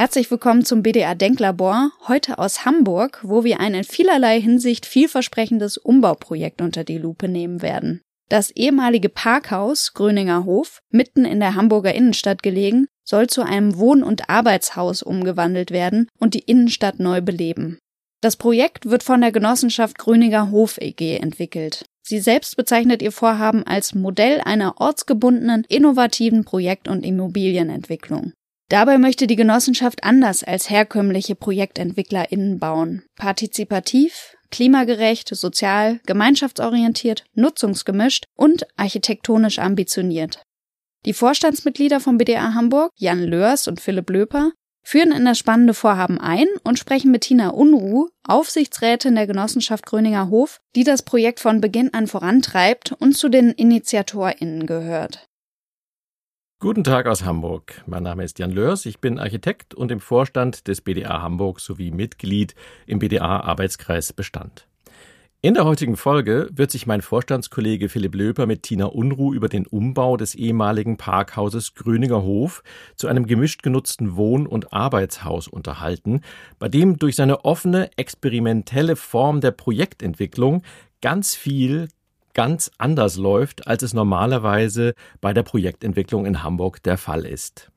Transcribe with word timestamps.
Herzlich 0.00 0.30
willkommen 0.30 0.64
zum 0.64 0.82
BDA 0.82 1.14
Denklabor, 1.14 1.90
heute 2.08 2.38
aus 2.38 2.64
Hamburg, 2.64 3.20
wo 3.22 3.44
wir 3.44 3.60
ein 3.60 3.74
in 3.74 3.84
vielerlei 3.84 4.40
Hinsicht 4.40 4.86
vielversprechendes 4.86 5.76
Umbauprojekt 5.76 6.62
unter 6.62 6.84
die 6.84 6.96
Lupe 6.96 7.28
nehmen 7.28 7.60
werden. 7.60 8.00
Das 8.30 8.50
ehemalige 8.50 9.10
Parkhaus 9.10 9.92
Gröninger 9.92 10.46
Hof, 10.46 10.80
mitten 10.88 11.26
in 11.26 11.38
der 11.38 11.54
Hamburger 11.54 11.94
Innenstadt 11.94 12.42
gelegen, 12.42 12.86
soll 13.04 13.26
zu 13.26 13.42
einem 13.42 13.76
Wohn- 13.76 14.02
und 14.02 14.30
Arbeitshaus 14.30 15.02
umgewandelt 15.02 15.70
werden 15.70 16.08
und 16.18 16.32
die 16.32 16.46
Innenstadt 16.46 16.98
neu 16.98 17.20
beleben. 17.20 17.78
Das 18.22 18.36
Projekt 18.36 18.86
wird 18.86 19.02
von 19.02 19.20
der 19.20 19.32
Genossenschaft 19.32 19.98
Gröninger 19.98 20.50
Hof 20.50 20.78
EG 20.78 21.18
entwickelt. 21.18 21.84
Sie 22.00 22.20
selbst 22.20 22.56
bezeichnet 22.56 23.02
ihr 23.02 23.12
Vorhaben 23.12 23.64
als 23.66 23.94
Modell 23.94 24.40
einer 24.46 24.80
ortsgebundenen, 24.80 25.64
innovativen 25.68 26.46
Projekt- 26.46 26.88
und 26.88 27.04
Immobilienentwicklung. 27.04 28.32
Dabei 28.70 28.98
möchte 28.98 29.26
die 29.26 29.34
Genossenschaft 29.34 30.04
anders 30.04 30.44
als 30.44 30.70
herkömmliche 30.70 31.34
ProjektentwicklerInnen 31.34 32.60
bauen. 32.60 33.02
Partizipativ, 33.16 34.36
klimagerecht, 34.52 35.34
sozial, 35.34 35.98
gemeinschaftsorientiert, 36.06 37.24
nutzungsgemischt 37.34 38.26
und 38.36 38.68
architektonisch 38.76 39.58
ambitioniert. 39.58 40.44
Die 41.04 41.14
Vorstandsmitglieder 41.14 41.98
vom 41.98 42.16
BDA 42.16 42.54
Hamburg, 42.54 42.92
Jan 42.96 43.24
Lörs 43.24 43.66
und 43.66 43.80
Philipp 43.80 44.08
Löper, 44.08 44.52
führen 44.84 45.10
in 45.10 45.24
das 45.24 45.38
spannende 45.38 45.74
Vorhaben 45.74 46.20
ein 46.20 46.46
und 46.62 46.78
sprechen 46.78 47.10
mit 47.10 47.22
Tina 47.22 47.48
Unruh, 47.48 48.06
Aufsichtsrätin 48.22 49.16
der 49.16 49.26
Genossenschaft 49.26 49.84
Gröninger 49.84 50.30
Hof, 50.30 50.60
die 50.76 50.84
das 50.84 51.02
Projekt 51.02 51.40
von 51.40 51.60
Beginn 51.60 51.92
an 51.92 52.06
vorantreibt 52.06 52.92
und 52.92 53.16
zu 53.16 53.28
den 53.28 53.50
InitiatorInnen 53.50 54.66
gehört. 54.66 55.26
Guten 56.62 56.84
Tag 56.84 57.06
aus 57.06 57.24
Hamburg. 57.24 57.82
Mein 57.86 58.02
Name 58.02 58.22
ist 58.22 58.38
Jan 58.38 58.50
Lörs. 58.50 58.84
Ich 58.84 58.98
bin 58.98 59.18
Architekt 59.18 59.72
und 59.74 59.90
im 59.90 59.98
Vorstand 59.98 60.68
des 60.68 60.82
BDA 60.82 61.22
Hamburg 61.22 61.58
sowie 61.58 61.90
Mitglied 61.90 62.54
im 62.86 62.98
BDA 62.98 63.40
Arbeitskreis 63.40 64.12
Bestand. 64.12 64.68
In 65.40 65.54
der 65.54 65.64
heutigen 65.64 65.96
Folge 65.96 66.50
wird 66.52 66.70
sich 66.70 66.86
mein 66.86 67.00
Vorstandskollege 67.00 67.88
Philipp 67.88 68.14
Löper 68.14 68.44
mit 68.44 68.62
Tina 68.62 68.84
Unruh 68.84 69.32
über 69.32 69.48
den 69.48 69.66
Umbau 69.66 70.18
des 70.18 70.34
ehemaligen 70.34 70.98
Parkhauses 70.98 71.74
Gröninger 71.74 72.20
Hof 72.24 72.62
zu 72.94 73.08
einem 73.08 73.26
gemischt 73.26 73.62
genutzten 73.62 74.16
Wohn- 74.16 74.46
und 74.46 74.70
Arbeitshaus 74.70 75.48
unterhalten, 75.48 76.20
bei 76.58 76.68
dem 76.68 76.98
durch 76.98 77.16
seine 77.16 77.46
offene, 77.46 77.88
experimentelle 77.96 78.96
Form 78.96 79.40
der 79.40 79.52
Projektentwicklung 79.52 80.62
ganz 81.00 81.34
viel 81.34 81.88
ganz 82.40 82.70
anders 82.78 83.18
läuft, 83.18 83.66
als 83.66 83.82
es 83.82 83.92
normalerweise 83.92 84.94
bei 85.20 85.34
der 85.34 85.42
Projektentwicklung 85.42 86.24
in 86.24 86.42
Hamburg 86.42 86.82
der 86.82 86.96
Fall 86.96 87.26
ist. 87.26 87.70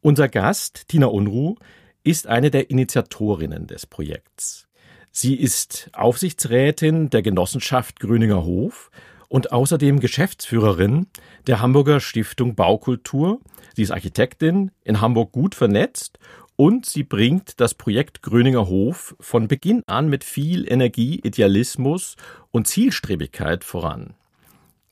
Unser 0.00 0.30
Gast, 0.30 0.88
Tina 0.88 1.04
Unruh, 1.08 1.56
ist 2.02 2.26
eine 2.26 2.50
der 2.50 2.70
Initiatorinnen 2.70 3.66
des 3.66 3.84
Projekts. 3.84 4.68
Sie 5.12 5.34
ist 5.34 5.90
Aufsichtsrätin 5.92 7.10
der 7.10 7.20
Genossenschaft 7.20 8.00
Gröninger 8.00 8.46
Hof 8.46 8.90
und 9.28 9.52
außerdem 9.52 10.00
Geschäftsführerin 10.00 11.08
der 11.46 11.60
Hamburger 11.60 12.00
Stiftung 12.00 12.54
Baukultur. 12.54 13.42
Sie 13.76 13.82
ist 13.82 13.90
Architektin, 13.90 14.70
in 14.82 15.02
Hamburg 15.02 15.30
gut 15.30 15.54
vernetzt 15.54 16.18
und 16.56 16.86
sie 16.86 17.02
bringt 17.02 17.60
das 17.60 17.74
Projekt 17.74 18.22
Gröninger 18.22 18.68
Hof 18.68 19.16
von 19.20 19.48
Beginn 19.48 19.82
an 19.86 20.08
mit 20.08 20.24
viel 20.24 20.70
Energie, 20.70 21.20
Idealismus 21.22 22.16
und 22.50 22.66
Zielstrebigkeit 22.66 23.64
voran. 23.64 24.14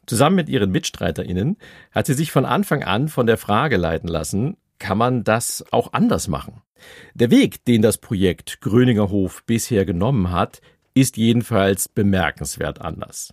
Zusammen 0.07 0.37
mit 0.37 0.49
ihren 0.49 0.71
MitstreiterInnen 0.71 1.57
hat 1.93 2.07
sie 2.07 2.15
sich 2.15 2.33
von 2.33 2.45
Anfang 2.45 2.83
an 2.83 3.09
von 3.09 3.27
der 3.27 3.39
Frage 3.39 3.77
leiten 3.77 4.09
lassen, 4.09 4.57
kann 4.79 4.99
man 4.99 5.23
das 5.23 5.65
auch 5.71 5.93
anders 5.93 6.27
machen? 6.27 6.63
Der 7.15 7.31
Weg, 7.31 7.65
den 7.65 7.83
das 7.83 7.99
Projekt 7.99 8.61
Gröninger 8.61 9.11
Hof 9.11 9.45
bisher 9.45 9.85
genommen 9.85 10.33
hat, 10.33 10.61
ist 10.95 11.17
jedenfalls 11.17 11.89
bemerkenswert 11.89 12.81
anders. 12.81 13.33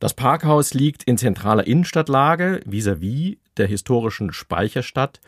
Das 0.00 0.14
Parkhaus 0.14 0.74
liegt 0.74 1.04
in 1.04 1.16
zentraler 1.16 1.66
Innenstadtlage 1.66 2.60
vis-à-vis 2.66 3.36
-vis 3.36 3.38
der 3.56 3.68
historischen 3.68 4.32
Speicherstadt 4.32 5.20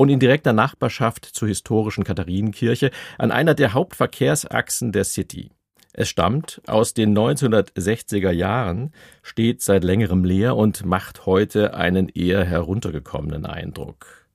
und 0.00 0.08
in 0.08 0.18
direkter 0.18 0.54
Nachbarschaft 0.54 1.26
zur 1.26 1.48
historischen 1.48 2.04
Katharinenkirche 2.04 2.90
an 3.18 3.30
einer 3.30 3.52
der 3.52 3.74
Hauptverkehrsachsen 3.74 4.92
der 4.92 5.04
City. 5.04 5.50
Es 5.92 6.08
stammt 6.08 6.62
aus 6.66 6.94
den 6.94 7.14
1960er 7.14 8.30
Jahren, 8.30 8.94
steht 9.22 9.60
seit 9.60 9.84
längerem 9.84 10.24
leer 10.24 10.56
und 10.56 10.86
macht 10.86 11.26
heute 11.26 11.74
einen 11.74 12.08
eher 12.08 12.44
heruntergekommenen 12.44 13.44
Eindruck. 13.44 14.26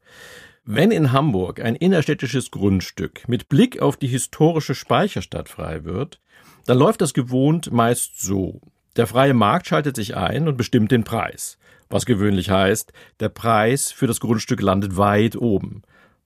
Wenn 0.65 0.91
in 0.91 1.11
Hamburg 1.11 1.59
ein 1.59 1.75
innerstädtisches 1.75 2.51
Grundstück 2.51 3.27
mit 3.27 3.49
Blick 3.49 3.81
auf 3.81 3.97
die 3.97 4.05
historische 4.05 4.75
Speicherstadt 4.75 5.49
frei 5.49 5.83
wird, 5.83 6.21
dann 6.67 6.77
läuft 6.77 7.01
das 7.01 7.15
gewohnt 7.15 7.71
meist 7.71 8.21
so. 8.21 8.61
Der 8.97 9.07
freie 9.07 9.33
Markt 9.33 9.65
schaltet 9.65 9.95
sich 9.95 10.15
ein 10.15 10.47
und 10.47 10.57
bestimmt 10.57 10.91
den 10.91 11.03
Preis 11.03 11.57
was 11.89 12.05
gewöhnlich 12.05 12.49
heißt, 12.49 12.93
der 13.19 13.29
Preis 13.29 13.91
für 13.91 14.07
das 14.07 14.19
Grundstück 14.19 14.61
landet 14.61 14.97
weit 14.97 15.35
oben. 15.35 15.83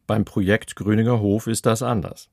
Beim 0.07 0.25
Projekt 0.25 0.75
Gröninger 0.75 1.19
Hof 1.19 1.47
ist 1.47 1.65
das 1.65 1.83
anders. 1.83 2.29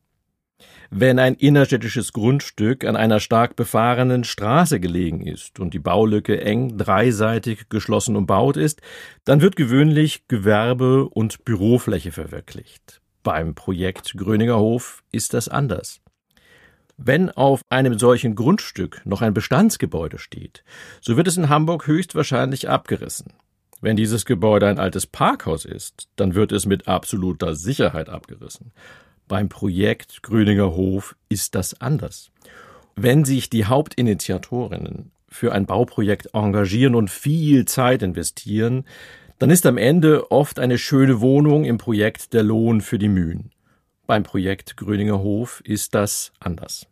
Wenn 0.91 1.19
ein 1.19 1.35
innerstädtisches 1.35 2.13
Grundstück 2.13 2.85
an 2.85 2.97
einer 2.97 3.21
stark 3.21 3.57
befahrenen 3.57 4.25
Straße 4.25 4.81
gelegen 4.81 5.21
ist 5.21 5.59
und 5.59 5.75
die 5.75 5.79
Baulücke 5.79 6.41
eng 6.41 6.79
dreiseitig 6.79 7.69
geschlossen 7.69 8.17
umbaut 8.17 8.57
ist, 8.57 8.81
dann 9.25 9.41
wird 9.41 9.57
gewöhnlich 9.57 10.29
Gewerbe- 10.29 11.09
und 11.09 11.45
Bürofläche 11.45 12.13
verwirklicht. 12.13 13.01
Beim 13.23 13.55
Projekt 13.55 14.17
Gröninger 14.17 14.59
Hof 14.59 15.03
ist 15.11 15.35
das 15.35 15.49
anders. 15.49 16.01
Wenn 16.97 17.31
auf 17.31 17.61
einem 17.69 17.99
solchen 17.99 18.35
Grundstück 18.35 19.03
noch 19.05 19.21
ein 19.21 19.35
Bestandsgebäude 19.35 20.19
steht, 20.19 20.65
so 21.01 21.17
wird 21.17 21.29
es 21.29 21.37
in 21.37 21.49
Hamburg 21.49 21.87
höchstwahrscheinlich 21.87 22.69
abgerissen. 22.69 23.35
Wenn 23.83 23.97
dieses 23.97 24.25
Gebäude 24.25 24.67
ein 24.67 24.79
altes 24.79 25.07
Parkhaus 25.07 25.67
ist, 25.67 26.09
dann 26.17 26.35
wird 26.35 26.53
es 26.53 26.65
mit 26.65 26.89
absoluter 26.89 27.55
Sicherheit 27.55 28.09
abgerissen. 28.09 28.73
Beim 29.29 29.49
Projekt 29.49 30.23
Grüninger 30.23 30.75
Hof 30.75 31.17
ist 31.29 31.55
das 31.55 31.81
anders. 31.81 32.31
Wenn 32.95 33.27
sich 33.27 33.51
die 33.51 33.67
Hauptinitiatorinnen 33.67 35.11
für 35.29 35.53
ein 35.53 35.67
Bauprojekt 35.67 36.31
engagieren 36.33 36.95
und 36.95 37.11
viel 37.11 37.67
Zeit 37.67 38.03
investieren, 38.03 38.85
dann 39.39 39.51
ist 39.51 39.67
am 39.67 39.77
Ende 39.77 40.31
oft 40.31 40.59
eine 40.59 40.79
schöne 40.79 41.21
Wohnung 41.21 41.65
im 41.65 41.77
Projekt 41.77 42.33
der 42.33 42.43
Lohn 42.43 42.81
für 42.81 42.99
die 42.99 43.09
Mühen. 43.09 43.51
Beim 44.07 44.23
Projekt 44.23 44.77
Gröninger 44.77 45.19
Hof 45.19 45.61
ist 45.65 45.95
das 45.95 46.33
anders. 46.39 46.87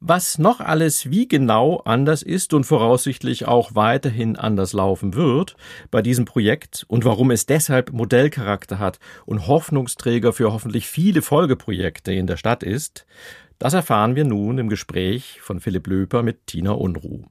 Was 0.00 0.38
noch 0.38 0.60
alles 0.60 1.10
wie 1.10 1.26
genau 1.26 1.78
anders 1.84 2.22
ist 2.22 2.52
und 2.52 2.64
voraussichtlich 2.64 3.46
auch 3.46 3.74
weiterhin 3.74 4.36
anders 4.36 4.74
laufen 4.74 5.14
wird 5.14 5.56
bei 5.90 6.02
diesem 6.02 6.24
Projekt 6.24 6.84
und 6.88 7.04
warum 7.04 7.30
es 7.30 7.46
deshalb 7.46 7.92
Modellcharakter 7.92 8.78
hat 8.78 8.98
und 9.24 9.46
Hoffnungsträger 9.46 10.32
für 10.32 10.52
hoffentlich 10.52 10.86
viele 10.86 11.22
Folgeprojekte 11.22 12.12
in 12.12 12.26
der 12.26 12.36
Stadt 12.36 12.62
ist, 12.62 13.06
das 13.58 13.72
erfahren 13.72 14.14
wir 14.14 14.24
nun 14.24 14.58
im 14.58 14.68
Gespräch 14.68 15.40
von 15.40 15.60
Philipp 15.60 15.86
Löper 15.86 16.22
mit 16.22 16.46
Tina 16.46 16.72
Unruh. 16.72 17.24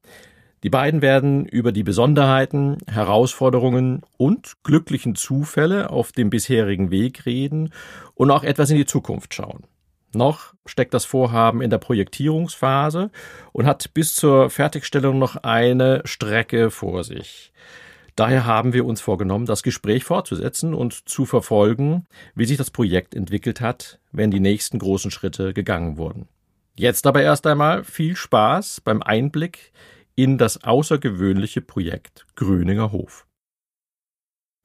Die 0.63 0.69
beiden 0.69 1.01
werden 1.01 1.46
über 1.46 1.74
die 1.74 1.84
Besonderheiten, 1.84 2.78
Herausforderungen 2.88 4.01
und 4.16 4.53
glücklichen 4.63 5.13
Zufälle 5.16 5.90
auf 5.90 6.13
dem 6.13 6.29
bisherigen 6.29 6.90
Weg 6.90 7.25
reden 7.25 7.74
und 8.16 8.31
auch 8.31 8.46
etwas 8.46 8.69
in 8.69 8.78
die 8.78 8.85
Zukunft 8.85 9.34
schauen. 9.34 9.66
Noch 10.13 10.53
steckt 10.66 10.94
das 10.94 11.03
Vorhaben 11.03 11.62
in 11.62 11.69
der 11.69 11.79
Projektierungsphase 11.79 13.12
und 13.51 13.66
hat 13.66 13.94
bis 13.94 14.16
zur 14.16 14.50
Fertigstellung 14.50 15.19
noch 15.19 15.36
eine 15.38 16.01
Strecke 16.06 16.71
vor 16.71 17.04
sich. 17.04 17.51
Daher 18.16 18.45
haben 18.45 18.74
wir 18.74 18.86
uns 18.86 19.01
vorgenommen, 19.01 19.48
das 19.48 19.63
Gespräch 19.63 20.04
fortzusetzen 20.04 20.74
und 20.75 21.09
zu 21.09 21.25
verfolgen, 21.25 22.06
wie 22.36 22.45
sich 22.45 22.57
das 22.57 22.69
Projekt 22.69 23.16
entwickelt 23.16 23.59
hat, 23.59 24.00
wenn 24.12 24.31
die 24.31 24.39
nächsten 24.39 24.77
großen 24.77 25.09
Schritte 25.09 25.54
gegangen 25.54 25.98
wurden. 25.98 26.30
Jetzt 26.75 27.06
aber 27.07 27.21
erst 27.21 27.48
einmal 27.48 27.83
viel 27.83 28.16
Spaß 28.16 28.81
beim 28.81 29.01
Einblick 29.01 29.74
in 30.15 30.38
das 30.38 30.63
außergewöhnliche 30.63 31.62
Projekt 31.62 32.25
Gröninger 32.36 32.92
Hof. 32.92 33.25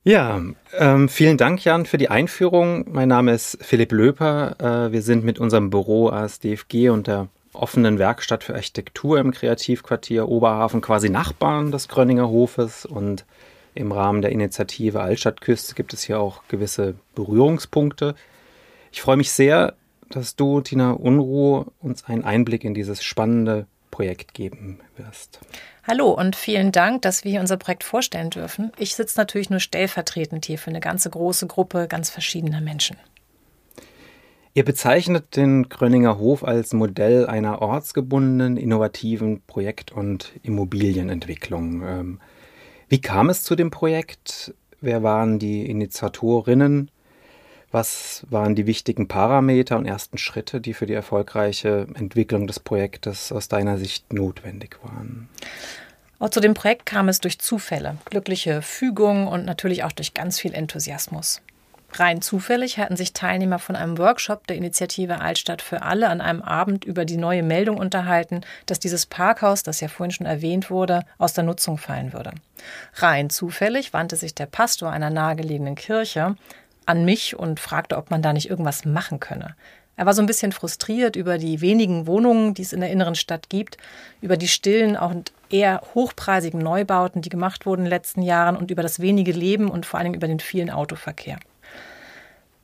Ja, 0.05 0.41
ähm, 0.79 1.09
vielen 1.09 1.37
Dank, 1.37 1.65
Jan, 1.65 1.85
für 1.85 1.99
die 1.99 2.09
Einführung. 2.09 2.91
Mein 2.91 3.09
Name 3.09 3.33
ist 3.33 3.59
Philipp 3.61 3.93
Löper. 3.93 4.57
Äh, 4.59 4.93
wir 4.93 5.03
sind 5.03 5.25
mit 5.25 5.39
unserem 5.39 5.71
Büro 5.71 6.09
ASDFG 6.09 6.91
und 6.91 7.09
der 7.09 7.29
offenen 7.53 7.99
Werkstatt 7.99 8.45
für 8.45 8.55
Architektur 8.55 9.19
im 9.19 9.33
Kreativquartier 9.33 10.29
Oberhafen 10.29 10.81
quasi 10.81 11.11
Nachbarn 11.11 11.73
des 11.73 11.89
Gröninger 11.89 12.29
Hofes 12.29 12.87
und 12.87 13.27
im 13.75 13.93
Rahmen 13.93 14.23
der 14.23 14.33
Initiative 14.33 15.01
Altstadtküste 15.01 15.75
gibt 15.75 15.93
es 15.93 16.03
hier 16.05 16.21
auch 16.21 16.43
gewisse 16.49 16.95
Berührungspunkte. 17.15 18.15
Ich 18.93 19.03
freue 19.03 19.17
mich 19.17 19.31
sehr, 19.31 19.75
dass 20.11 20.37
du, 20.37 20.61
Tina 20.61 20.93
Unruh, 20.93 21.67
uns 21.81 22.05
einen 22.05 22.25
Einblick 22.25 22.65
in 22.65 22.75
dieses 22.75 23.03
spannende 23.03 23.67
Projekt 23.99 24.33
geben 24.33 24.79
wirst. 24.97 25.41
Hallo 25.83 26.13
und 26.13 26.37
vielen 26.37 26.71
Dank, 26.71 27.03
dass 27.03 27.25
wir 27.25 27.33
hier 27.33 27.41
unser 27.41 27.57
Projekt 27.57 27.83
vorstellen 27.83 28.31
dürfen. 28.31 28.71
Ich 28.79 28.95
sitze 28.95 29.19
natürlich 29.19 29.51
nur 29.51 29.59
stellvertretend 29.59 30.47
hier 30.47 30.57
für 30.57 30.71
eine 30.71 30.79
ganze 30.79 31.11
große 31.11 31.49
Gruppe 31.49 31.89
ganz 31.89 32.09
verschiedener 32.09 32.61
Menschen. 32.61 32.97
Ihr 34.55 34.65
bezeichnet 34.65 35.35
den 35.35 35.69
Gröninger 35.69 36.17
Hof 36.17 36.45
als 36.45 36.73
Modell 36.75 37.27
einer 37.27 37.61
ortsgebundenen, 37.61 38.57
innovativen 38.57 39.43
Projekt- 39.49 39.91
und 39.91 40.31
Immobilienentwicklung. 40.45 41.83
Ähm, 41.83 42.21
wie 42.89 43.01
kam 43.01 43.29
es 43.31 43.43
zu 43.43 43.57
dem 43.57 43.73
Projekt? 43.73 44.55
Wer 44.81 45.03
waren 45.03 45.41
die 45.41 45.69
Initiatorinnen? 45.69 46.89
Was 47.71 48.25
waren 48.31 48.55
die 48.55 48.67
wichtigen 48.67 49.09
Parameter 49.09 49.77
und 49.77 49.85
ersten 49.85 50.17
Schritte, 50.17 50.61
die 50.61 50.73
für 50.73 50.87
die 50.87 50.95
erfolgreiche 50.95 51.87
Entwicklung 51.95 52.47
des 52.47 52.61
Projektes 52.61 53.31
aus 53.31 53.49
deiner 53.49 53.77
Sicht 53.77 54.13
notwendig 54.13 54.79
waren? 54.83 55.29
Auch 56.19 56.31
zu 56.31 56.41
dem 56.41 56.55
Projekt 56.55 56.87
kam 56.87 57.09
es 57.09 57.21
durch 57.21 57.39
Zufälle, 57.39 57.99
glückliche 58.07 58.63
Fügung 58.63 59.29
und 59.29 59.45
natürlich 59.45 59.85
auch 59.85 59.93
durch 59.93 60.15
ganz 60.15 60.41
viel 60.41 60.55
Enthusiasmus. 60.55 61.43
Rein 61.93 62.21
zufällig 62.21 62.79
hatten 62.79 62.97
sich 62.97 63.13
Teilnehmer 63.13 63.59
von 63.59 63.75
einem 63.75 63.97
Workshop 63.97 64.47
der 64.47 64.57
Initiative 64.57 65.21
Altstadt 65.21 65.63
für 65.63 65.83
alle 65.83 66.09
an 66.09 66.21
einem 66.21 66.43
Abend 66.43 66.85
über 66.85 67.05
die 67.05 67.17
neue 67.17 67.43
Meldung 67.43 67.79
unterhalten, 67.79 68.43
dass 68.67 68.79
dieses 68.79 69.07
Parkhaus, 69.07 69.63
das 69.63 69.81
ja 69.81 69.89
vorhin 69.89 70.11
schon 70.11 70.27
erwähnt 70.27 70.71
wurde, 70.71 71.05
aus 71.17 71.33
der 71.33 71.45
Nutzung 71.45 71.79
fallen 71.79 72.13
würde. 72.13 72.33
Rein 72.95 73.31
zufällig 73.31 73.95
wandte 73.95 74.17
sich 74.17 74.35
der 74.35 74.47
Pastor 74.47 74.91
einer 74.91 75.11
nahegelegenen 75.11 75.77
Kirche 75.77 76.37
an 76.89 77.05
mich 77.05 77.39
und 77.39 77.61
fragte, 77.61 77.97
ob 77.97 78.11
man 78.11 78.23
da 78.23 78.33
nicht 78.33 78.49
irgendwas 78.49 78.85
machen 78.85 79.21
könne. 79.21 79.55
Er 79.97 80.07
war 80.07 80.15
so 80.15 80.23
ein 80.23 80.27
bisschen 80.27 80.53
frustriert 80.53 81.17
über 81.17 81.39
die 81.39 81.61
wenigen 81.61 82.07
Wohnungen, 82.07 82.55
die 82.55 82.63
es 82.63 82.73
in 82.73 82.81
der 82.81 82.91
inneren 82.91 83.17
Stadt 83.17 83.51
gibt, 83.51 83.79
über 84.21 84.37
die 84.37 84.47
stillen 84.47 84.97
und 84.97 85.33
eher 85.51 85.83
hochpreisigen 85.95 86.61
Neubauten, 86.61 87.21
die 87.21 87.31
gemacht 87.31 87.67
wurden 87.67 87.81
in 87.81 87.87
den 87.87 87.91
letzten 87.91 88.23
Jahren 88.23 88.57
und 88.57 88.71
über 88.71 88.83
das 88.83 89.01
wenige 89.01 89.33
Leben 89.33 89.69
und 89.69 89.87
vor 89.87 89.99
allem 89.99 90.15
über 90.15 90.29
den 90.29 90.41
vielen 90.41 90.71
Autoverkehr. 90.71 91.39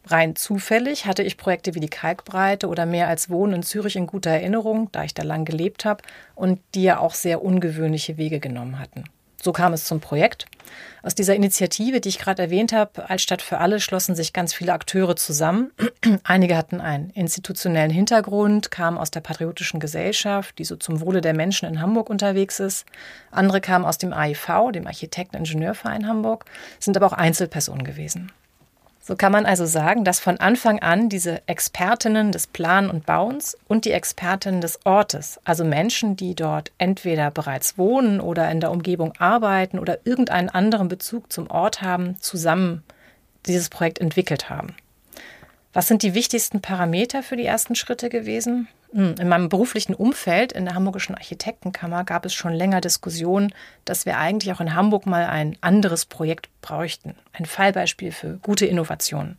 Rein 0.07 0.37
zufällig 0.37 1.07
hatte 1.07 1.23
ich 1.23 1.37
Projekte 1.37 1.75
wie 1.75 1.81
die 1.81 1.89
Kalkbreite 1.89 2.69
oder 2.69 2.87
mehr 2.87 3.09
als 3.09 3.31
Wohnen 3.31 3.55
in 3.55 3.63
Zürich 3.63 3.97
in 3.97 4.07
guter 4.07 4.31
Erinnerung, 4.31 4.91
da 4.93 5.03
ich 5.03 5.15
da 5.15 5.23
lang 5.23 5.45
gelebt 5.45 5.85
habe 5.85 6.05
und 6.35 6.61
die 6.75 6.85
ja 6.85 6.99
auch 6.99 7.15
sehr 7.15 7.43
ungewöhnliche 7.43 8.17
Wege 8.17 8.39
genommen 8.39 8.79
hatten. 8.79 9.05
So 9.45 9.53
kam 9.53 9.75
es 9.75 9.85
zum 9.85 10.01
Projekt. 10.01 10.47
Aus 11.03 11.15
dieser 11.15 11.35
Initiative, 11.35 12.01
die 12.01 12.09
ich 12.09 12.19
gerade 12.19 12.41
erwähnt 12.41 12.73
habe, 12.73 13.11
Altstadt 13.11 13.43
für 13.43 13.59
alle, 13.59 13.79
schlossen 13.79 14.15
sich 14.15 14.33
ganz 14.33 14.55
viele 14.55 14.73
Akteure 14.73 15.17
zusammen. 15.17 15.71
Einige 16.25 16.57
hatten 16.57 16.81
einen 16.81 17.11
institutionellen 17.11 17.91
Hintergrund, 17.91 18.71
kamen 18.71 18.97
aus 18.97 19.11
der 19.11 19.21
patriotischen 19.21 19.81
Gesellschaft, 19.81 20.59
die 20.59 20.65
so 20.65 20.77
zum 20.77 21.03
Wohle 21.03 21.21
der 21.21 21.35
Menschen 21.35 21.69
in 21.69 21.83
Hamburg 21.83 22.09
unterwegs 22.09 22.59
ist. 22.59 22.87
Andere 23.31 23.61
kamen 23.61 23.85
aus 23.85 23.99
dem 23.99 24.15
AIV, 24.15 24.73
dem 24.73 24.87
Architekten-Ingenieurverein 24.87 26.09
Hamburg, 26.09 26.47
sind 26.81 26.97
aber 26.97 27.07
auch 27.07 27.13
Einzelpersonen 27.13 27.85
gewesen. 27.85 28.33
So 29.07 29.17
kann 29.17 29.33
man 29.33 29.45
also 29.45 29.67
sagen, 29.67 30.03
dass 30.05 30.19
von 30.19 30.41
Anfang 30.41 30.79
an 30.79 31.11
diese 31.11 31.47
Expertinnen 31.47 32.33
des 32.33 32.47
Plan- 32.47 32.89
und 32.89 33.05
Bauens 33.05 33.55
und 33.69 33.85
die 33.85 33.91
Expertinnen 33.91 34.63
des 34.63 34.87
Ortes, 34.87 35.39
also 35.45 35.63
Menschen, 35.63 36.17
die 36.17 36.35
dort 36.35 36.73
entweder 36.79 37.31
bereits 37.31 37.77
wohnen 37.77 38.19
oder 38.19 38.51
in 38.51 38.61
der 38.61 38.71
Umgebung 38.71 39.13
arbeiten 39.19 39.79
oder 39.79 39.99
irgendeinen 40.07 40.49
anderen 40.49 40.89
Bezug 40.89 41.31
zum 41.31 41.51
Ort 41.51 41.83
haben, 41.83 42.17
zusammen 42.21 42.83
dieses 43.45 43.69
Projekt 43.69 43.99
entwickelt 43.99 44.49
haben. 44.49 44.75
Was 45.75 45.87
sind 45.87 46.03
die 46.03 46.15
wichtigsten 46.15 46.63
Parameter 46.63 47.23
für 47.23 47.37
die 47.37 47.45
ersten 47.45 47.75
Schritte 47.75 48.09
gewesen? 48.09 48.69
Hm, 48.95 49.17
in 49.19 49.29
meinem 49.29 49.49
beruflichen 49.49 49.93
Umfeld 49.93 50.53
in 50.53 50.67
der 50.67 50.75
Hamburgischen 50.75 51.17
Architektenkammer 51.17 52.05
gab 52.05 52.25
es 52.25 52.33
schon 52.33 52.53
länger 52.53 52.81
Diskussionen, 52.81 53.53
dass 53.85 54.07
wir 54.07 54.19
eigentlich 54.19 54.55
auch 54.55 54.61
in 54.61 54.77
Hamburg 54.77 55.05
mal 55.05 55.27
ein 55.27 55.57
anderes 55.61 56.07
Projekt 56.07 56.49
bräuchten. 56.63 57.17
Ein 57.33 57.45
Fallbeispiel 57.45 58.13
für 58.13 58.39
gute 58.39 58.67
Innovationen. 58.67 59.37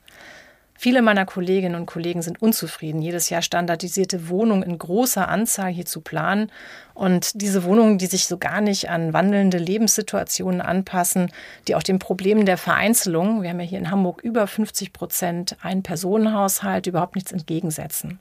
Viele 0.78 1.02
meiner 1.02 1.26
Kolleginnen 1.26 1.76
und 1.76 1.86
Kollegen 1.86 2.22
sind 2.22 2.42
unzufrieden, 2.42 3.02
jedes 3.02 3.30
Jahr 3.30 3.42
standardisierte 3.42 4.28
Wohnungen 4.28 4.62
in 4.62 4.78
großer 4.78 5.28
Anzahl 5.28 5.72
hier 5.72 5.86
zu 5.86 6.02
planen. 6.02 6.52
Und 6.94 7.42
diese 7.42 7.64
Wohnungen, 7.64 7.98
die 7.98 8.08
sich 8.08 8.28
so 8.28 8.38
gar 8.38 8.60
nicht 8.60 8.90
an 8.90 9.14
wandelnde 9.14 9.58
Lebenssituationen 9.58 10.60
anpassen, 10.60 11.32
die 11.68 11.76
auch 11.76 11.84
den 11.84 11.98
Problemen 11.98 12.46
der 12.46 12.58
Vereinzelung, 12.58 13.42
wir 13.42 13.50
haben 13.50 13.60
ja 13.62 13.66
hier 13.66 13.80
in 13.80 13.90
Hamburg 13.90 14.22
über 14.22 14.48
50 14.48 14.92
Prozent 14.92 15.56
Ein-Personen-Haushalt, 15.62 16.88
überhaupt 16.88 17.16
nichts 17.16 17.32
entgegensetzen. 17.32 18.20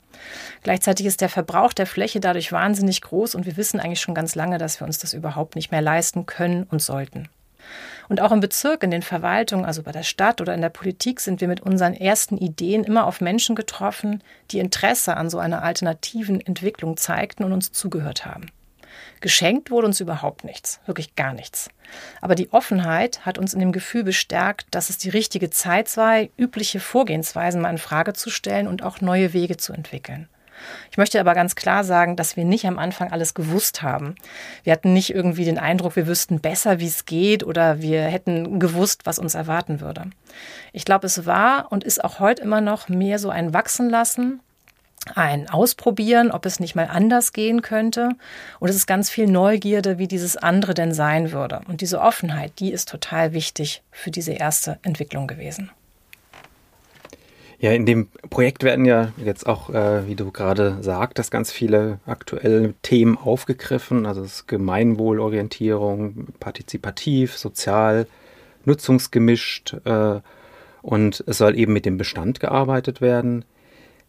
Gleichzeitig 0.62 1.06
ist 1.06 1.20
der 1.20 1.28
Verbrauch 1.28 1.72
der 1.72 1.86
Fläche 1.86 2.20
dadurch 2.20 2.52
wahnsinnig 2.52 3.00
groß 3.00 3.34
und 3.34 3.46
wir 3.46 3.56
wissen 3.56 3.80
eigentlich 3.80 4.00
schon 4.00 4.14
ganz 4.14 4.36
lange, 4.36 4.58
dass 4.58 4.80
wir 4.80 4.86
uns 4.86 4.98
das 4.98 5.12
überhaupt 5.12 5.56
nicht 5.56 5.72
mehr 5.72 5.82
leisten 5.82 6.24
können 6.24 6.62
und 6.70 6.80
sollten. 6.80 7.28
Und 8.08 8.20
auch 8.20 8.32
im 8.32 8.40
Bezirk, 8.40 8.82
in 8.82 8.90
den 8.90 9.02
Verwaltungen, 9.02 9.64
also 9.64 9.82
bei 9.82 9.92
der 9.92 10.02
Stadt 10.02 10.40
oder 10.40 10.54
in 10.54 10.60
der 10.60 10.68
Politik, 10.68 11.20
sind 11.20 11.40
wir 11.40 11.48
mit 11.48 11.60
unseren 11.60 11.94
ersten 11.94 12.36
Ideen 12.36 12.84
immer 12.84 13.06
auf 13.06 13.20
Menschen 13.20 13.54
getroffen, 13.54 14.22
die 14.50 14.58
Interesse 14.58 15.16
an 15.16 15.30
so 15.30 15.38
einer 15.38 15.62
alternativen 15.62 16.40
Entwicklung 16.40 16.96
zeigten 16.96 17.44
und 17.44 17.52
uns 17.52 17.72
zugehört 17.72 18.26
haben. 18.26 18.50
Geschenkt 19.20 19.70
wurde 19.70 19.86
uns 19.86 20.00
überhaupt 20.00 20.44
nichts, 20.44 20.80
wirklich 20.86 21.16
gar 21.16 21.32
nichts. 21.32 21.70
Aber 22.20 22.34
die 22.34 22.52
Offenheit 22.52 23.24
hat 23.24 23.38
uns 23.38 23.54
in 23.54 23.60
dem 23.60 23.72
Gefühl 23.72 24.04
bestärkt, 24.04 24.66
dass 24.70 24.90
es 24.90 24.98
die 24.98 25.08
richtige 25.08 25.50
Zeit 25.50 25.88
sei, 25.88 26.30
übliche 26.36 26.80
Vorgehensweisen 26.80 27.60
mal 27.60 27.70
in 27.70 27.78
Frage 27.78 28.12
zu 28.12 28.30
stellen 28.30 28.68
und 28.68 28.82
auch 28.82 29.00
neue 29.00 29.32
Wege 29.32 29.56
zu 29.56 29.72
entwickeln. 29.72 30.28
Ich 30.90 30.96
möchte 30.96 31.20
aber 31.20 31.34
ganz 31.34 31.54
klar 31.54 31.84
sagen, 31.84 32.16
dass 32.16 32.36
wir 32.36 32.44
nicht 32.44 32.66
am 32.66 32.78
Anfang 32.78 33.12
alles 33.12 33.34
gewusst 33.34 33.82
haben. 33.82 34.14
Wir 34.62 34.72
hatten 34.72 34.92
nicht 34.92 35.14
irgendwie 35.14 35.44
den 35.44 35.58
Eindruck, 35.58 35.96
wir 35.96 36.06
wüssten 36.06 36.40
besser, 36.40 36.80
wie 36.80 36.86
es 36.86 37.04
geht 37.04 37.44
oder 37.44 37.80
wir 37.80 38.02
hätten 38.02 38.58
gewusst, 38.60 39.06
was 39.06 39.18
uns 39.18 39.34
erwarten 39.34 39.80
würde. 39.80 40.04
Ich 40.72 40.84
glaube, 40.84 41.06
es 41.06 41.26
war 41.26 41.70
und 41.70 41.84
ist 41.84 42.02
auch 42.04 42.20
heute 42.20 42.42
immer 42.42 42.60
noch 42.60 42.88
mehr 42.88 43.18
so 43.18 43.30
ein 43.30 43.54
Wachsenlassen, 43.54 44.40
ein 45.14 45.50
Ausprobieren, 45.50 46.30
ob 46.30 46.46
es 46.46 46.60
nicht 46.60 46.74
mal 46.74 46.88
anders 46.90 47.32
gehen 47.32 47.62
könnte. 47.62 48.10
Und 48.58 48.68
es 48.68 48.76
ist 48.76 48.86
ganz 48.86 49.10
viel 49.10 49.26
Neugierde, 49.26 49.98
wie 49.98 50.08
dieses 50.08 50.36
andere 50.36 50.74
denn 50.74 50.94
sein 50.94 51.32
würde. 51.32 51.60
Und 51.68 51.80
diese 51.80 52.00
Offenheit, 52.00 52.52
die 52.58 52.72
ist 52.72 52.88
total 52.88 53.32
wichtig 53.32 53.82
für 53.90 54.10
diese 54.10 54.32
erste 54.32 54.78
Entwicklung 54.82 55.26
gewesen. 55.26 55.70
Ja, 57.64 57.72
in 57.72 57.86
dem 57.86 58.08
Projekt 58.28 58.62
werden 58.62 58.84
ja 58.84 59.14
jetzt 59.16 59.46
auch, 59.46 59.70
äh, 59.70 60.06
wie 60.06 60.16
du 60.16 60.30
gerade 60.30 60.82
sagtest, 60.82 61.30
ganz 61.30 61.50
viele 61.50 61.98
aktuelle 62.04 62.74
Themen 62.82 63.16
aufgegriffen. 63.16 64.04
Also 64.04 64.20
das 64.20 64.46
Gemeinwohlorientierung, 64.46 66.26
partizipativ, 66.40 67.38
sozial, 67.38 68.06
nutzungsgemischt 68.66 69.78
äh, 69.86 70.20
und 70.82 71.24
es 71.26 71.38
soll 71.38 71.56
eben 71.58 71.72
mit 71.72 71.86
dem 71.86 71.96
Bestand 71.96 72.38
gearbeitet 72.38 73.00
werden. 73.00 73.46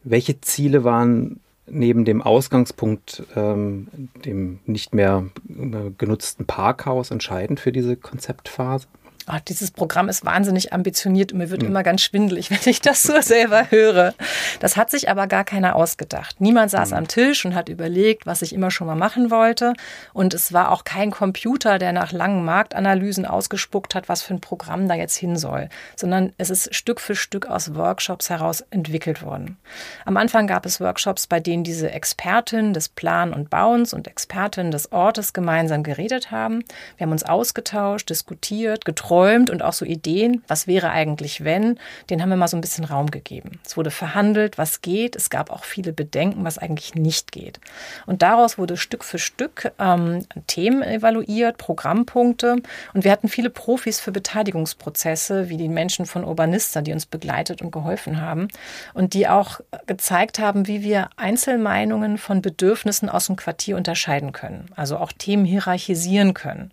Welche 0.04 0.42
Ziele 0.42 0.84
waren 0.84 1.40
neben 1.66 2.04
dem 2.04 2.22
Ausgangspunkt, 2.22 3.24
ähm, 3.38 3.88
dem 4.26 4.60
nicht 4.66 4.94
mehr 4.94 5.28
äh, 5.48 5.92
genutzten 5.98 6.46
Parkhaus, 6.46 7.10
entscheidend 7.10 7.62
für 7.62 7.72
diese 7.72 7.96
Konzeptphase? 7.96 8.88
Oh, 9.28 9.38
dieses 9.48 9.72
Programm 9.72 10.08
ist 10.08 10.24
wahnsinnig 10.24 10.72
ambitioniert 10.72 11.32
und 11.32 11.40
mir 11.40 11.50
wird 11.50 11.64
mhm. 11.64 11.70
immer 11.70 11.82
ganz 11.82 12.02
schwindelig, 12.02 12.52
wenn 12.52 12.60
ich 12.66 12.80
das 12.80 13.02
so 13.02 13.20
selber 13.22 13.72
höre. 13.72 14.14
Das 14.60 14.78
hat 14.78 14.92
sich 14.92 15.10
aber 15.10 15.26
gar 15.26 15.44
keiner 15.44 15.76
ausgedacht. 15.76 16.40
Niemand 16.40 16.70
saß 16.70 16.92
mhm. 16.92 16.98
am 16.98 17.08
Tisch 17.08 17.44
und 17.44 17.56
hat 17.56 17.68
überlegt, 17.68 18.28
was 18.28 18.44
ich 18.44 18.54
immer 18.54 18.70
schon 18.70 18.86
mal 18.86 18.96
machen 18.96 19.32
wollte. 19.32 19.74
Und 20.14 20.36
es 20.36 20.54
war 20.54 20.72
auch 20.72 20.84
kein 20.84 21.10
Computer, 21.10 21.80
der 21.80 21.92
nach 21.92 22.12
langen 22.12 22.46
Marktanalysen 22.46 23.26
ausgespuckt 23.26 23.96
hat, 23.96 24.10
was 24.10 24.22
für 24.22 24.36
ein 24.36 24.42
Programm 24.42 24.88
da 24.88 24.94
jetzt 24.94 25.16
hin 25.16 25.38
soll, 25.38 25.70
sondern 25.96 26.34
es 26.38 26.52
ist 26.52 26.76
Stück 26.76 27.02
für 27.02 27.16
Stück 27.16 27.48
aus 27.48 27.74
Workshops 27.74 28.30
heraus 28.30 28.64
entwickelt 28.70 29.24
worden. 29.24 29.58
Am 30.06 30.18
Anfang 30.18 30.46
gab 30.46 30.68
es 30.68 30.80
Workshops, 30.80 31.26
bei 31.26 31.40
denen 31.40 31.64
diese 31.64 31.90
Expertin 31.90 32.74
des 32.74 32.90
Plan 32.90 33.34
und 33.34 33.50
Bauens 33.50 33.92
und 33.92 34.08
Expertin 34.08 34.70
des 34.70 34.92
Ortes 34.92 35.34
gemeinsam 35.34 35.82
geredet 35.82 36.30
haben. 36.30 36.64
Wir 36.98 37.06
haben 37.06 37.12
uns 37.12 37.24
ausgetauscht, 37.24 38.12
diskutiert, 38.12 38.86
getroffen 38.86 39.15
geträumt 39.16 39.50
und 39.50 39.64
auch 39.64 39.74
so 39.74 39.86
Ideen, 39.86 40.44
was 40.48 40.68
wäre 40.68 40.90
eigentlich 40.90 41.44
wenn, 41.44 41.80
den 42.10 42.22
haben 42.22 42.30
wir 42.30 42.36
mal 42.36 42.48
so 42.48 42.58
ein 42.58 42.62
bisschen 42.62 42.86
Raum 42.86 43.12
gegeben. 43.12 43.60
Es 43.66 43.78
wurde 43.78 43.92
verhandelt, 43.92 44.58
was 44.58 44.82
geht. 44.82 45.16
Es 45.16 45.30
gab 45.30 45.52
auch 45.52 45.64
viele 45.64 45.94
Bedenken, 45.94 46.44
was 46.44 46.58
eigentlich 46.58 46.96
nicht 46.96 47.32
geht. 47.32 47.60
Und 48.06 48.22
daraus 48.22 48.58
wurde 48.58 48.78
Stück 48.78 49.04
für 49.04 49.20
Stück 49.20 49.72
ähm, 49.80 50.26
Themen 50.48 50.82
evaluiert, 50.84 51.58
Programmpunkte. 51.58 52.58
Und 52.94 53.04
wir 53.04 53.12
hatten 53.12 53.30
viele 53.30 53.50
Profis 53.50 54.00
für 54.00 54.12
Beteiligungsprozesse, 54.12 55.50
wie 55.50 55.58
die 55.58 55.70
Menschen 55.70 56.06
von 56.06 56.24
Urbanista, 56.24 56.82
die 56.82 56.94
uns 56.94 57.06
begleitet 57.06 57.62
und 57.62 57.72
geholfen 57.72 58.22
haben 58.22 58.48
und 58.94 59.14
die 59.14 59.28
auch 59.28 59.62
gezeigt 59.88 60.40
haben, 60.40 60.68
wie 60.68 60.84
wir 60.84 61.10
Einzelmeinungen 61.16 62.18
von 62.18 62.42
Bedürfnissen 62.42 63.10
aus 63.10 63.28
dem 63.28 63.36
Quartier 63.36 63.78
unterscheiden 63.78 64.32
können. 64.32 64.66
Also 64.76 64.98
auch 64.98 65.12
Themen 65.12 65.46
hierarchisieren 65.46 66.34
können. 66.34 66.72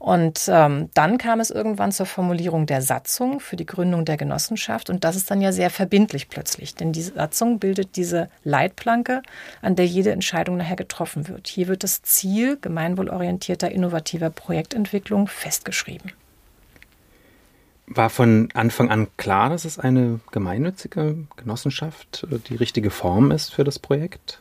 Und 0.00 0.48
ähm, 0.50 0.88
dann 0.94 1.18
kam 1.18 1.40
es 1.40 1.50
irgendwann 1.50 1.92
zur 1.92 2.06
Formulierung 2.06 2.64
der 2.64 2.80
Satzung 2.80 3.38
für 3.38 3.56
die 3.56 3.66
Gründung 3.66 4.06
der 4.06 4.16
Genossenschaft. 4.16 4.88
Und 4.88 5.04
das 5.04 5.14
ist 5.14 5.30
dann 5.30 5.42
ja 5.42 5.52
sehr 5.52 5.68
verbindlich 5.68 6.30
plötzlich, 6.30 6.74
denn 6.74 6.92
die 6.92 7.02
Satzung 7.02 7.58
bildet 7.58 7.96
diese 7.96 8.30
Leitplanke, 8.42 9.20
an 9.60 9.76
der 9.76 9.86
jede 9.86 10.12
Entscheidung 10.12 10.56
nachher 10.56 10.76
getroffen 10.76 11.28
wird. 11.28 11.48
Hier 11.48 11.68
wird 11.68 11.84
das 11.84 12.00
Ziel 12.00 12.56
gemeinwohlorientierter, 12.58 13.70
innovativer 13.70 14.30
Projektentwicklung 14.30 15.28
festgeschrieben. 15.28 16.12
War 17.86 18.08
von 18.08 18.48
Anfang 18.54 18.90
an 18.90 19.08
klar, 19.18 19.50
dass 19.50 19.66
es 19.66 19.78
eine 19.78 20.20
gemeinnützige 20.32 21.26
Genossenschaft 21.36 22.26
äh, 22.30 22.38
die 22.38 22.56
richtige 22.56 22.90
Form 22.90 23.30
ist 23.30 23.52
für 23.52 23.64
das 23.64 23.78
Projekt? 23.78 24.40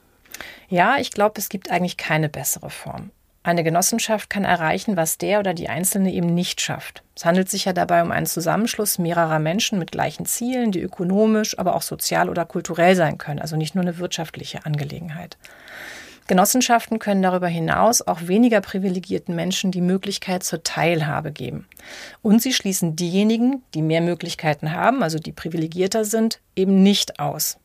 Ja, 0.69 0.95
ich 0.99 1.11
glaube, 1.11 1.33
es 1.37 1.49
gibt 1.49 1.69
eigentlich 1.69 1.97
keine 1.97 2.29
bessere 2.29 2.69
Form. 2.69 3.11
Eine 3.49 3.63
Genossenschaft 3.63 4.29
kann 4.29 4.43
erreichen, 4.43 4.95
was 4.95 5.17
der 5.17 5.39
oder 5.39 5.55
die 5.55 5.69
Einzelne 5.69 6.13
eben 6.13 6.31
nicht 6.35 6.61
schafft. 6.61 7.01
Es 7.15 7.25
handelt 7.25 7.49
sich 7.49 7.65
ja 7.65 7.73
dabei 7.73 8.03
um 8.03 8.11
einen 8.11 8.27
Zusammenschluss 8.27 8.99
mehrerer 8.99 9.39
Menschen 9.39 9.79
mit 9.79 9.91
gleichen 9.91 10.27
Zielen, 10.27 10.71
die 10.71 10.81
ökonomisch, 10.81 11.57
aber 11.57 11.75
auch 11.75 11.81
sozial 11.81 12.29
oder 12.29 12.45
kulturell 12.45 12.95
sein 12.95 13.17
können, 13.17 13.39
also 13.39 13.57
nicht 13.57 13.73
nur 13.73 13.81
eine 13.81 13.97
wirtschaftliche 13.97 14.67
Angelegenheit. 14.67 15.39
Genossenschaften 16.27 16.99
können 16.99 17.23
darüber 17.23 17.47
hinaus 17.47 18.03
auch 18.03 18.27
weniger 18.27 18.61
privilegierten 18.61 19.33
Menschen 19.33 19.71
die 19.71 19.81
Möglichkeit 19.81 20.43
zur 20.43 20.61
Teilhabe 20.61 21.31
geben. 21.31 21.67
Und 22.21 22.43
sie 22.43 22.53
schließen 22.53 22.95
diejenigen, 22.95 23.63
die 23.73 23.81
mehr 23.81 24.01
Möglichkeiten 24.01 24.73
haben, 24.73 25.01
also 25.01 25.17
die 25.17 25.31
privilegierter 25.31 26.05
sind, 26.05 26.39
eben 26.55 26.83
nicht 26.83 27.19
aus. 27.19 27.57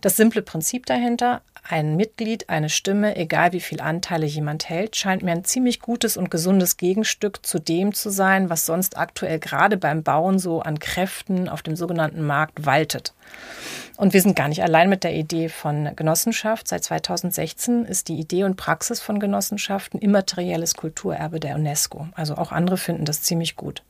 Das 0.00 0.16
simple 0.16 0.42
Prinzip 0.42 0.86
dahinter, 0.86 1.42
ein 1.68 1.96
Mitglied, 1.96 2.48
eine 2.48 2.68
Stimme, 2.68 3.16
egal 3.16 3.52
wie 3.52 3.60
viele 3.60 3.84
Anteile 3.84 4.26
jemand 4.26 4.68
hält, 4.68 4.96
scheint 4.96 5.22
mir 5.22 5.30
ein 5.30 5.44
ziemlich 5.44 5.80
gutes 5.80 6.16
und 6.16 6.30
gesundes 6.30 6.76
Gegenstück 6.76 7.46
zu 7.46 7.60
dem 7.60 7.94
zu 7.94 8.10
sein, 8.10 8.50
was 8.50 8.66
sonst 8.66 8.96
aktuell 8.98 9.38
gerade 9.38 9.76
beim 9.76 10.02
Bauen 10.02 10.40
so 10.40 10.60
an 10.60 10.80
Kräften 10.80 11.48
auf 11.48 11.62
dem 11.62 11.76
sogenannten 11.76 12.22
Markt 12.22 12.66
waltet. 12.66 13.14
Und 13.96 14.12
wir 14.12 14.20
sind 14.20 14.34
gar 14.34 14.48
nicht 14.48 14.62
allein 14.64 14.88
mit 14.88 15.04
der 15.04 15.14
Idee 15.14 15.48
von 15.48 15.94
Genossenschaft. 15.94 16.66
Seit 16.66 16.82
2016 16.82 17.84
ist 17.84 18.08
die 18.08 18.18
Idee 18.18 18.42
und 18.42 18.56
Praxis 18.56 19.00
von 19.00 19.20
Genossenschaften 19.20 20.00
immaterielles 20.00 20.74
Kulturerbe 20.74 21.38
der 21.38 21.54
UNESCO. 21.54 22.08
Also 22.14 22.36
auch 22.36 22.50
andere 22.50 22.76
finden 22.76 23.04
das 23.04 23.22
ziemlich 23.22 23.54
gut. 23.54 23.84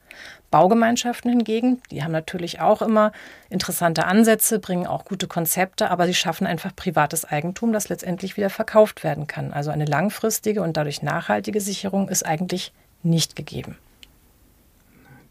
Baugemeinschaften 0.52 1.30
hingegen, 1.30 1.82
die 1.90 2.04
haben 2.04 2.12
natürlich 2.12 2.60
auch 2.60 2.82
immer 2.82 3.10
interessante 3.50 4.04
Ansätze, 4.04 4.60
bringen 4.60 4.86
auch 4.86 5.04
gute 5.04 5.26
Konzepte, 5.26 5.90
aber 5.90 6.06
sie 6.06 6.14
schaffen 6.14 6.46
einfach 6.46 6.76
privates 6.76 7.24
Eigentum, 7.24 7.72
das 7.72 7.88
letztendlich 7.88 8.36
wieder 8.36 8.50
verkauft 8.50 9.02
werden 9.02 9.26
kann. 9.26 9.52
Also 9.52 9.72
eine 9.72 9.86
langfristige 9.86 10.62
und 10.62 10.76
dadurch 10.76 11.02
nachhaltige 11.02 11.60
Sicherung 11.60 12.08
ist 12.08 12.24
eigentlich 12.24 12.72
nicht 13.02 13.34
gegeben. 13.34 13.76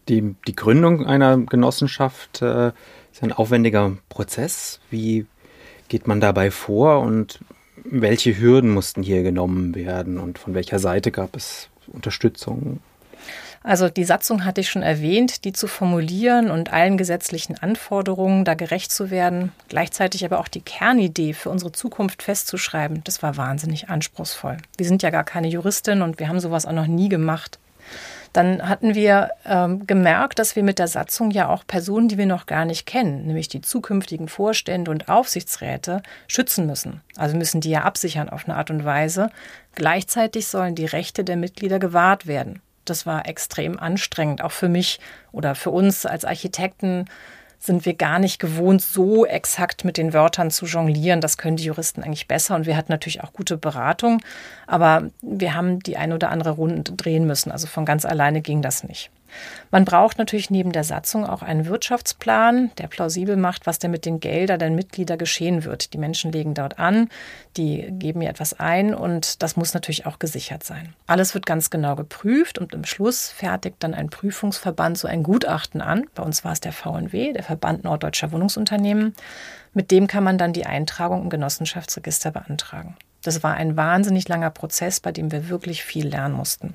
Die, 0.08 0.34
die 0.46 0.56
Gründung 0.56 1.06
einer 1.06 1.38
Genossenschaft 1.38 2.42
äh, 2.42 2.72
ist 3.12 3.22
ein 3.22 3.32
aufwendiger 3.32 3.96
Prozess. 4.08 4.80
Wie 4.90 5.26
geht 5.88 6.08
man 6.08 6.20
dabei 6.20 6.50
vor 6.50 7.00
und 7.00 7.38
welche 7.84 8.38
Hürden 8.38 8.70
mussten 8.70 9.02
hier 9.02 9.22
genommen 9.22 9.74
werden 9.74 10.18
und 10.18 10.38
von 10.38 10.54
welcher 10.54 10.80
Seite 10.80 11.12
gab 11.12 11.36
es 11.36 11.68
Unterstützung? 11.86 12.80
Also 13.64 13.88
die 13.88 14.04
Satzung 14.04 14.44
hatte 14.44 14.60
ich 14.60 14.70
schon 14.70 14.82
erwähnt, 14.82 15.44
die 15.44 15.52
zu 15.52 15.68
formulieren 15.68 16.50
und 16.50 16.72
allen 16.72 16.96
gesetzlichen 16.96 17.58
Anforderungen 17.58 18.44
da 18.44 18.54
gerecht 18.54 18.90
zu 18.90 19.10
werden, 19.10 19.52
gleichzeitig 19.68 20.24
aber 20.24 20.40
auch 20.40 20.48
die 20.48 20.62
Kernidee 20.62 21.32
für 21.32 21.50
unsere 21.50 21.72
Zukunft 21.72 22.22
festzuschreiben, 22.22 23.02
das 23.04 23.22
war 23.22 23.36
wahnsinnig 23.36 23.88
anspruchsvoll. 23.88 24.58
Wir 24.76 24.86
sind 24.86 25.02
ja 25.02 25.10
gar 25.10 25.24
keine 25.24 25.48
Juristin 25.48 26.02
und 26.02 26.18
wir 26.18 26.28
haben 26.28 26.40
sowas 26.40 26.66
auch 26.66 26.72
noch 26.72 26.86
nie 26.86 27.08
gemacht. 27.08 27.58
Dann 28.32 28.66
hatten 28.66 28.94
wir 28.94 29.30
ähm, 29.44 29.86
gemerkt, 29.86 30.38
dass 30.38 30.56
wir 30.56 30.62
mit 30.62 30.78
der 30.78 30.88
Satzung 30.88 31.30
ja 31.30 31.48
auch 31.50 31.66
Personen, 31.66 32.08
die 32.08 32.16
wir 32.16 32.26
noch 32.26 32.46
gar 32.46 32.64
nicht 32.64 32.86
kennen, 32.86 33.26
nämlich 33.26 33.48
die 33.48 33.60
zukünftigen 33.60 34.26
Vorstände 34.26 34.90
und 34.90 35.08
Aufsichtsräte, 35.08 36.02
schützen 36.28 36.66
müssen. 36.66 37.02
Also 37.16 37.36
müssen 37.36 37.60
die 37.60 37.70
ja 37.70 37.82
absichern 37.82 38.30
auf 38.30 38.48
eine 38.48 38.56
Art 38.56 38.70
und 38.70 38.86
Weise. 38.86 39.28
Gleichzeitig 39.74 40.46
sollen 40.46 40.74
die 40.74 40.86
Rechte 40.86 41.24
der 41.24 41.36
Mitglieder 41.36 41.78
gewahrt 41.78 42.26
werden. 42.26 42.62
Das 42.84 43.06
war 43.06 43.28
extrem 43.28 43.78
anstrengend, 43.78 44.42
auch 44.42 44.52
für 44.52 44.68
mich 44.68 45.00
oder 45.30 45.54
für 45.54 45.70
uns 45.70 46.06
als 46.06 46.24
Architekten 46.24 47.06
sind 47.62 47.86
wir 47.86 47.94
gar 47.94 48.18
nicht 48.18 48.40
gewohnt, 48.40 48.82
so 48.82 49.24
exakt 49.24 49.84
mit 49.84 49.96
den 49.96 50.12
Wörtern 50.12 50.50
zu 50.50 50.66
jonglieren. 50.66 51.20
Das 51.20 51.38
können 51.38 51.56
die 51.56 51.64
Juristen 51.64 52.02
eigentlich 52.02 52.26
besser 52.26 52.56
und 52.56 52.66
wir 52.66 52.76
hatten 52.76 52.90
natürlich 52.90 53.22
auch 53.22 53.32
gute 53.32 53.56
Beratung, 53.56 54.20
aber 54.66 55.10
wir 55.20 55.54
haben 55.54 55.78
die 55.78 55.96
ein 55.96 56.12
oder 56.12 56.30
andere 56.30 56.50
Runde 56.50 56.92
drehen 56.92 57.24
müssen. 57.24 57.52
Also 57.52 57.68
von 57.68 57.84
ganz 57.84 58.04
alleine 58.04 58.40
ging 58.40 58.62
das 58.62 58.82
nicht. 58.82 59.10
Man 59.70 59.84
braucht 59.84 60.18
natürlich 60.18 60.50
neben 60.50 60.72
der 60.72 60.84
Satzung 60.84 61.26
auch 61.26 61.42
einen 61.42 61.66
Wirtschaftsplan, 61.66 62.70
der 62.78 62.88
plausibel 62.88 63.36
macht, 63.36 63.66
was 63.66 63.78
denn 63.78 63.90
mit 63.90 64.04
den 64.04 64.20
Geldern 64.20 64.58
der 64.58 64.70
Mitglieder 64.70 65.16
geschehen 65.16 65.64
wird. 65.64 65.92
Die 65.92 65.98
Menschen 65.98 66.32
legen 66.32 66.54
dort 66.54 66.78
an, 66.78 67.08
die 67.56 67.88
geben 67.90 68.20
mir 68.20 68.28
etwas 68.28 68.58
ein 68.58 68.94
und 68.94 69.42
das 69.42 69.56
muss 69.56 69.74
natürlich 69.74 70.06
auch 70.06 70.18
gesichert 70.18 70.64
sein. 70.64 70.94
Alles 71.06 71.34
wird 71.34 71.46
ganz 71.46 71.70
genau 71.70 71.96
geprüft 71.96 72.58
und 72.58 72.74
im 72.74 72.84
Schluss 72.84 73.30
fertigt 73.30 73.76
dann 73.80 73.94
ein 73.94 74.10
Prüfungsverband 74.10 74.98
so 74.98 75.08
ein 75.08 75.22
Gutachten 75.22 75.80
an. 75.80 76.06
Bei 76.14 76.22
uns 76.22 76.44
war 76.44 76.52
es 76.52 76.60
der 76.60 76.72
VNW, 76.72 77.32
der 77.32 77.42
Verband 77.42 77.84
Norddeutscher 77.84 78.32
Wohnungsunternehmen. 78.32 79.14
Mit 79.74 79.90
dem 79.90 80.06
kann 80.06 80.24
man 80.24 80.38
dann 80.38 80.52
die 80.52 80.66
Eintragung 80.66 81.22
im 81.22 81.30
Genossenschaftsregister 81.30 82.30
beantragen. 82.30 82.96
Das 83.22 83.42
war 83.42 83.54
ein 83.54 83.76
wahnsinnig 83.76 84.28
langer 84.28 84.50
Prozess, 84.50 85.00
bei 85.00 85.12
dem 85.12 85.30
wir 85.30 85.48
wirklich 85.48 85.84
viel 85.84 86.08
lernen 86.08 86.34
mussten. 86.34 86.74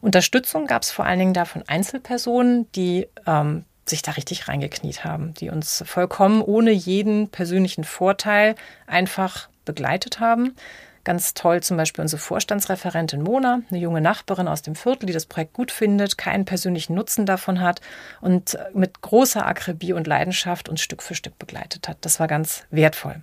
Unterstützung 0.00 0.66
gab 0.66 0.82
es 0.82 0.90
vor 0.90 1.06
allen 1.06 1.18
Dingen 1.18 1.34
da 1.34 1.44
von 1.44 1.62
Einzelpersonen, 1.66 2.70
die 2.72 3.08
ähm, 3.26 3.64
sich 3.86 4.02
da 4.02 4.12
richtig 4.12 4.48
reingekniet 4.48 5.04
haben, 5.04 5.34
die 5.34 5.50
uns 5.50 5.82
vollkommen 5.86 6.42
ohne 6.42 6.70
jeden 6.70 7.28
persönlichen 7.28 7.84
Vorteil 7.84 8.54
einfach 8.86 9.48
begleitet 9.64 10.20
haben. 10.20 10.54
Ganz 11.02 11.32
toll 11.32 11.62
zum 11.62 11.78
Beispiel 11.78 12.02
unsere 12.02 12.20
Vorstandsreferentin 12.20 13.22
Mona, 13.22 13.62
eine 13.70 13.80
junge 13.80 14.02
Nachbarin 14.02 14.48
aus 14.48 14.60
dem 14.60 14.74
Viertel, 14.74 15.06
die 15.06 15.14
das 15.14 15.24
Projekt 15.24 15.54
gut 15.54 15.70
findet, 15.70 16.18
keinen 16.18 16.44
persönlichen 16.44 16.94
Nutzen 16.94 17.24
davon 17.24 17.60
hat 17.60 17.80
und 18.20 18.58
mit 18.74 19.00
großer 19.00 19.46
Akribie 19.46 19.94
und 19.94 20.06
Leidenschaft 20.06 20.68
uns 20.68 20.82
Stück 20.82 21.02
für 21.02 21.14
Stück 21.14 21.38
begleitet 21.38 21.88
hat. 21.88 21.96
Das 22.02 22.20
war 22.20 22.28
ganz 22.28 22.64
wertvoll. 22.70 23.22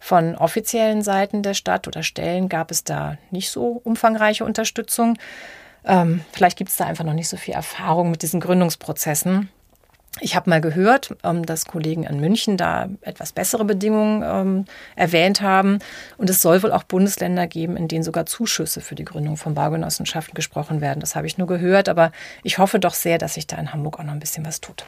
Von 0.00 0.34
offiziellen 0.34 1.02
Seiten 1.02 1.42
der 1.42 1.54
Stadt 1.54 1.86
oder 1.86 2.02
Stellen 2.02 2.48
gab 2.48 2.70
es 2.70 2.82
da 2.84 3.18
nicht 3.30 3.50
so 3.50 3.80
umfangreiche 3.84 4.44
Unterstützung. 4.44 5.18
Ähm, 5.84 6.22
vielleicht 6.32 6.56
gibt 6.58 6.70
es 6.70 6.76
da 6.76 6.86
einfach 6.86 7.04
noch 7.04 7.14
nicht 7.14 7.28
so 7.28 7.36
viel 7.36 7.54
Erfahrung 7.54 8.10
mit 8.10 8.22
diesen 8.22 8.40
Gründungsprozessen. 8.40 9.50
Ich 10.18 10.34
habe 10.34 10.50
mal 10.50 10.60
gehört, 10.60 11.14
ähm, 11.22 11.46
dass 11.46 11.66
Kollegen 11.66 12.02
in 12.02 12.18
München 12.18 12.56
da 12.56 12.88
etwas 13.02 13.32
bessere 13.32 13.64
Bedingungen 13.64 14.22
ähm, 14.24 14.64
erwähnt 14.96 15.40
haben. 15.40 15.78
Und 16.16 16.28
es 16.28 16.42
soll 16.42 16.62
wohl 16.62 16.72
auch 16.72 16.82
Bundesländer 16.82 17.46
geben, 17.46 17.76
in 17.76 17.86
denen 17.86 18.02
sogar 18.02 18.26
Zuschüsse 18.26 18.80
für 18.80 18.96
die 18.96 19.04
Gründung 19.04 19.36
von 19.36 19.54
Baugenossenschaften 19.54 20.34
gesprochen 20.34 20.80
werden. 20.80 21.00
Das 21.00 21.14
habe 21.14 21.26
ich 21.26 21.38
nur 21.38 21.46
gehört, 21.46 21.88
aber 21.88 22.10
ich 22.42 22.58
hoffe 22.58 22.80
doch 22.80 22.94
sehr, 22.94 23.18
dass 23.18 23.34
sich 23.34 23.46
da 23.46 23.56
in 23.56 23.72
Hamburg 23.72 24.00
auch 24.00 24.04
noch 24.04 24.12
ein 24.12 24.20
bisschen 24.20 24.44
was 24.44 24.60
tut. 24.60 24.84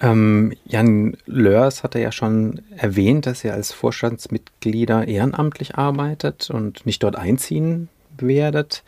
Ähm, 0.00 0.52
Jan 0.64 1.16
Lörs 1.26 1.82
hatte 1.82 2.00
ja 2.00 2.12
schon 2.12 2.62
erwähnt, 2.76 3.26
dass 3.26 3.44
er 3.44 3.54
als 3.54 3.72
Vorstandsmitglieder 3.72 5.06
ehrenamtlich 5.06 5.76
arbeitet 5.76 6.50
und 6.50 6.84
nicht 6.84 7.02
dort 7.02 7.16
einziehen 7.16 7.88
werdet. 8.18 8.82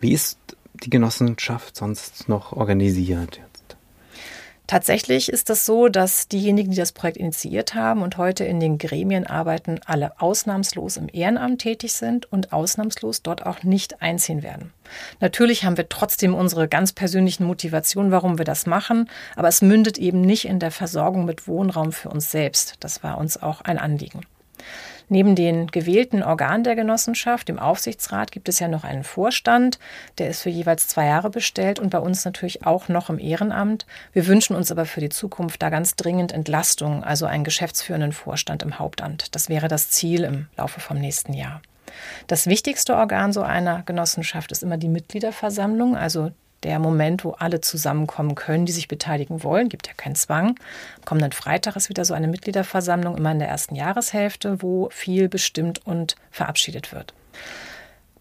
Wie 0.00 0.12
ist 0.12 0.38
die 0.82 0.90
Genossenschaft 0.90 1.76
sonst 1.76 2.28
noch 2.28 2.52
organisiert? 2.52 3.40
Tatsächlich 4.70 5.32
ist 5.32 5.50
das 5.50 5.66
so, 5.66 5.88
dass 5.88 6.28
diejenigen, 6.28 6.70
die 6.70 6.76
das 6.76 6.92
Projekt 6.92 7.16
initiiert 7.16 7.74
haben 7.74 8.02
und 8.02 8.18
heute 8.18 8.44
in 8.44 8.60
den 8.60 8.78
Gremien 8.78 9.26
arbeiten, 9.26 9.80
alle 9.84 10.20
ausnahmslos 10.20 10.96
im 10.96 11.08
Ehrenamt 11.12 11.60
tätig 11.60 11.92
sind 11.92 12.30
und 12.30 12.52
ausnahmslos 12.52 13.24
dort 13.24 13.44
auch 13.44 13.64
nicht 13.64 14.00
einziehen 14.00 14.44
werden. 14.44 14.72
Natürlich 15.18 15.64
haben 15.64 15.76
wir 15.76 15.88
trotzdem 15.88 16.36
unsere 16.36 16.68
ganz 16.68 16.92
persönlichen 16.92 17.46
Motivationen, 17.46 18.12
warum 18.12 18.38
wir 18.38 18.44
das 18.44 18.64
machen, 18.64 19.10
aber 19.34 19.48
es 19.48 19.60
mündet 19.60 19.98
eben 19.98 20.20
nicht 20.20 20.44
in 20.44 20.60
der 20.60 20.70
Versorgung 20.70 21.24
mit 21.24 21.48
Wohnraum 21.48 21.90
für 21.90 22.10
uns 22.10 22.30
selbst. 22.30 22.76
Das 22.78 23.02
war 23.02 23.18
uns 23.18 23.42
auch 23.42 23.62
ein 23.62 23.76
Anliegen. 23.76 24.20
Neben 25.12 25.34
den 25.34 25.66
gewählten 25.66 26.22
Organen 26.22 26.62
der 26.62 26.76
Genossenschaft, 26.76 27.48
dem 27.48 27.58
Aufsichtsrat, 27.58 28.30
gibt 28.30 28.48
es 28.48 28.60
ja 28.60 28.68
noch 28.68 28.84
einen 28.84 29.02
Vorstand, 29.02 29.80
der 30.18 30.30
ist 30.30 30.42
für 30.42 30.50
jeweils 30.50 30.86
zwei 30.86 31.06
Jahre 31.06 31.30
bestellt 31.30 31.80
und 31.80 31.90
bei 31.90 31.98
uns 31.98 32.24
natürlich 32.24 32.64
auch 32.64 32.88
noch 32.88 33.10
im 33.10 33.18
Ehrenamt. 33.18 33.86
Wir 34.12 34.28
wünschen 34.28 34.54
uns 34.54 34.70
aber 34.70 34.86
für 34.86 35.00
die 35.00 35.08
Zukunft 35.08 35.60
da 35.62 35.68
ganz 35.68 35.96
dringend 35.96 36.30
Entlastung, 36.30 37.02
also 37.02 37.26
einen 37.26 37.42
geschäftsführenden 37.42 38.12
Vorstand 38.12 38.62
im 38.62 38.78
Hauptamt. 38.78 39.34
Das 39.34 39.48
wäre 39.48 39.66
das 39.66 39.90
Ziel 39.90 40.22
im 40.22 40.46
Laufe 40.56 40.78
vom 40.78 40.98
nächsten 40.98 41.32
Jahr. 41.32 41.60
Das 42.28 42.46
wichtigste 42.46 42.94
Organ 42.94 43.32
so 43.32 43.42
einer 43.42 43.82
Genossenschaft 43.82 44.52
ist 44.52 44.62
immer 44.62 44.76
die 44.76 44.88
Mitgliederversammlung, 44.88 45.96
also 45.96 46.30
der 46.62 46.78
Moment, 46.78 47.24
wo 47.24 47.30
alle 47.32 47.60
zusammenkommen 47.60 48.34
können, 48.34 48.66
die 48.66 48.72
sich 48.72 48.88
beteiligen 48.88 49.42
wollen. 49.42 49.68
Gibt 49.68 49.86
ja 49.86 49.94
keinen 49.94 50.14
Zwang. 50.14 50.56
Kommenden 51.04 51.32
Freitag 51.32 51.76
ist 51.76 51.88
wieder 51.88 52.04
so 52.04 52.14
eine 52.14 52.28
Mitgliederversammlung, 52.28 53.16
immer 53.16 53.32
in 53.32 53.38
der 53.38 53.48
ersten 53.48 53.74
Jahreshälfte, 53.74 54.62
wo 54.62 54.88
viel 54.90 55.28
bestimmt 55.28 55.86
und 55.86 56.16
verabschiedet 56.30 56.92
wird. 56.92 57.14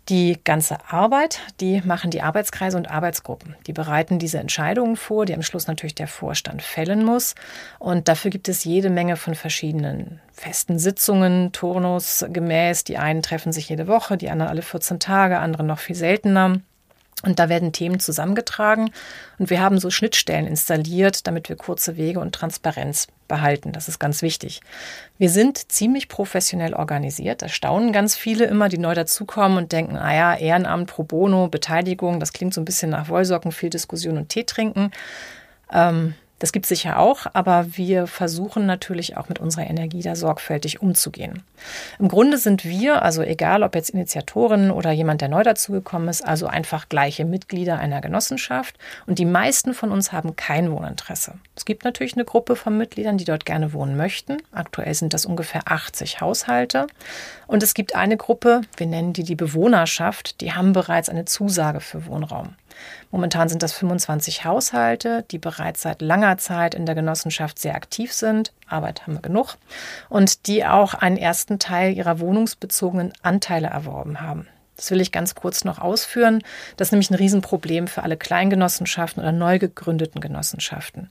Die 0.10 0.40
ganze 0.44 0.78
Arbeit, 0.92 1.40
die 1.60 1.82
machen 1.86 2.10
die 2.10 2.24
Arbeitskreise 2.24 2.78
und 2.78 2.90
Arbeitsgruppen. 2.90 3.56
Die 3.68 3.74
bereiten 3.74 4.18
diese 4.18 4.40
Entscheidungen 4.40 4.96
vor, 4.96 5.28
die 5.28 5.36
am 5.36 5.44
Schluss 5.44 5.68
natürlich 5.68 5.94
der 5.94 6.08
Vorstand 6.08 6.64
fällen 6.64 7.06
muss. 7.06 7.36
Und 7.78 8.08
dafür 8.08 8.32
gibt 8.32 8.50
es 8.50 8.64
jede 8.64 8.90
Menge 8.90 9.18
von 9.18 9.36
verschiedenen 9.36 10.20
festen 10.34 10.80
Sitzungen, 10.80 11.52
turnusgemäß. 11.52 12.86
Die 12.86 12.98
einen 12.98 13.22
treffen 13.22 13.52
sich 13.52 13.70
jede 13.70 13.86
Woche, 13.86 14.18
die 14.18 14.32
anderen 14.32 14.50
alle 14.50 14.64
14 14.64 15.00
Tage, 15.00 15.38
andere 15.38 15.64
noch 15.64 15.78
viel 15.78 15.96
seltener. 15.96 16.60
Und 17.24 17.38
da 17.38 17.50
werden 17.50 17.74
Themen 17.74 18.00
zusammengetragen 18.00 18.92
und 19.40 19.50
wir 19.50 19.60
haben 19.60 19.78
so 19.78 19.90
Schnittstellen 19.90 20.48
installiert, 20.48 21.28
damit 21.28 21.50
wir 21.50 21.58
kurze 21.58 21.98
Wege 21.98 22.22
und 22.22 22.34
Transparenz 22.34 23.08
behalten. 23.28 23.74
Das 23.74 23.90
ist 23.90 24.00
ganz 24.00 24.22
wichtig. 24.22 24.62
Wir 25.18 25.30
sind 25.30 25.70
ziemlich 25.70 26.08
professionell 26.08 26.74
organisiert. 26.74 27.42
Da 27.42 27.50
staunen 27.50 27.92
ganz 27.92 28.16
viele 28.16 28.46
immer, 28.46 28.70
die 28.70 28.78
neu 28.78 28.96
dazukommen 28.96 29.58
und 29.58 29.74
denken, 29.74 29.98
ah 29.98 30.16
ja, 30.16 30.36
Ehrenamt, 30.36 30.90
Pro 30.90 31.04
Bono, 31.04 31.50
Beteiligung, 31.50 32.22
das 32.22 32.32
klingt 32.32 32.54
so 32.54 32.62
ein 32.62 32.66
bisschen 32.66 32.92
nach 32.92 33.10
Wollsocken, 33.10 33.52
viel 33.52 33.70
Diskussion 33.70 34.18
und 34.18 34.30
Tee 34.30 34.46
trinken. 34.46 34.92
Ähm, 35.74 36.16
das 36.40 36.52
gibt 36.52 36.66
es 36.66 36.70
sicher 36.70 37.00
auch, 37.00 37.28
aber 37.34 37.78
wir 37.78 38.08
versuchen 38.08 38.66
natürlich 38.66 39.18
auch 39.18 39.30
mit 39.30 39.40
unserer 39.40 39.70
Energie 39.70 40.02
da 40.02 40.16
sorgfältig 40.16 40.82
umzugehen. 40.82 41.44
Im 42.00 42.08
Grunde 42.08 42.38
sind 42.38 42.66
wir, 42.66 43.04
also 43.04 43.22
egal 43.22 43.64
ob 43.64 43.76
jetzt 43.76 43.90
Initiatorin 43.90 44.72
oder 44.72 44.92
jemand, 44.92 45.22
der 45.22 45.30
neu 45.30 45.44
dazugekommen 45.44 46.08
ist, 46.08 46.26
also 46.26 46.48
einfach 46.48 46.90
gleiche 46.90 47.26
Mitglieder 47.26 47.78
einer 47.78 48.02
Genossenschaft 48.02 48.78
und 49.06 49.20
die 49.20 49.26
meisten 49.26 49.74
von 49.74 49.92
uns 49.92 50.12
haben 50.12 50.36
kein 50.36 50.72
Wohninteresse. 50.72 51.36
Es 51.56 51.66
gibt 51.66 51.84
natürlich 51.84 52.14
eine 52.14 52.26
Gruppe 52.26 52.56
von 52.56 52.78
Mitgliedern, 52.78 53.18
die 53.18 53.26
dort 53.26 53.46
gerne 53.46 53.74
wohnen 53.74 53.98
möchten. 53.98 54.38
Aktuell 54.52 54.94
sind 54.94 55.14
das 55.14 55.26
ungefähr 55.26 55.64
80 55.66 56.22
Haushalte. 56.22 56.88
Und 57.48 57.64
es 57.64 57.74
gibt 57.74 57.96
eine 57.96 58.16
Gruppe, 58.16 58.62
wir 58.78 58.88
nennen 58.88 59.14
die 59.14 59.24
die 59.24 59.36
Bewohnerschaft, 59.36 60.40
die 60.42 60.54
haben 60.54 60.72
bereits 60.72 61.10
eine 61.10 61.26
Zusage 61.26 61.82
für 61.82 62.06
Wohnraum. 62.06 62.56
Momentan 63.12 63.50
sind 63.50 63.64
das 63.64 63.74
25 63.74 64.46
Haushalte, 64.46 65.26
die 65.32 65.38
bereits 65.38 65.82
seit 65.82 66.02
langer 66.02 66.38
Zeit 66.38 66.76
in 66.76 66.86
der 66.86 66.96
Genossenschaft 66.96 67.60
sehr 67.60 67.76
aktiv 67.76 68.14
sind. 68.14 68.54
Arbeit 68.68 69.04
haben 69.04 69.14
wir 69.14 69.22
genug. 69.22 69.58
Und 70.10 70.48
die 70.48 70.66
auch 70.66 70.94
einen 70.94 71.18
ersten 71.18 71.60
Teil 71.60 71.94
ihrer 71.94 72.20
wohnungsbezogenen 72.20 73.14
Anteile 73.22 73.68
erworben 73.68 74.22
haben. 74.22 74.48
Das 74.80 74.92
will 74.92 75.02
ich 75.02 75.12
ganz 75.12 75.36
kurz 75.36 75.66
noch 75.66 75.80
ausführen. 75.80 76.42
Das 76.78 76.88
ist 76.88 76.92
nämlich 76.94 77.12
ein 77.12 77.16
Riesenproblem 77.16 77.90
für 77.90 78.04
alle 78.04 78.16
Kleingenossenschaften 78.16 79.22
oder 79.22 79.34
neu 79.34 79.60
gegründeten 79.60 80.22
Genossenschaften. 80.22 81.10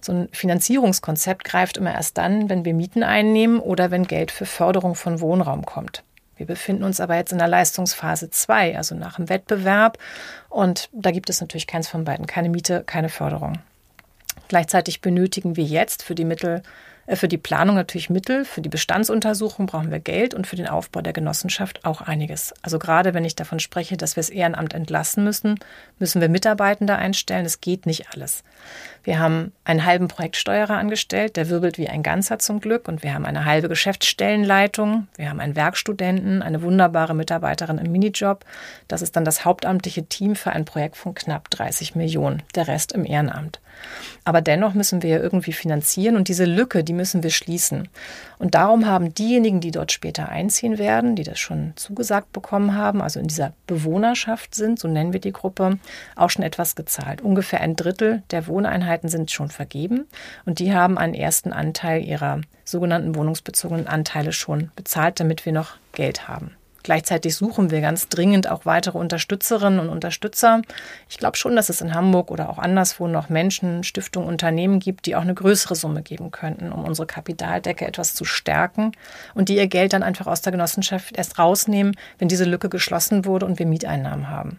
So 0.00 0.12
ein 0.12 0.28
Finanzierungskonzept 0.32 1.44
greift 1.44 1.76
immer 1.76 1.92
erst 1.92 2.16
dann, 2.16 2.48
wenn 2.48 2.64
wir 2.64 2.72
Mieten 2.72 3.02
einnehmen 3.02 3.60
oder 3.60 3.90
wenn 3.90 4.06
Geld 4.06 4.30
für 4.30 4.46
Förderung 4.46 4.94
von 4.94 5.20
Wohnraum 5.20 5.66
kommt. 5.66 6.02
Wir 6.40 6.46
befinden 6.46 6.84
uns 6.84 7.00
aber 7.00 7.16
jetzt 7.16 7.32
in 7.32 7.38
der 7.38 7.48
Leistungsphase 7.48 8.30
2, 8.30 8.78
also 8.78 8.94
nach 8.94 9.16
dem 9.16 9.28
Wettbewerb. 9.28 9.98
Und 10.48 10.88
da 10.90 11.10
gibt 11.10 11.28
es 11.28 11.42
natürlich 11.42 11.66
keins 11.66 11.86
von 11.86 12.04
beiden, 12.04 12.26
keine 12.26 12.48
Miete, 12.48 12.82
keine 12.82 13.10
Förderung. 13.10 13.58
Gleichzeitig 14.48 15.02
benötigen 15.02 15.56
wir 15.56 15.64
jetzt 15.64 16.02
für 16.02 16.14
die 16.14 16.24
Mittel 16.24 16.62
für 17.16 17.28
die 17.28 17.38
Planung 17.38 17.74
natürlich 17.74 18.10
Mittel, 18.10 18.44
für 18.44 18.60
die 18.60 18.68
Bestandsuntersuchung 18.68 19.66
brauchen 19.66 19.90
wir 19.90 19.98
Geld 19.98 20.32
und 20.32 20.46
für 20.46 20.56
den 20.56 20.68
Aufbau 20.68 21.00
der 21.00 21.12
Genossenschaft 21.12 21.84
auch 21.84 22.00
einiges. 22.00 22.54
Also 22.62 22.78
gerade 22.78 23.14
wenn 23.14 23.24
ich 23.24 23.34
davon 23.34 23.58
spreche, 23.58 23.96
dass 23.96 24.16
wir 24.16 24.20
das 24.20 24.30
Ehrenamt 24.30 24.74
entlassen 24.74 25.24
müssen, 25.24 25.58
müssen 25.98 26.20
wir 26.20 26.28
Mitarbeitende 26.28 26.96
einstellen. 26.96 27.46
Es 27.46 27.60
geht 27.60 27.86
nicht 27.86 28.12
alles. 28.12 28.44
Wir 29.02 29.18
haben 29.18 29.52
einen 29.64 29.84
halben 29.84 30.08
Projektsteuerer 30.08 30.76
angestellt, 30.76 31.36
der 31.36 31.48
wirbelt 31.48 31.78
wie 31.78 31.88
ein 31.88 32.02
Ganzer 32.02 32.38
zum 32.38 32.60
Glück 32.60 32.86
und 32.86 33.02
wir 33.02 33.14
haben 33.14 33.26
eine 33.26 33.44
halbe 33.44 33.68
Geschäftsstellenleitung, 33.68 35.08
wir 35.16 35.30
haben 35.30 35.40
einen 35.40 35.56
Werkstudenten, 35.56 36.42
eine 36.42 36.62
wunderbare 36.62 37.14
Mitarbeiterin 37.14 37.78
im 37.78 37.90
Minijob. 37.90 38.44
Das 38.88 39.02
ist 39.02 39.16
dann 39.16 39.24
das 39.24 39.44
hauptamtliche 39.44 40.04
Team 40.04 40.36
für 40.36 40.52
ein 40.52 40.64
Projekt 40.64 40.96
von 40.96 41.14
knapp 41.14 41.50
30 41.50 41.94
Millionen, 41.94 42.42
der 42.54 42.68
Rest 42.68 42.92
im 42.92 43.04
Ehrenamt. 43.04 43.60
Aber 44.24 44.40
dennoch 44.40 44.74
müssen 44.74 45.02
wir 45.02 45.10
ja 45.10 45.18
irgendwie 45.18 45.52
finanzieren 45.52 46.16
und 46.16 46.28
diese 46.28 46.44
Lücke, 46.44 46.84
die 46.84 46.92
müssen 46.92 47.22
wir 47.22 47.30
schließen. 47.30 47.88
Und 48.38 48.54
darum 48.54 48.86
haben 48.86 49.14
diejenigen, 49.14 49.60
die 49.60 49.70
dort 49.70 49.92
später 49.92 50.28
einziehen 50.28 50.78
werden, 50.78 51.16
die 51.16 51.22
das 51.22 51.38
schon 51.38 51.72
zugesagt 51.76 52.32
bekommen 52.32 52.74
haben, 52.74 53.02
also 53.02 53.20
in 53.20 53.28
dieser 53.28 53.52
Bewohnerschaft 53.66 54.54
sind, 54.54 54.78
so 54.78 54.88
nennen 54.88 55.12
wir 55.12 55.20
die 55.20 55.32
Gruppe, 55.32 55.78
auch 56.16 56.30
schon 56.30 56.44
etwas 56.44 56.76
gezahlt. 56.76 57.22
Ungefähr 57.22 57.60
ein 57.60 57.76
Drittel 57.76 58.22
der 58.30 58.46
Wohneinheiten 58.46 59.08
sind 59.08 59.30
schon 59.30 59.50
vergeben 59.50 60.06
und 60.44 60.58
die 60.58 60.72
haben 60.72 60.98
einen 60.98 61.14
ersten 61.14 61.52
Anteil 61.52 62.04
ihrer 62.04 62.40
sogenannten 62.64 63.14
wohnungsbezogenen 63.14 63.86
Anteile 63.86 64.32
schon 64.32 64.70
bezahlt, 64.76 65.20
damit 65.20 65.44
wir 65.44 65.52
noch 65.52 65.76
Geld 65.92 66.28
haben. 66.28 66.52
Gleichzeitig 66.82 67.36
suchen 67.36 67.70
wir 67.70 67.80
ganz 67.80 68.08
dringend 68.08 68.48
auch 68.50 68.66
weitere 68.66 68.98
Unterstützerinnen 68.98 69.80
und 69.80 69.88
Unterstützer. 69.88 70.62
Ich 71.08 71.18
glaube 71.18 71.36
schon, 71.36 71.56
dass 71.56 71.68
es 71.68 71.80
in 71.80 71.94
Hamburg 71.94 72.30
oder 72.30 72.48
auch 72.48 72.58
anderswo 72.58 73.06
noch 73.06 73.28
Menschen, 73.28 73.84
Stiftungen, 73.84 74.28
Unternehmen 74.28 74.80
gibt, 74.80 75.06
die 75.06 75.16
auch 75.16 75.22
eine 75.22 75.34
größere 75.34 75.74
Summe 75.74 76.02
geben 76.02 76.30
könnten, 76.30 76.72
um 76.72 76.84
unsere 76.84 77.06
Kapitaldecke 77.06 77.86
etwas 77.86 78.14
zu 78.14 78.24
stärken 78.24 78.92
und 79.34 79.48
die 79.48 79.56
ihr 79.56 79.66
Geld 79.66 79.92
dann 79.92 80.02
einfach 80.02 80.26
aus 80.26 80.42
der 80.42 80.52
Genossenschaft 80.52 81.16
erst 81.16 81.38
rausnehmen, 81.38 81.96
wenn 82.18 82.28
diese 82.28 82.44
Lücke 82.44 82.68
geschlossen 82.68 83.24
wurde 83.24 83.46
und 83.46 83.58
wir 83.58 83.66
Mieteinnahmen 83.66 84.28
haben. 84.28 84.58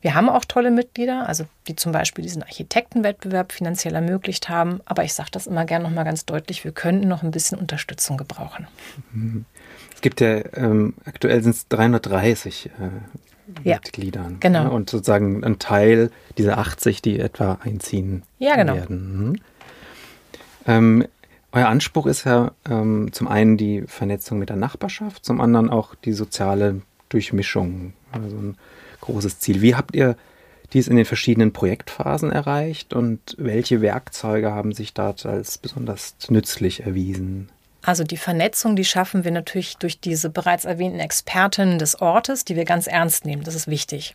Wir 0.00 0.14
haben 0.14 0.28
auch 0.28 0.44
tolle 0.44 0.70
Mitglieder, 0.70 1.28
also 1.28 1.44
die 1.66 1.76
zum 1.76 1.92
Beispiel 1.92 2.22
diesen 2.22 2.42
Architektenwettbewerb 2.42 3.52
finanziell 3.52 3.94
ermöglicht 3.94 4.48
haben. 4.48 4.80
Aber 4.86 5.04
ich 5.04 5.14
sage 5.14 5.30
das 5.32 5.46
immer 5.46 5.64
gerne 5.64 5.84
noch 5.84 5.94
mal 5.94 6.04
ganz 6.04 6.24
deutlich: 6.24 6.64
Wir 6.64 6.72
könnten 6.72 7.08
noch 7.08 7.22
ein 7.22 7.30
bisschen 7.30 7.58
Unterstützung 7.58 8.16
gebrauchen. 8.16 8.66
Es 9.98 10.02
gibt 10.02 10.20
ja 10.20 10.42
ähm, 10.54 10.94
aktuell 11.06 11.42
sind 11.42 11.56
es 11.56 11.66
330 11.66 12.66
äh, 12.66 13.68
ja, 13.68 13.78
Mitgliedern. 13.78 14.36
Genau. 14.38 14.62
Ne? 14.62 14.70
Und 14.70 14.90
sozusagen 14.90 15.42
ein 15.42 15.58
Teil 15.58 16.12
dieser 16.36 16.58
80, 16.58 17.02
die 17.02 17.18
etwa 17.18 17.58
einziehen 17.64 18.22
ja, 18.38 18.54
genau. 18.54 18.74
werden. 18.74 19.16
Mhm. 19.18 19.40
Ähm, 20.68 21.06
euer 21.50 21.66
Anspruch 21.66 22.06
ist 22.06 22.22
ja 22.22 22.52
ähm, 22.70 23.08
zum 23.10 23.26
einen 23.26 23.56
die 23.56 23.82
Vernetzung 23.88 24.38
mit 24.38 24.50
der 24.50 24.56
Nachbarschaft, 24.56 25.24
zum 25.24 25.40
anderen 25.40 25.68
auch 25.68 25.96
die 25.96 26.12
soziale 26.12 26.82
Durchmischung. 27.08 27.92
Also 28.12 28.36
ein 28.36 28.56
großes 29.00 29.40
Ziel. 29.40 29.62
Wie 29.62 29.74
habt 29.74 29.96
ihr 29.96 30.14
dies 30.72 30.86
in 30.86 30.94
den 30.94 31.06
verschiedenen 31.06 31.52
Projektphasen 31.52 32.30
erreicht 32.30 32.94
und 32.94 33.34
welche 33.36 33.80
Werkzeuge 33.80 34.52
haben 34.52 34.70
sich 34.70 34.94
dort 34.94 35.26
als 35.26 35.58
besonders 35.58 36.14
nützlich 36.28 36.84
erwiesen? 36.84 37.48
Also 37.88 38.04
die 38.04 38.18
Vernetzung, 38.18 38.76
die 38.76 38.84
schaffen 38.84 39.24
wir 39.24 39.30
natürlich 39.30 39.78
durch 39.78 39.98
diese 39.98 40.28
bereits 40.28 40.66
erwähnten 40.66 41.00
Expertinnen 41.00 41.78
des 41.78 42.02
Ortes, 42.02 42.44
die 42.44 42.54
wir 42.54 42.66
ganz 42.66 42.86
ernst 42.86 43.24
nehmen. 43.24 43.44
Das 43.44 43.54
ist 43.54 43.66
wichtig. 43.66 44.14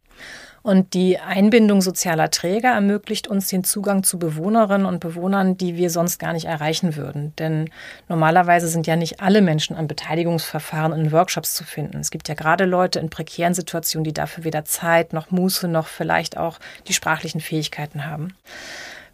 Und 0.62 0.94
die 0.94 1.18
Einbindung 1.18 1.82
sozialer 1.82 2.30
Träger 2.30 2.70
ermöglicht 2.70 3.28
uns 3.28 3.48
den 3.48 3.64
Zugang 3.64 4.04
zu 4.04 4.20
Bewohnerinnen 4.20 4.86
und 4.86 5.00
Bewohnern, 5.00 5.58
die 5.58 5.76
wir 5.76 5.90
sonst 5.90 6.20
gar 6.20 6.34
nicht 6.34 6.46
erreichen 6.46 6.96
würden. 6.96 7.34
Denn 7.40 7.68
normalerweise 8.08 8.68
sind 8.68 8.86
ja 8.86 8.96
nicht 8.96 9.22
alle 9.22 9.42
Menschen 9.42 9.76
an 9.76 9.88
Beteiligungsverfahren 9.88 10.94
in 10.94 11.12
Workshops 11.12 11.56
zu 11.56 11.64
finden. 11.64 11.98
Es 11.98 12.12
gibt 12.12 12.28
ja 12.28 12.36
gerade 12.36 12.66
Leute 12.66 13.00
in 13.00 13.10
prekären 13.10 13.56
Situationen, 13.56 14.04
die 14.04 14.14
dafür 14.14 14.44
weder 14.44 14.66
Zeit 14.66 15.14
noch 15.14 15.32
Muße 15.32 15.68
noch 15.68 15.88
vielleicht 15.88 16.38
auch 16.38 16.60
die 16.88 16.94
sprachlichen 16.94 17.42
Fähigkeiten 17.42 18.06
haben. 18.06 18.36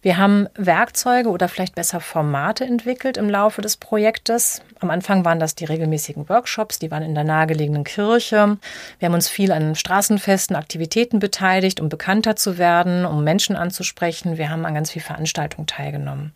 Wir 0.02 0.18
haben 0.18 0.48
Werkzeuge 0.56 1.30
oder 1.30 1.50
vielleicht 1.50 1.76
besser 1.76 2.00
Formate 2.00 2.64
entwickelt 2.64 3.18
im 3.18 3.30
Laufe 3.30 3.62
des 3.62 3.76
Projektes. 3.76 4.62
Am 4.80 4.90
Anfang 4.92 5.26
waren 5.26 5.40
das 5.40 5.56
die 5.56 5.66
regelmäßigen 5.66 6.30
Workshops, 6.30 6.80
die 6.80 6.90
waren 6.90 7.04
in 7.04 7.16
der 7.16 7.26
nahegelegenen 7.26 7.84
Kirche. 7.84 8.58
Wir 9.00 9.06
haben 9.06 9.14
uns 9.14 9.28
viel 9.28 9.52
an 9.52 9.76
straßenfesten 9.76 10.56
Aktivitäten 10.56 11.20
beteiligt, 11.20 11.82
um 11.82 11.90
bekannter 11.90 12.38
zu 12.38 12.58
werden, 12.58 13.06
um 13.06 13.26
Menschen 13.26 13.58
anzusprechen. 13.58 14.38
Wir 14.38 14.50
haben 14.50 14.66
an 14.66 14.74
ganz 14.74 14.92
vielen 14.92 15.04
Veranstaltungen 15.04 15.68
teilgenommen. 15.68 16.34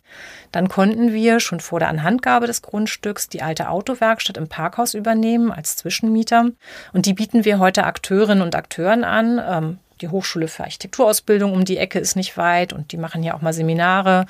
Dann 0.52 0.68
konnten 0.68 1.14
wir 1.14 1.40
schon 1.40 1.60
vor 1.60 1.78
der 1.78 1.88
Anhandgabe 1.88 2.46
des 2.46 2.60
Grundstücks 2.60 3.30
die 3.30 3.42
alte 3.42 3.70
Autowerkstatt 3.70 4.36
im 4.36 4.48
Parkhaus 4.48 4.92
übernehmen 4.92 5.50
als 5.50 5.76
Zwischenmieter. 5.76 6.50
Und 6.92 7.06
die 7.06 7.14
bieten 7.14 7.46
wir 7.46 7.58
heute 7.58 7.84
Akteurinnen 7.84 8.42
und 8.42 8.54
Akteuren 8.54 9.04
an, 9.04 9.40
ähm, 9.48 9.78
die 10.00 10.08
Hochschule 10.08 10.48
für 10.48 10.64
Architekturausbildung 10.64 11.52
um 11.52 11.64
die 11.64 11.78
Ecke 11.78 11.98
ist 11.98 12.16
nicht 12.16 12.36
weit 12.36 12.72
und 12.72 12.92
die 12.92 12.96
machen 12.96 13.22
ja 13.22 13.34
auch 13.34 13.42
mal 13.42 13.52
Seminare. 13.52 14.26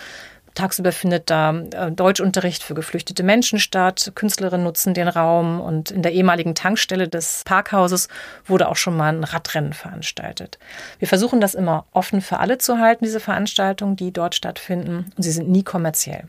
Tagsüber 0.54 0.92
findet 0.92 1.30
da 1.30 1.52
äh, 1.52 1.90
Deutschunterricht 1.90 2.62
für 2.62 2.74
geflüchtete 2.74 3.24
Menschen 3.24 3.58
statt. 3.58 4.12
Künstlerinnen 4.14 4.64
nutzen 4.64 4.94
den 4.94 5.08
Raum 5.08 5.60
und 5.60 5.90
in 5.90 6.02
der 6.02 6.12
ehemaligen 6.12 6.54
Tankstelle 6.54 7.08
des 7.08 7.42
Parkhauses 7.44 8.08
wurde 8.46 8.68
auch 8.68 8.76
schon 8.76 8.96
mal 8.96 9.12
ein 9.12 9.24
Radrennen 9.24 9.72
veranstaltet. 9.72 10.58
Wir 11.00 11.08
versuchen 11.08 11.40
das 11.40 11.54
immer 11.54 11.86
offen 11.92 12.20
für 12.20 12.38
alle 12.38 12.58
zu 12.58 12.78
halten, 12.78 13.04
diese 13.04 13.20
Veranstaltungen, 13.20 13.96
die 13.96 14.12
dort 14.12 14.36
stattfinden. 14.36 15.10
Und 15.16 15.22
sie 15.22 15.32
sind 15.32 15.48
nie 15.48 15.64
kommerziell. 15.64 16.28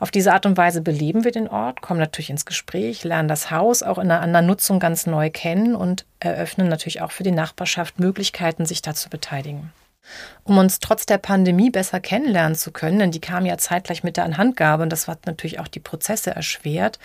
Auf 0.00 0.10
diese 0.10 0.32
Art 0.32 0.46
und 0.46 0.56
Weise 0.56 0.80
beleben 0.80 1.24
wir 1.24 1.32
den 1.32 1.48
Ort, 1.48 1.82
kommen 1.82 2.00
natürlich 2.00 2.30
ins 2.30 2.46
Gespräch, 2.46 3.04
lernen 3.04 3.28
das 3.28 3.50
Haus 3.50 3.82
auch 3.82 3.98
in 3.98 4.10
einer 4.10 4.20
anderen 4.20 4.46
Nutzung 4.46 4.80
ganz 4.80 5.06
neu 5.06 5.30
kennen 5.30 5.74
und 5.74 6.04
eröffnen 6.20 6.68
natürlich 6.68 7.00
auch 7.00 7.12
für 7.12 7.22
die 7.22 7.30
Nachbarschaft 7.30 7.98
Möglichkeiten, 7.98 8.66
sich 8.66 8.82
da 8.82 8.94
zu 8.94 9.08
beteiligen. 9.08 9.72
Um 10.44 10.56
uns 10.56 10.78
trotz 10.78 11.04
der 11.04 11.18
Pandemie 11.18 11.70
besser 11.70 12.00
kennenlernen 12.00 12.54
zu 12.54 12.72
können, 12.72 12.98
denn 12.98 13.10
die 13.10 13.20
kam 13.20 13.44
ja 13.44 13.58
zeitgleich 13.58 14.02
mit 14.02 14.16
der 14.16 14.24
Anhandgabe 14.24 14.82
und 14.82 14.90
das 14.90 15.06
hat 15.06 15.26
natürlich 15.26 15.60
auch 15.60 15.68
die 15.68 15.80
Prozesse 15.80 16.30
erschwert. 16.30 16.98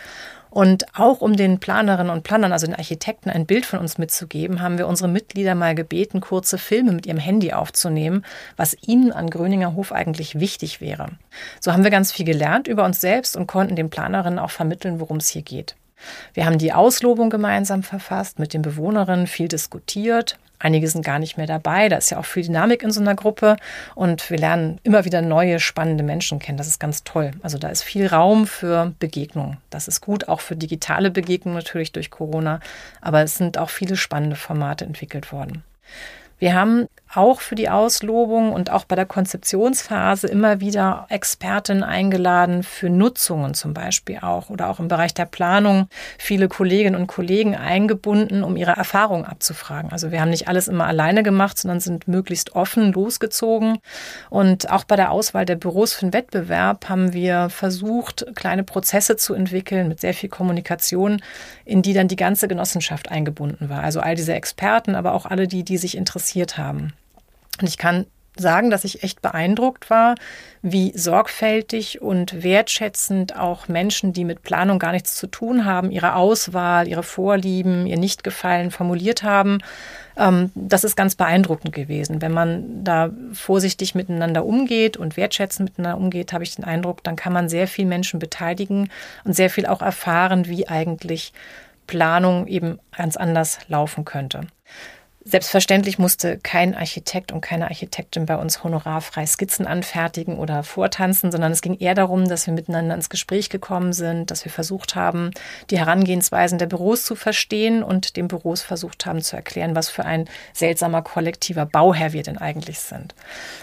Und 0.54 0.86
auch 0.96 1.22
um 1.22 1.36
den 1.36 1.60
Planerinnen 1.60 2.12
und 2.12 2.22
Planern, 2.22 2.52
also 2.52 2.68
den 2.68 2.76
Architekten, 2.76 3.32
ein 3.32 3.48
Bild 3.48 3.66
von 3.66 3.80
uns 3.80 3.98
mitzugeben, 3.98 4.62
haben 4.62 4.78
wir 4.78 4.88
unsere 4.88 5.10
Mitglieder 5.10 5.56
mal 5.56 5.74
gebeten, 5.74 6.22
kurze 6.22 6.60
Filme 6.60 6.92
mit 6.92 7.08
ihrem 7.08 7.18
Handy 7.18 7.54
aufzunehmen, 7.54 8.24
was 8.56 8.78
ihnen 8.86 9.12
an 9.12 9.32
Gröninger 9.32 9.74
Hof 9.74 9.92
eigentlich 9.92 10.40
wichtig 10.40 10.80
wäre. 10.80 11.08
So 11.60 11.74
haben 11.74 11.84
wir 11.84 11.90
ganz 11.90 12.12
viel 12.12 12.28
gelernt 12.28 12.68
über 12.68 12.86
uns 12.86 13.02
selbst 13.02 13.36
und 13.36 13.48
konnten 13.48 13.76
den 13.76 13.90
Planerinnen 13.90 14.38
auch 14.38 14.52
vermitteln, 14.52 15.00
worum 15.00 15.18
es 15.18 15.30
hier 15.30 15.42
geht. 15.42 15.76
Wir 16.36 16.46
haben 16.46 16.60
die 16.60 16.72
Auslobung 16.72 17.32
gemeinsam 17.32 17.82
verfasst, 17.82 18.38
mit 18.38 18.54
den 18.54 18.62
Bewohnerinnen 18.62 19.26
viel 19.26 19.48
diskutiert, 19.48 20.38
Einige 20.64 20.88
sind 20.88 21.04
gar 21.04 21.20
nicht 21.20 21.36
mehr 21.36 21.46
dabei. 21.46 21.90
Da 21.90 21.98
ist 21.98 22.10
ja 22.10 22.18
auch 22.18 22.26
viel 22.26 22.44
Dynamik 22.44 22.84
in 22.84 22.92
so 22.92 23.02
einer 23.02 23.16
Gruppe 23.16 23.58
und 23.96 24.30
wir 24.30 24.38
lernen 24.38 24.80
immer 24.84 25.04
wieder 25.04 25.22
neue, 25.22 25.60
spannende 25.60 26.06
Menschen 26.06 26.40
kennen. 26.40 26.58
Das 26.58 26.68
ist 26.68 26.80
ganz 26.80 27.04
toll. 27.04 27.32
Also 27.42 27.58
da 27.58 27.68
ist 27.68 27.84
viel 27.84 28.08
Raum 28.08 28.48
für 28.48 28.94
Begegnungen. 28.98 29.58
Das 29.70 29.90
ist 29.90 30.00
gut, 30.00 30.30
auch 30.30 30.40
für 30.40 30.56
digitale 30.56 31.12
Begegnungen 31.12 31.58
natürlich 31.58 31.92
durch 31.92 32.12
Corona. 32.12 32.62
Aber 33.02 33.22
es 33.22 33.36
sind 33.36 33.58
auch 33.58 33.70
viele 33.70 33.98
spannende 33.98 34.38
Formate 34.38 34.86
entwickelt 34.86 35.34
worden. 35.34 35.64
Wir 36.40 36.56
haben 36.56 36.88
auch 37.16 37.42
für 37.42 37.56
die 37.56 37.70
Auslobung 37.70 38.52
und 38.54 38.72
auch 38.72 38.86
bei 38.86 38.96
der 38.96 39.06
Konzeptionsphase 39.06 40.28
immer 40.28 40.60
wieder 40.60 41.06
Experten 41.10 41.84
eingeladen 41.84 42.64
für 42.64 42.90
Nutzungen 42.90 43.54
zum 43.54 43.74
Beispiel 43.74 44.20
auch 44.22 44.50
oder 44.50 44.70
auch 44.70 44.80
im 44.80 44.88
Bereich 44.88 45.14
der 45.14 45.26
Planung 45.26 45.88
viele 46.18 46.48
Kolleginnen 46.48 47.00
und 47.00 47.08
Kollegen 47.08 47.56
eingebunden, 47.56 48.44
um 48.44 48.56
ihre 48.56 48.72
Erfahrungen 48.72 49.26
abzufragen. 49.26 49.92
Also 49.92 50.12
wir 50.12 50.22
haben 50.22 50.30
nicht 50.30 50.48
alles 50.48 50.68
immer 50.68 50.88
alleine 50.88 51.24
gemacht, 51.24 51.58
sondern 51.58 51.80
sind 51.80 52.08
möglichst 52.08 52.56
offen 52.56 52.94
losgezogen. 52.94 53.78
Und 54.30 54.72
auch 54.72 54.84
bei 54.84 54.96
der 54.96 55.12
Auswahl 55.12 55.46
der 55.46 55.56
Büros 55.56 55.94
für 55.94 56.06
den 56.06 56.14
Wettbewerb 56.14 56.90
haben 56.90 57.14
wir 57.14 57.50
versucht, 57.50 58.26
kleine 58.36 58.64
Prozesse 58.64 59.18
zu 59.18 59.34
entwickeln 59.34 59.88
mit 59.88 60.00
sehr 60.00 60.14
viel 60.14 60.30
Kommunikation, 60.30 61.22
in 61.66 61.82
die 61.82 61.94
dann 61.94 62.08
die 62.08 62.16
ganze 62.16 62.48
Genossenschaft 62.48 63.12
eingebunden 63.12 63.70
war. 63.70 63.84
Also 63.84 64.00
all 64.00 64.16
diese 64.16 64.34
Experten, 64.34 64.96
aber 64.96 65.14
auch 65.14 65.26
alle 65.26 65.48
die, 65.48 65.64
die 65.64 65.78
sich 65.78 65.96
interessiert 65.96 66.58
haben. 66.58 66.94
Und 67.60 67.68
ich 67.68 67.78
kann 67.78 68.06
sagen, 68.36 68.70
dass 68.70 68.84
ich 68.84 69.04
echt 69.04 69.22
beeindruckt 69.22 69.90
war, 69.90 70.16
wie 70.62 70.92
sorgfältig 70.96 72.02
und 72.02 72.44
wertschätzend 72.44 73.38
auch 73.38 73.68
Menschen, 73.68 74.14
die 74.14 74.26
mit 74.26 74.42
Planung 74.42 74.80
gar 74.80 74.92
nichts 74.92 75.16
zu 75.16 75.28
tun 75.28 75.66
haben, 75.66 75.92
ihre 75.92 76.16
Auswahl, 76.16 76.88
ihre 76.88 77.04
Vorlieben, 77.04 77.86
ihr 77.86 77.98
Nichtgefallen 77.98 78.72
formuliert 78.72 79.24
haben. 79.24 79.60
Ähm, 80.18 80.52
das 80.56 80.84
ist 80.84 80.96
ganz 80.96 81.16
beeindruckend 81.16 81.76
gewesen. 81.76 82.22
Wenn 82.22 82.32
man 82.32 82.84
da 82.84 83.12
vorsichtig 83.34 83.94
miteinander 83.94 84.46
umgeht 84.46 84.98
und 84.98 85.16
wertschätzend 85.16 85.70
miteinander 85.70 85.98
umgeht, 85.98 86.34
habe 86.34 86.44
ich 86.44 86.56
den 86.56 86.66
Eindruck, 86.66 87.04
dann 87.04 87.16
kann 87.16 87.34
man 87.34 87.50
sehr 87.50 87.68
viel 87.68 87.86
Menschen 87.86 88.20
beteiligen 88.20 88.90
und 89.26 89.36
sehr 89.36 89.50
viel 89.50 89.68
auch 89.68 89.82
erfahren, 89.82 90.48
wie 90.48 90.68
eigentlich 90.68 91.34
Planung 91.86 92.48
eben 92.48 92.80
ganz 92.96 93.18
anders 93.18 93.60
laufen 93.68 94.06
könnte. 94.06 94.48
Selbstverständlich 95.26 96.00
musste 96.00 96.38
kein 96.38 96.76
Architekt 96.76 97.32
und 97.32 97.40
keine 97.40 97.70
Architektin 97.70 98.26
bei 98.26 98.36
uns 98.36 98.62
honorarfrei 98.62 99.26
Skizzen 99.26 99.66
anfertigen 99.66 100.38
oder 100.38 100.64
vortanzen, 100.64 101.32
sondern 101.32 101.54
es 101.54 101.62
ging 101.62 101.78
eher 101.80 101.96
darum, 101.96 102.28
dass 102.28 102.46
wir 102.46 102.54
miteinander 102.54 102.94
ins 102.94 103.10
Gespräch 103.10 103.50
gekommen 103.50 103.94
sind, 103.94 104.32
dass 104.32 104.44
wir 104.44 104.52
versucht 104.52 104.96
haben, 104.96 105.32
die 105.70 105.80
Herangehensweisen 105.80 106.58
der 106.58 106.66
Büros 106.66 107.06
zu 107.06 107.16
verstehen 107.16 107.84
und 107.84 108.18
den 108.18 108.28
Büros 108.28 108.64
versucht 108.64 109.06
haben 109.06 109.22
zu 109.22 109.38
erklären, 109.38 109.78
was 109.78 109.88
für 109.88 110.04
ein 110.04 110.26
seltsamer 110.52 111.02
kollektiver 111.02 111.66
Bauherr 111.66 112.12
wir 112.12 112.24
denn 112.24 112.38
eigentlich 112.38 112.82
sind. 112.82 113.16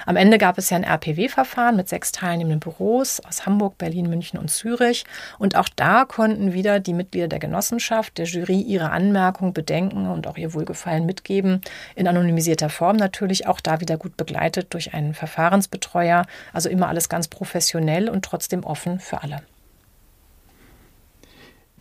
Am 0.06 0.16
Ende 0.16 0.38
gab 0.38 0.56
es 0.56 0.70
ja 0.70 0.78
ein 0.78 0.84
RPW-Verfahren 0.84 1.76
mit 1.76 1.90
sechs 1.90 2.10
teilnehmenden 2.10 2.60
Büros 2.60 3.20
aus 3.20 3.44
Hamburg, 3.44 3.76
Berlin, 3.76 4.08
München 4.08 4.38
und 4.38 4.50
Zürich. 4.50 5.04
Und 5.38 5.56
auch 5.56 5.68
da 5.76 6.06
konnten 6.06 6.54
wieder 6.54 6.80
die 6.80 6.94
Mitglieder 6.94 7.28
der 7.28 7.38
Genossenschaft, 7.38 8.16
der 8.16 8.24
Jury 8.24 8.62
ihre 8.62 8.90
Anmerkungen, 8.90 9.52
Bedenken 9.52 10.06
und 10.06 10.26
auch 10.26 10.38
ihr 10.38 10.54
Wohlgefallen 10.54 11.04
mitgeben 11.04 11.49
Betrieben 11.50 11.60
in 11.94 12.08
anonymisierter 12.08 12.68
Form 12.68 12.96
natürlich 12.96 13.46
auch 13.46 13.60
da 13.60 13.80
wieder 13.80 13.96
gut 13.96 14.16
begleitet 14.16 14.72
durch 14.72 14.94
einen 14.94 15.14
Verfahrensbetreuer. 15.14 16.26
Also 16.52 16.68
immer 16.68 16.88
alles 16.88 17.08
ganz 17.08 17.28
professionell 17.28 18.08
und 18.08 18.24
trotzdem 18.24 18.64
offen 18.64 19.00
für 19.00 19.22
alle. 19.22 19.42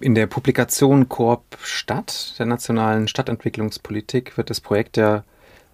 In 0.02 0.16
der 0.16 0.28
Publikation 0.28 1.10
Koop 1.10 1.44
Stadt 1.62 2.36
der 2.40 2.46
nationalen 2.46 3.08
Stadtentwicklungspolitik 3.08 4.38
wird 4.38 4.50
das 4.50 4.62
Projekt 4.62 4.98
ja 4.98 5.24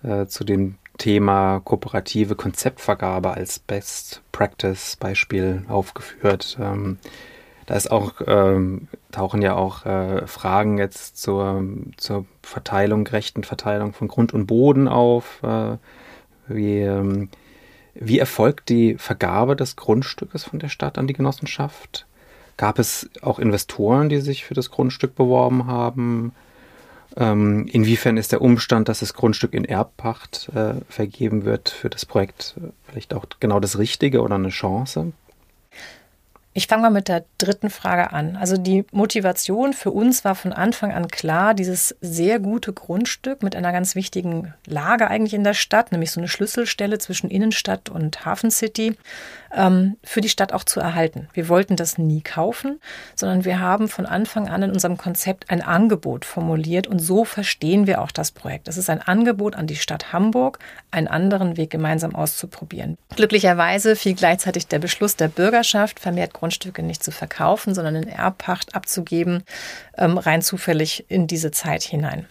äh, 0.03 0.25
zu 0.25 0.43
dem 0.43 0.77
Thema 0.97 1.59
kooperative 1.59 2.35
Konzeptvergabe 2.35 3.31
als 3.31 3.59
Best 3.59 4.21
Practice 4.31 4.95
Beispiel 4.95 5.65
aufgeführt. 5.67 6.57
Ähm, 6.59 6.97
da 7.65 7.75
ist 7.75 7.91
auch, 7.91 8.13
ähm, 8.27 8.87
tauchen 9.11 9.41
ja 9.41 9.55
auch 9.55 9.85
äh, 9.85 10.27
Fragen 10.27 10.77
jetzt 10.77 11.17
zur, 11.17 11.63
zur 11.97 12.25
Verteilung, 12.43 13.05
gerechten 13.05 13.43
Verteilung 13.43 13.93
von 13.93 14.07
Grund 14.07 14.33
und 14.33 14.45
Boden 14.45 14.87
auf. 14.87 15.41
Äh, 15.43 15.77
wie, 16.47 16.79
ähm, 16.79 17.29
wie 17.95 18.19
erfolgt 18.19 18.69
die 18.69 18.95
Vergabe 18.95 19.55
des 19.55 19.75
Grundstückes 19.75 20.43
von 20.43 20.59
der 20.59 20.69
Stadt 20.69 20.97
an 20.97 21.07
die 21.07 21.13
Genossenschaft? 21.13 22.05
Gab 22.57 22.77
es 22.77 23.09
auch 23.21 23.39
Investoren, 23.39 24.09
die 24.09 24.21
sich 24.21 24.45
für 24.45 24.53
das 24.53 24.69
Grundstück 24.69 25.15
beworben 25.15 25.65
haben? 25.65 26.33
Ähm, 27.17 27.67
inwiefern 27.67 28.17
ist 28.17 28.31
der 28.31 28.41
Umstand, 28.41 28.89
dass 28.89 28.99
das 28.99 29.13
Grundstück 29.13 29.53
in 29.53 29.65
Erbpacht 29.65 30.49
äh, 30.53 30.75
vergeben 30.89 31.45
wird, 31.45 31.69
für 31.69 31.89
das 31.89 32.05
Projekt 32.05 32.55
vielleicht 32.87 33.13
auch 33.13 33.25
genau 33.39 33.59
das 33.59 33.77
Richtige 33.77 34.21
oder 34.21 34.35
eine 34.35 34.49
Chance? 34.49 35.13
Ich 36.57 36.67
fange 36.67 36.83
mal 36.83 36.89
mit 36.89 37.09
der 37.09 37.25
dritten 37.37 37.69
Frage 37.69 38.13
an. 38.13 38.37
Also 38.37 38.55
die 38.55 38.85
Motivation 38.93 39.73
für 39.73 39.91
uns 39.91 40.23
war 40.23 40.35
von 40.35 40.53
Anfang 40.53 40.93
an 40.93 41.09
klar, 41.09 41.53
dieses 41.53 41.97
sehr 41.99 42.39
gute 42.39 42.71
Grundstück 42.71 43.43
mit 43.43 43.57
einer 43.57 43.73
ganz 43.73 43.93
wichtigen 43.93 44.53
Lage 44.65 45.09
eigentlich 45.09 45.33
in 45.33 45.43
der 45.43 45.53
Stadt, 45.53 45.91
nämlich 45.91 46.11
so 46.11 46.21
eine 46.21 46.29
Schlüsselstelle 46.29 46.97
zwischen 46.97 47.29
Innenstadt 47.29 47.89
und 47.89 48.25
Hafen 48.25 48.51
City, 48.51 48.95
ähm, 49.55 49.97
für 50.03 50.21
die 50.21 50.29
Stadt 50.29 50.53
auch 50.53 50.63
zu 50.63 50.79
erhalten. 50.79 51.27
Wir 51.33 51.49
wollten 51.49 51.75
das 51.75 51.97
nie 51.97 52.21
kaufen, 52.21 52.79
sondern 53.15 53.45
wir 53.45 53.59
haben 53.59 53.87
von 53.87 54.05
Anfang 54.05 54.47
an 54.49 54.63
in 54.63 54.71
unserem 54.71 54.97
Konzept 54.97 55.49
ein 55.49 55.61
Angebot 55.61 56.25
formuliert 56.25 56.87
und 56.87 56.99
so 56.99 57.25
verstehen 57.25 57.87
wir 57.87 58.01
auch 58.01 58.11
das 58.11 58.31
Projekt. 58.31 58.67
Es 58.67 58.77
ist 58.77 58.89
ein 58.89 59.01
Angebot 59.01 59.55
an 59.55 59.67
die 59.67 59.75
Stadt 59.75 60.13
Hamburg, 60.13 60.59
einen 60.91 61.07
anderen 61.07 61.57
Weg 61.57 61.69
gemeinsam 61.69 62.15
auszuprobieren. 62.15 62.97
Glücklicherweise 63.15 63.95
fiel 63.95 64.13
gleichzeitig 64.13 64.67
der 64.67 64.79
Beschluss 64.79 65.15
der 65.15 65.29
Bürgerschaft, 65.29 65.99
vermehrt 65.99 66.33
Grundstücke 66.33 66.83
nicht 66.83 67.03
zu 67.03 67.11
verkaufen, 67.11 67.73
sondern 67.73 67.95
in 67.95 68.07
Erbpacht 68.07 68.75
abzugeben, 68.75 69.43
ähm, 69.97 70.17
rein 70.17 70.41
zufällig 70.41 71.05
in 71.09 71.27
diese 71.27 71.51
Zeit 71.51 71.83
hinein 71.83 72.27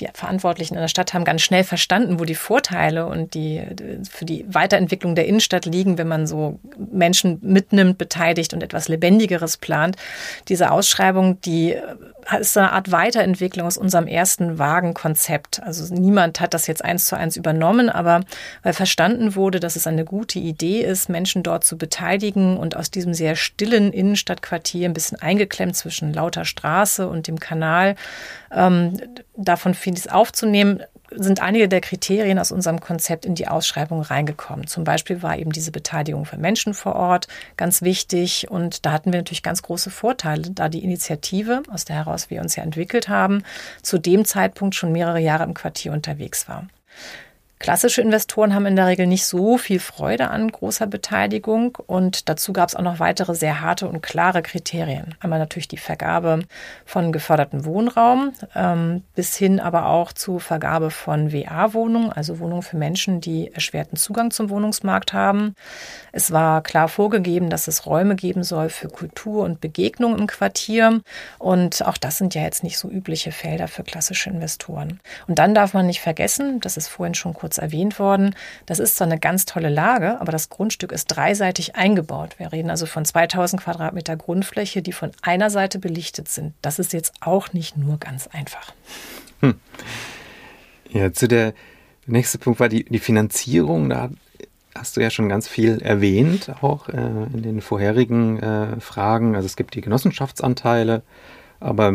die 0.00 0.08
Verantwortlichen 0.14 0.74
in 0.74 0.80
der 0.80 0.88
Stadt 0.88 1.14
haben 1.14 1.24
ganz 1.24 1.42
schnell 1.42 1.64
verstanden, 1.64 2.18
wo 2.18 2.24
die 2.24 2.34
Vorteile 2.34 3.06
und 3.06 3.34
die 3.34 3.62
für 4.10 4.24
die 4.24 4.44
Weiterentwicklung 4.48 5.14
der 5.14 5.26
Innenstadt 5.26 5.66
liegen, 5.66 5.98
wenn 5.98 6.08
man 6.08 6.26
so 6.26 6.58
Menschen 6.76 7.38
mitnimmt, 7.42 7.98
beteiligt 7.98 8.54
und 8.54 8.62
etwas 8.62 8.88
Lebendigeres 8.88 9.56
plant. 9.56 9.96
Diese 10.48 10.70
Ausschreibung, 10.70 11.40
die 11.42 11.76
ist 12.40 12.56
eine 12.56 12.72
Art 12.72 12.92
Weiterentwicklung 12.92 13.66
aus 13.66 13.76
unserem 13.76 14.06
ersten 14.06 14.58
Wagenkonzept. 14.58 15.62
Also 15.62 15.92
niemand 15.92 16.40
hat 16.40 16.54
das 16.54 16.66
jetzt 16.66 16.84
eins 16.84 17.06
zu 17.06 17.16
eins 17.16 17.36
übernommen, 17.36 17.88
aber 17.88 18.20
weil 18.62 18.72
verstanden 18.72 19.34
wurde, 19.34 19.60
dass 19.60 19.76
es 19.76 19.86
eine 19.86 20.04
gute 20.04 20.38
Idee 20.38 20.82
ist, 20.82 21.08
Menschen 21.08 21.42
dort 21.42 21.64
zu 21.64 21.76
beteiligen 21.76 22.56
und 22.56 22.76
aus 22.76 22.90
diesem 22.90 23.12
sehr 23.14 23.34
stillen 23.34 23.92
Innenstadtquartier 23.92 24.88
ein 24.88 24.94
bisschen 24.94 25.20
eingeklemmt 25.20 25.76
zwischen 25.76 26.12
lauter 26.12 26.44
Straße 26.44 27.08
und 27.08 27.26
dem 27.26 27.40
Kanal 27.40 27.96
ähm, 28.52 28.98
davon 29.36 29.74
vieles 29.92 30.08
aufzunehmen, 30.08 30.82
sind 31.14 31.42
einige 31.42 31.68
der 31.68 31.82
Kriterien 31.82 32.38
aus 32.38 32.52
unserem 32.52 32.80
Konzept 32.80 33.26
in 33.26 33.34
die 33.34 33.46
Ausschreibung 33.46 34.00
reingekommen. 34.00 34.66
Zum 34.66 34.84
Beispiel 34.84 35.22
war 35.22 35.36
eben 35.36 35.52
diese 35.52 35.70
Beteiligung 35.70 36.24
für 36.24 36.38
Menschen 36.38 36.72
vor 36.72 36.96
Ort 36.96 37.28
ganz 37.58 37.82
wichtig 37.82 38.50
und 38.50 38.86
da 38.86 38.92
hatten 38.92 39.12
wir 39.12 39.18
natürlich 39.18 39.42
ganz 39.42 39.60
große 39.60 39.90
Vorteile, 39.90 40.50
da 40.50 40.70
die 40.70 40.82
Initiative, 40.82 41.62
aus 41.70 41.84
der 41.84 41.96
heraus 41.96 42.30
wir 42.30 42.40
uns 42.40 42.56
ja 42.56 42.62
entwickelt 42.62 43.10
haben, 43.10 43.44
zu 43.82 43.98
dem 43.98 44.24
Zeitpunkt 44.24 44.74
schon 44.74 44.92
mehrere 44.92 45.20
Jahre 45.20 45.44
im 45.44 45.52
Quartier 45.52 45.92
unterwegs 45.92 46.48
war. 46.48 46.66
Klassische 47.62 48.02
Investoren 48.02 48.56
haben 48.56 48.66
in 48.66 48.74
der 48.74 48.88
Regel 48.88 49.06
nicht 49.06 49.24
so 49.24 49.56
viel 49.56 49.78
Freude 49.78 50.30
an 50.30 50.50
großer 50.50 50.88
Beteiligung 50.88 51.78
und 51.86 52.28
dazu 52.28 52.52
gab 52.52 52.68
es 52.68 52.74
auch 52.74 52.82
noch 52.82 52.98
weitere 52.98 53.36
sehr 53.36 53.60
harte 53.60 53.86
und 53.86 54.02
klare 54.02 54.42
Kriterien. 54.42 55.14
Einmal 55.20 55.38
natürlich 55.38 55.68
die 55.68 55.76
Vergabe 55.76 56.42
von 56.84 57.12
geförderten 57.12 57.64
Wohnraum 57.64 58.32
ähm, 58.56 59.04
bis 59.14 59.36
hin 59.36 59.60
aber 59.60 59.86
auch 59.86 60.12
zu 60.12 60.40
Vergabe 60.40 60.90
von 60.90 61.32
WA-Wohnungen, 61.32 62.10
also 62.10 62.40
Wohnungen 62.40 62.62
für 62.62 62.76
Menschen, 62.76 63.20
die 63.20 63.54
erschwerten 63.54 63.96
Zugang 63.96 64.32
zum 64.32 64.50
Wohnungsmarkt 64.50 65.12
haben. 65.12 65.54
Es 66.10 66.32
war 66.32 66.64
klar 66.64 66.88
vorgegeben, 66.88 67.48
dass 67.48 67.68
es 67.68 67.86
Räume 67.86 68.16
geben 68.16 68.42
soll 68.42 68.70
für 68.70 68.88
Kultur 68.88 69.44
und 69.44 69.60
Begegnung 69.60 70.18
im 70.18 70.26
Quartier 70.26 71.00
und 71.38 71.86
auch 71.86 71.96
das 71.96 72.18
sind 72.18 72.34
ja 72.34 72.42
jetzt 72.42 72.64
nicht 72.64 72.76
so 72.76 72.90
übliche 72.90 73.30
Felder 73.30 73.68
für 73.68 73.84
klassische 73.84 74.30
Investoren. 74.30 74.98
Und 75.28 75.38
dann 75.38 75.54
darf 75.54 75.74
man 75.74 75.86
nicht 75.86 76.00
vergessen, 76.00 76.60
das 76.60 76.76
ist 76.76 76.88
vorhin 76.88 77.14
schon 77.14 77.34
kurz 77.34 77.51
kurz 77.52 77.58
erwähnt 77.58 77.98
worden. 77.98 78.34
Das 78.66 78.78
ist 78.78 78.96
zwar 78.96 79.06
eine 79.06 79.18
ganz 79.18 79.44
tolle 79.44 79.68
Lage, 79.68 80.20
aber 80.20 80.32
das 80.32 80.48
Grundstück 80.48 80.90
ist 80.92 81.06
dreiseitig 81.06 81.76
eingebaut. 81.76 82.36
Wir 82.38 82.52
reden 82.52 82.70
also 82.70 82.86
von 82.86 83.04
2000 83.04 83.62
Quadratmeter 83.62 84.16
Grundfläche, 84.16 84.80
die 84.80 84.92
von 84.92 85.10
einer 85.20 85.50
Seite 85.50 85.78
belichtet 85.78 86.28
sind. 86.28 86.54
Das 86.62 86.78
ist 86.78 86.92
jetzt 86.92 87.12
auch 87.20 87.52
nicht 87.52 87.76
nur 87.76 87.98
ganz 87.98 88.26
einfach. 88.28 88.72
Hm. 89.40 89.54
Ja, 90.90 91.12
zu 91.12 91.28
der, 91.28 91.52
nächste 92.06 92.38
Punkt 92.38 92.58
war 92.58 92.68
die, 92.68 92.84
die 92.84 92.98
Finanzierung. 92.98 93.90
Da 93.90 94.10
hast 94.74 94.96
du 94.96 95.02
ja 95.02 95.10
schon 95.10 95.28
ganz 95.28 95.46
viel 95.46 95.82
erwähnt, 95.82 96.50
auch 96.62 96.88
äh, 96.88 96.96
in 96.96 97.42
den 97.42 97.60
vorherigen 97.60 98.38
äh, 98.40 98.80
Fragen. 98.80 99.36
Also 99.36 99.46
es 99.46 99.56
gibt 99.56 99.74
die 99.74 99.82
Genossenschaftsanteile, 99.82 101.02
aber 101.60 101.92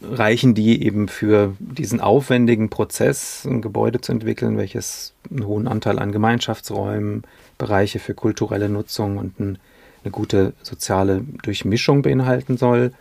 reichen 0.00 0.54
die 0.54 0.84
eben 0.84 1.08
für 1.08 1.54
diesen 1.58 2.00
aufwendigen 2.00 2.70
Prozess, 2.70 3.44
ein 3.44 3.62
Gebäude 3.62 4.00
zu 4.00 4.12
entwickeln, 4.12 4.56
welches 4.56 5.14
einen 5.30 5.46
hohen 5.46 5.66
Anteil 5.66 5.98
an 5.98 6.12
Gemeinschaftsräumen, 6.12 7.24
Bereiche 7.58 7.98
für 7.98 8.14
kulturelle 8.14 8.68
Nutzung 8.68 9.18
und 9.18 9.40
ein, 9.40 9.58
eine 10.04 10.12
gute 10.12 10.52
soziale 10.62 11.22
Durchmischung 11.42 12.02
beinhalten 12.02 12.56
soll. 12.56 12.92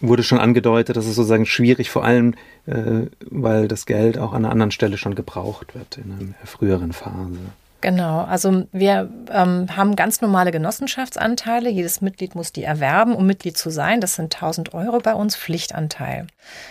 Wurde 0.00 0.22
schon 0.22 0.38
angedeutet, 0.38 0.96
das 0.96 1.06
ist 1.06 1.16
sozusagen 1.16 1.46
schwierig, 1.46 1.90
vor 1.90 2.04
allem, 2.04 2.34
äh, 2.66 3.06
weil 3.30 3.68
das 3.68 3.86
Geld 3.86 4.18
auch 4.18 4.32
an 4.32 4.44
einer 4.44 4.52
anderen 4.52 4.72
Stelle 4.72 4.98
schon 4.98 5.14
gebraucht 5.14 5.74
wird 5.74 5.98
in 5.98 6.12
einer 6.12 6.46
früheren 6.46 6.92
Phase. 6.92 7.38
Genau, 7.82 8.20
also 8.20 8.62
wir 8.70 9.10
ähm, 9.32 9.66
haben 9.76 9.96
ganz 9.96 10.20
normale 10.20 10.52
Genossenschaftsanteile. 10.52 11.68
Jedes 11.68 12.00
Mitglied 12.00 12.36
muss 12.36 12.52
die 12.52 12.62
erwerben, 12.62 13.12
um 13.12 13.26
Mitglied 13.26 13.58
zu 13.58 13.70
sein. 13.70 14.00
Das 14.00 14.14
sind 14.14 14.32
1000 14.32 14.72
Euro 14.72 15.00
bei 15.00 15.14
uns 15.14 15.34
Pflichtanteil. 15.34 16.28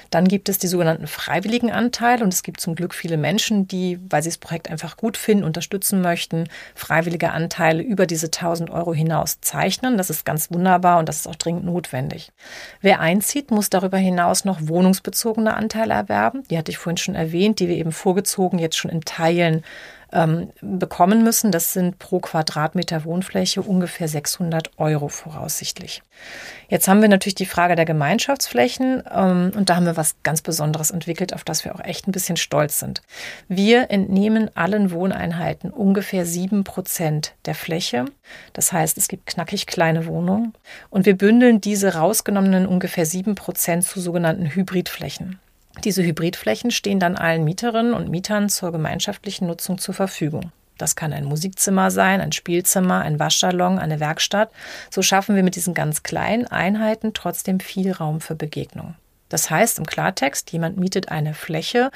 Dann 0.10 0.26
gibt 0.26 0.48
es 0.48 0.58
die 0.58 0.68
sogenannten 0.68 1.08
freiwilligen 1.08 1.70
Anteile 1.70 2.24
und 2.24 2.34
es 2.34 2.44
gibt 2.44 2.62
zum 2.62 2.76
Glück 2.76 2.94
viele 2.94 3.18
Menschen, 3.18 3.68
die, 3.68 4.00
weil 4.10 4.24
sie 4.24 4.30
das 4.30 4.38
Projekt 4.38 4.72
einfach 4.72 4.96
gut 4.96 5.18
finden, 5.18 5.44
unterstützen 5.44 6.00
möchten, 6.00 6.48
freiwillige 6.76 7.32
Anteile 7.32 7.84
über 7.84 8.06
diese 8.06 8.28
1000 8.28 8.70
Euro 8.70 8.94
hinaus 8.94 9.42
zeichnen. 9.42 9.98
Das 9.98 10.10
ist 10.10 10.24
ganz 10.24 10.50
wunderbar 10.50 10.98
und 10.98 11.10
das 11.10 11.18
ist 11.18 11.28
auch 11.28 11.36
dringend 11.36 11.66
notwendig. 11.66 12.32
Wer 12.80 13.02
einzieht, 13.02 13.52
muss 13.52 13.70
darüber 13.70 13.98
hinaus 13.98 14.46
noch 14.46 14.60
wohnungsbezogene 14.62 15.56
Anteile 15.56 15.94
erwerben. 15.94 16.44
Die 16.50 16.58
hatte 16.58 16.72
ich 16.72 16.78
vorhin 16.78 16.96
schon 16.96 17.16
erwähnt, 17.16 17.60
die 17.60 17.68
wir 17.68 17.76
eben 17.76 17.92
vorgezogen 17.92 18.60
jetzt 18.60 18.78
schon 18.78 18.92
in 18.92 19.02
Teilen 19.02 19.66
ähm, 20.12 20.50
bekommen 20.62 21.24
müssen. 21.24 21.52
Das 21.52 21.74
sind 21.74 22.00
pro 22.00 22.20
Quadratmeter 22.20 23.06
Wohnfläche 23.06 23.62
ungefähr 23.62 24.08
600 24.08 24.72
Euro 24.78 25.08
voraussichtlich. 25.08 26.02
Jetzt 26.70 26.88
haben 26.88 27.02
wir 27.02 27.10
natürlich 27.10 27.36
die 27.36 27.46
Frage 27.46 27.76
der 27.76 27.86
Gemeinschaftsflächen 27.86 29.04
ähm, 29.14 29.52
und 29.56 29.70
da 29.70 29.76
haben 29.76 29.86
wir 29.86 29.98
was 29.98 30.16
ganz 30.24 30.42
Besonderes 30.42 30.92
entwickelt, 30.92 31.34
auf 31.34 31.44
das 31.44 31.66
wir 31.66 31.76
auch 31.76 31.84
echt 31.84 32.08
ein 32.08 32.12
bisschen 32.12 32.38
stolz 32.38 32.80
sind. 32.80 33.02
Wir 33.48 33.92
entnehmen 33.92 34.50
allen 34.56 34.92
Wohneinheiten 34.92 35.72
ungefähr 35.72 36.26
sieben 36.26 36.64
Prozent 36.64 37.34
der 37.46 37.56
Fläche. 37.56 38.06
Das 38.54 38.72
heißt, 38.72 38.98
es 38.98 39.08
gibt 39.08 39.26
knackig 39.26 39.68
kleine 39.68 40.06
Wohnungen 40.06 40.54
und 40.90 41.06
wir 41.06 41.18
bündeln 41.18 41.62
diese 41.62 41.96
rausgenommenen 41.96 42.68
ungefähr 42.68 43.06
sieben 43.06 43.36
Prozent 43.36 43.84
zu 43.84 44.00
sogenannten 44.00 44.54
Hybridflächen. 44.54 45.40
Diese 45.84 46.04
Hybridflächen 46.04 46.70
stehen 46.70 47.00
dann 47.00 47.16
allen 47.16 47.44
Mieterinnen 47.44 47.94
und 47.94 48.10
Mietern 48.10 48.50
zur 48.50 48.72
gemeinschaftlichen 48.72 49.48
Nutzung 49.48 49.80
zur 49.80 49.96
Verfügung. 49.96 50.52
Das 50.78 50.96
kann 50.96 51.12
ein 51.12 51.26
Musikzimmer 51.26 51.90
sein, 51.90 52.22
ein 52.22 52.32
Spielzimmer, 52.32 53.02
ein 53.02 53.20
Waschsalon, 53.20 53.80
eine 53.80 54.00
Werkstatt. 54.00 54.52
So 54.92 55.02
schaffen 55.02 55.36
wir 55.36 55.44
mit 55.44 55.56
diesen 55.56 55.74
ganz 55.74 56.04
kleinen 56.04 56.46
Einheiten 56.46 57.14
trotzdem 57.14 57.60
viel 57.60 57.92
Raum 57.92 58.22
für 58.22 58.36
Begegnung. 58.36 58.94
Das 59.30 59.50
heißt 59.50 59.80
im 59.80 59.86
Klartext, 59.86 60.52
jemand 60.52 60.78
mietet 60.78 61.10
eine 61.10 61.34
Fläche 61.34 61.90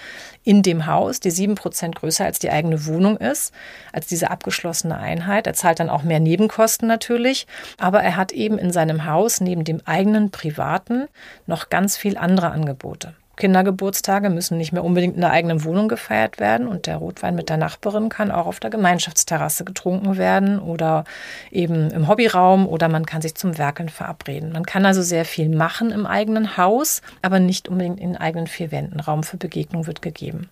in 0.44 0.64
dem 0.64 0.88
Haus, 0.88 1.20
die 1.20 1.32
sieben 1.32 1.56
Prozent 1.56 1.96
größer 1.96 2.26
als 2.26 2.40
die 2.40 2.50
eigene 2.50 2.86
Wohnung 2.86 3.18
ist, 3.18 3.54
als 3.92 4.08
diese 4.08 4.32
abgeschlossene 4.32 4.98
Einheit. 4.98 5.46
Er 5.46 5.54
zahlt 5.54 5.80
dann 5.80 5.90
auch 5.90 6.04
mehr 6.04 6.22
Nebenkosten 6.22 6.88
natürlich, 6.88 7.46
aber 7.78 8.02
er 8.02 8.16
hat 8.16 8.32
eben 8.32 8.58
in 8.58 8.72
seinem 8.72 9.06
Haus 9.06 9.42
neben 9.42 9.64
dem 9.64 9.82
eigenen 9.86 10.32
privaten 10.32 11.08
noch 11.46 11.70
ganz 11.70 11.98
viel 11.98 12.18
andere 12.18 12.52
Angebote. 12.52 13.14
Kindergeburtstage 13.38 14.30
müssen 14.30 14.58
nicht 14.58 14.72
mehr 14.72 14.84
unbedingt 14.84 15.16
in 15.16 15.22
der 15.22 15.32
eigenen 15.32 15.64
Wohnung 15.64 15.88
gefeiert 15.88 16.40
werden 16.40 16.68
und 16.68 16.88
der 16.88 16.98
Rotwein 16.98 17.36
mit 17.36 17.50
der 17.50 17.58
Nachbarin 17.58 18.10
kann 18.10 18.32
auch 18.32 18.46
auf 18.46 18.60
der 18.60 18.70
Gemeinschaftsterrasse 18.70 19.66
getrunken 19.66 20.18
werden 20.18 20.60
oder 20.60 21.04
eben 21.52 21.92
im 21.92 22.08
Hobbyraum 22.08 22.68
oder 22.68 22.88
man 22.88 23.06
kann 23.06 23.22
sich 23.22 23.36
zum 23.36 23.58
Werkeln 23.58 23.90
verabreden. 23.90 24.52
Man 24.52 24.66
kann 24.66 24.86
also 24.86 25.02
sehr 25.02 25.26
viel 25.26 25.50
machen 25.50 25.92
im 25.92 26.06
eigenen 26.06 26.58
Haus, 26.58 27.02
aber 27.22 27.40
nicht 27.40 27.68
unbedingt 27.68 28.00
in 28.00 28.18
eigenen 28.18 28.48
vier 28.48 28.72
Wänden. 28.72 29.00
Raum 29.00 29.24
für 29.24 29.38
Begegnung 29.38 29.88
wird 29.88 30.02
gegeben. 30.02 30.50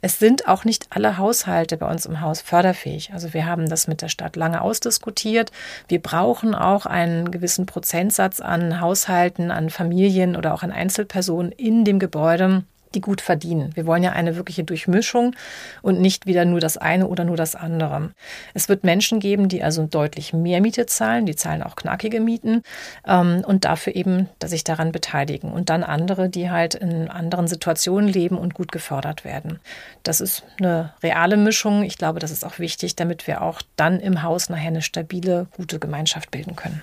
Es 0.00 0.18
sind 0.18 0.48
auch 0.48 0.64
nicht 0.64 0.86
alle 0.90 1.18
Haushalte 1.18 1.76
bei 1.76 1.90
uns 1.90 2.06
im 2.06 2.20
Haus 2.20 2.40
förderfähig. 2.40 3.12
Also 3.12 3.34
wir 3.34 3.46
haben 3.46 3.68
das 3.68 3.88
mit 3.88 4.02
der 4.02 4.08
Stadt 4.08 4.36
lange 4.36 4.60
ausdiskutiert. 4.60 5.52
Wir 5.88 6.00
brauchen 6.00 6.54
auch 6.54 6.86
einen 6.86 7.30
gewissen 7.30 7.66
Prozentsatz 7.66 8.40
an 8.40 8.80
Haushalten, 8.80 9.50
an 9.50 9.70
Familien 9.70 10.36
oder 10.36 10.54
auch 10.54 10.62
an 10.62 10.72
Einzelpersonen 10.72 11.52
in 11.52 11.84
dem 11.84 11.98
Gebäude, 11.98 12.64
die 12.94 13.00
gut 13.00 13.20
verdienen. 13.20 13.70
Wir 13.74 13.86
wollen 13.86 14.02
ja 14.02 14.12
eine 14.12 14.36
wirkliche 14.36 14.64
Durchmischung 14.64 15.34
und 15.82 16.00
nicht 16.00 16.26
wieder 16.26 16.44
nur 16.44 16.60
das 16.60 16.76
eine 16.76 17.06
oder 17.06 17.24
nur 17.24 17.36
das 17.36 17.54
andere. 17.54 18.10
Es 18.54 18.68
wird 18.68 18.84
Menschen 18.84 19.20
geben, 19.20 19.48
die 19.48 19.62
also 19.62 19.86
deutlich 19.86 20.32
mehr 20.32 20.60
Miete 20.60 20.86
zahlen, 20.86 21.26
die 21.26 21.36
zahlen 21.36 21.62
auch 21.62 21.76
knackige 21.76 22.20
Mieten 22.20 22.62
ähm, 23.06 23.42
und 23.46 23.64
dafür 23.64 23.94
eben 23.94 24.28
dass 24.38 24.50
sich 24.50 24.64
daran 24.64 24.92
beteiligen. 24.92 25.52
Und 25.52 25.70
dann 25.70 25.82
andere, 25.82 26.28
die 26.28 26.50
halt 26.50 26.74
in 26.74 27.08
anderen 27.08 27.48
Situationen 27.48 28.08
leben 28.08 28.38
und 28.38 28.54
gut 28.54 28.72
gefördert 28.72 29.24
werden. 29.24 29.60
Das 30.02 30.20
ist 30.20 30.44
eine 30.58 30.92
reale 31.02 31.36
Mischung. 31.36 31.82
Ich 31.82 31.98
glaube, 31.98 32.20
das 32.20 32.30
ist 32.30 32.44
auch 32.44 32.58
wichtig, 32.58 32.96
damit 32.96 33.26
wir 33.26 33.42
auch 33.42 33.62
dann 33.76 34.00
im 34.00 34.22
Haus 34.22 34.48
nachher 34.48 34.68
eine 34.68 34.82
stabile, 34.82 35.46
gute 35.56 35.78
Gemeinschaft 35.78 36.30
bilden 36.30 36.56
können. 36.56 36.82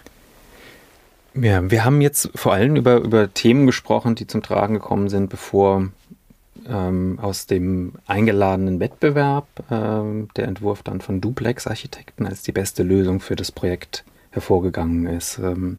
Ja, 1.40 1.70
wir 1.70 1.86
haben 1.86 2.02
jetzt 2.02 2.32
vor 2.36 2.54
allem 2.54 2.76
über, 2.76 2.98
über 2.98 3.32
Themen 3.32 3.68
gesprochen, 3.68 4.16
die 4.16 4.26
zum 4.26 4.42
Tragen 4.42 4.74
gekommen 4.74 5.08
sind, 5.10 5.30
bevor 5.30 5.90
ähm, 6.68 7.20
aus 7.22 7.46
dem 7.46 7.94
eingeladenen 8.08 8.80
Wettbewerb 8.80 9.48
ähm, 9.70 10.30
der 10.36 10.46
Entwurf 10.48 10.82
dann 10.82 11.00
von 11.02 11.22
Duplex 11.22 11.68
Architekten 11.68 12.26
als 12.26 12.42
die 12.42 12.52
beste 12.52 12.82
Lösung 12.82 13.20
für 13.20 13.36
das 13.36 13.52
Projekt 13.52 14.04
hervorgegangen 14.32 15.06
ist. 15.06 15.38
Ähm, 15.38 15.78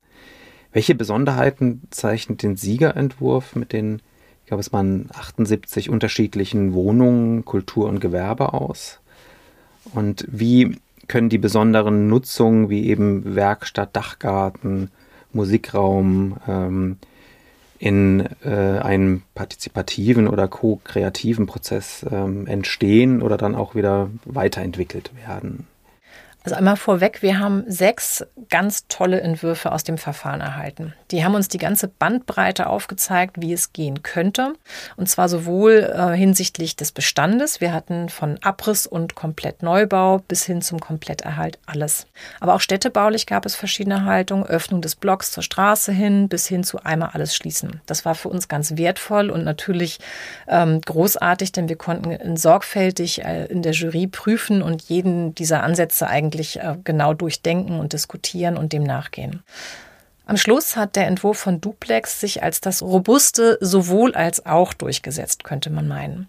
welche 0.72 0.94
Besonderheiten 0.94 1.82
zeichnet 1.90 2.42
den 2.42 2.56
Siegerentwurf 2.56 3.56
mit 3.56 3.72
den, 3.72 4.00
ich 4.42 4.48
glaube, 4.48 4.60
es 4.60 4.72
waren 4.72 5.08
78 5.12 5.90
unterschiedlichen 5.90 6.72
Wohnungen, 6.72 7.44
Kultur 7.44 7.88
und 7.88 8.00
Gewerbe 8.00 8.52
aus? 8.52 9.00
Und 9.92 10.24
wie 10.30 10.76
können 11.08 11.30
die 11.30 11.38
besonderen 11.38 12.08
Nutzungen 12.08 12.68
wie 12.68 12.86
eben 12.86 13.34
Werkstatt, 13.34 13.96
Dachgarten, 13.96 14.90
Musikraum 15.38 16.36
ähm, 16.48 16.96
in 17.78 18.28
äh, 18.44 18.80
einem 18.80 19.22
partizipativen 19.34 20.26
oder 20.26 20.48
ko-kreativen 20.48 21.46
Prozess 21.46 22.04
ähm, 22.10 22.46
entstehen 22.46 23.22
oder 23.22 23.36
dann 23.36 23.54
auch 23.54 23.74
wieder 23.76 24.10
weiterentwickelt 24.24 25.12
werden. 25.24 25.66
Also 26.48 26.56
einmal 26.56 26.76
vorweg, 26.76 27.20
wir 27.20 27.40
haben 27.40 27.64
sechs 27.66 28.24
ganz 28.48 28.86
tolle 28.88 29.20
Entwürfe 29.20 29.70
aus 29.70 29.84
dem 29.84 29.98
Verfahren 29.98 30.40
erhalten. 30.40 30.94
Die 31.10 31.22
haben 31.22 31.34
uns 31.34 31.48
die 31.48 31.58
ganze 31.58 31.88
Bandbreite 31.88 32.68
aufgezeigt, 32.68 33.36
wie 33.38 33.52
es 33.52 33.74
gehen 33.74 34.02
könnte. 34.02 34.54
Und 34.96 35.10
zwar 35.10 35.28
sowohl 35.28 35.92
äh, 35.94 36.16
hinsichtlich 36.16 36.74
des 36.74 36.92
Bestandes. 36.92 37.60
Wir 37.60 37.74
hatten 37.74 38.08
von 38.08 38.38
Abriss 38.42 38.86
und 38.86 39.14
Komplettneubau 39.14 40.22
bis 40.26 40.44
hin 40.44 40.62
zum 40.62 40.80
Kompletterhalt 40.80 41.58
alles. 41.66 42.06
Aber 42.40 42.54
auch 42.54 42.60
städtebaulich 42.62 43.26
gab 43.26 43.44
es 43.44 43.54
verschiedene 43.54 44.06
Haltungen. 44.06 44.46
Öffnung 44.46 44.80
des 44.80 44.96
Blocks 44.96 45.32
zur 45.32 45.42
Straße 45.42 45.92
hin 45.92 46.30
bis 46.30 46.46
hin 46.46 46.64
zu 46.64 46.82
einmal 46.82 47.10
alles 47.12 47.36
schließen. 47.36 47.82
Das 47.84 48.06
war 48.06 48.14
für 48.14 48.30
uns 48.30 48.48
ganz 48.48 48.78
wertvoll 48.78 49.28
und 49.28 49.44
natürlich 49.44 49.98
ähm, 50.46 50.80
großartig, 50.80 51.52
denn 51.52 51.68
wir 51.68 51.76
konnten 51.76 52.38
sorgfältig 52.38 53.22
äh, 53.22 53.44
in 53.46 53.60
der 53.60 53.72
Jury 53.72 54.06
prüfen 54.06 54.62
und 54.62 54.80
jeden 54.84 55.34
dieser 55.34 55.62
Ansätze 55.62 56.08
eigentlich 56.08 56.37
wirklich 56.38 56.60
äh, 56.60 56.76
genau 56.84 57.14
durchdenken 57.14 57.80
und 57.80 57.92
diskutieren 57.92 58.56
und 58.56 58.72
dem 58.72 58.84
nachgehen. 58.84 59.42
Am 60.26 60.36
Schluss 60.36 60.76
hat 60.76 60.94
der 60.94 61.06
Entwurf 61.06 61.38
von 61.38 61.60
Duplex 61.60 62.20
sich 62.20 62.42
als 62.42 62.60
das 62.60 62.82
robuste 62.82 63.58
sowohl 63.60 64.14
als 64.14 64.44
auch 64.44 64.74
durchgesetzt, 64.74 65.42
könnte 65.42 65.70
man 65.70 65.88
meinen. 65.88 66.28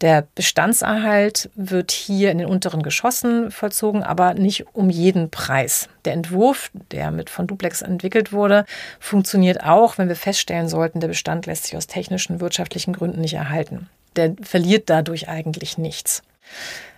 Der 0.00 0.26
Bestandserhalt 0.34 1.50
wird 1.54 1.92
hier 1.92 2.32
in 2.32 2.38
den 2.38 2.48
unteren 2.48 2.82
Geschossen 2.82 3.52
vollzogen, 3.52 4.02
aber 4.02 4.34
nicht 4.34 4.66
um 4.74 4.90
jeden 4.90 5.30
Preis. 5.30 5.88
Der 6.04 6.12
Entwurf, 6.12 6.70
der 6.90 7.12
mit 7.12 7.30
von 7.30 7.46
Duplex 7.46 7.82
entwickelt 7.82 8.32
wurde, 8.32 8.64
funktioniert 8.98 9.62
auch, 9.62 9.98
wenn 9.98 10.08
wir 10.08 10.16
feststellen 10.16 10.68
sollten, 10.68 10.98
der 10.98 11.08
Bestand 11.08 11.46
lässt 11.46 11.64
sich 11.64 11.76
aus 11.76 11.86
technischen, 11.86 12.40
wirtschaftlichen 12.40 12.92
Gründen 12.92 13.20
nicht 13.20 13.34
erhalten. 13.34 13.88
Der 14.16 14.34
verliert 14.42 14.90
dadurch 14.90 15.28
eigentlich 15.28 15.78
nichts. 15.78 16.22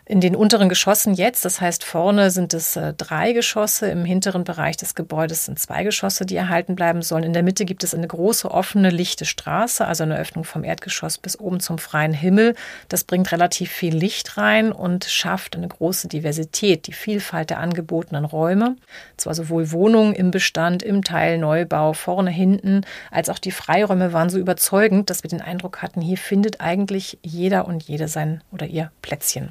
In 0.06 0.20
den 0.20 0.36
unteren 0.36 0.68
Geschossen 0.68 1.14
jetzt, 1.14 1.46
das 1.46 1.62
heißt 1.62 1.82
vorne 1.82 2.30
sind 2.30 2.52
es 2.52 2.76
äh, 2.76 2.92
drei 2.92 3.32
Geschosse, 3.32 3.86
im 3.86 4.04
hinteren 4.04 4.44
Bereich 4.44 4.76
des 4.76 4.94
Gebäudes 4.94 5.46
sind 5.46 5.58
zwei 5.58 5.82
Geschosse, 5.82 6.26
die 6.26 6.36
erhalten 6.36 6.74
bleiben 6.74 7.00
sollen. 7.00 7.24
In 7.24 7.32
der 7.32 7.42
Mitte 7.42 7.64
gibt 7.64 7.82
es 7.84 7.94
eine 7.94 8.06
große 8.06 8.50
offene, 8.50 8.90
lichte 8.90 9.24
Straße, 9.24 9.86
also 9.86 10.02
eine 10.02 10.18
Öffnung 10.18 10.44
vom 10.44 10.62
Erdgeschoss 10.62 11.16
bis 11.16 11.40
oben 11.40 11.58
zum 11.58 11.78
freien 11.78 12.12
Himmel. 12.12 12.54
Das 12.90 13.04
bringt 13.04 13.32
relativ 13.32 13.72
viel 13.72 13.96
Licht 13.96 14.36
rein 14.36 14.72
und 14.72 15.06
schafft 15.06 15.56
eine 15.56 15.68
große 15.68 16.08
Diversität, 16.08 16.86
die 16.86 16.92
Vielfalt 16.92 17.48
der 17.48 17.60
angebotenen 17.60 18.26
Räume. 18.26 18.76
Zwar 19.16 19.32
sowohl 19.32 19.72
Wohnungen 19.72 20.12
im 20.12 20.30
Bestand, 20.30 20.82
im 20.82 21.02
Teil 21.02 21.38
Neubau, 21.38 21.94
vorne, 21.94 22.30
hinten, 22.30 22.82
als 23.10 23.30
auch 23.30 23.38
die 23.38 23.52
Freiräume 23.52 24.12
waren 24.12 24.28
so 24.28 24.38
überzeugend, 24.38 25.08
dass 25.08 25.22
wir 25.22 25.30
den 25.30 25.40
Eindruck 25.40 25.80
hatten, 25.80 26.02
hier 26.02 26.18
findet 26.18 26.60
eigentlich 26.60 27.18
jeder 27.22 27.66
und 27.66 27.82
jede 27.84 28.06
sein 28.06 28.42
oder 28.52 28.66
ihr 28.66 28.90
Plätzchen. 29.00 29.48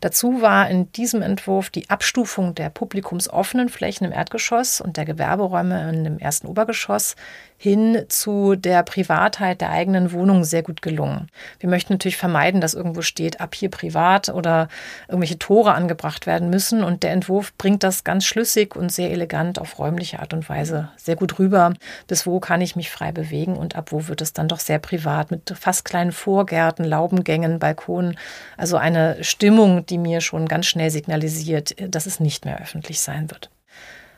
Dazu 0.00 0.42
war 0.42 0.68
in 0.68 0.90
diesem 0.92 1.22
Entwurf 1.22 1.70
die 1.70 1.88
Abstufung 1.90 2.54
der 2.54 2.70
publikumsoffenen 2.70 3.68
Flächen 3.68 4.04
im 4.04 4.12
Erdgeschoss 4.12 4.80
und 4.80 4.96
der 4.96 5.04
Gewerberäume 5.04 5.90
in 5.90 6.04
dem 6.04 6.18
ersten 6.18 6.46
Obergeschoss 6.46 7.16
hin 7.62 8.06
zu 8.08 8.56
der 8.56 8.82
Privatheit 8.82 9.60
der 9.60 9.70
eigenen 9.70 10.10
Wohnung 10.10 10.42
sehr 10.42 10.64
gut 10.64 10.82
gelungen. 10.82 11.28
Wir 11.60 11.68
möchten 11.68 11.92
natürlich 11.92 12.16
vermeiden, 12.16 12.60
dass 12.60 12.74
irgendwo 12.74 13.02
steht, 13.02 13.40
ab 13.40 13.54
hier 13.54 13.70
privat 13.70 14.30
oder 14.30 14.66
irgendwelche 15.06 15.38
Tore 15.38 15.72
angebracht 15.72 16.26
werden 16.26 16.50
müssen. 16.50 16.82
Und 16.82 17.04
der 17.04 17.12
Entwurf 17.12 17.56
bringt 17.58 17.84
das 17.84 18.02
ganz 18.02 18.24
schlüssig 18.24 18.74
und 18.74 18.90
sehr 18.90 19.12
elegant 19.12 19.60
auf 19.60 19.78
räumliche 19.78 20.18
Art 20.18 20.34
und 20.34 20.48
Weise 20.48 20.88
sehr 20.96 21.14
gut 21.14 21.38
rüber. 21.38 21.74
Bis 22.08 22.26
wo 22.26 22.40
kann 22.40 22.62
ich 22.62 22.74
mich 22.74 22.90
frei 22.90 23.12
bewegen 23.12 23.54
und 23.54 23.76
ab 23.76 23.92
wo 23.92 24.08
wird 24.08 24.22
es 24.22 24.32
dann 24.32 24.48
doch 24.48 24.58
sehr 24.58 24.80
privat 24.80 25.30
mit 25.30 25.54
fast 25.56 25.84
kleinen 25.84 26.10
Vorgärten, 26.10 26.84
Laubengängen, 26.84 27.60
Balkonen. 27.60 28.18
Also 28.56 28.76
eine 28.76 29.22
Stimmung, 29.22 29.86
die 29.86 29.98
mir 29.98 30.20
schon 30.20 30.48
ganz 30.48 30.66
schnell 30.66 30.90
signalisiert, 30.90 31.76
dass 31.78 32.06
es 32.06 32.18
nicht 32.18 32.44
mehr 32.44 32.60
öffentlich 32.60 33.00
sein 33.00 33.30
wird. 33.30 33.50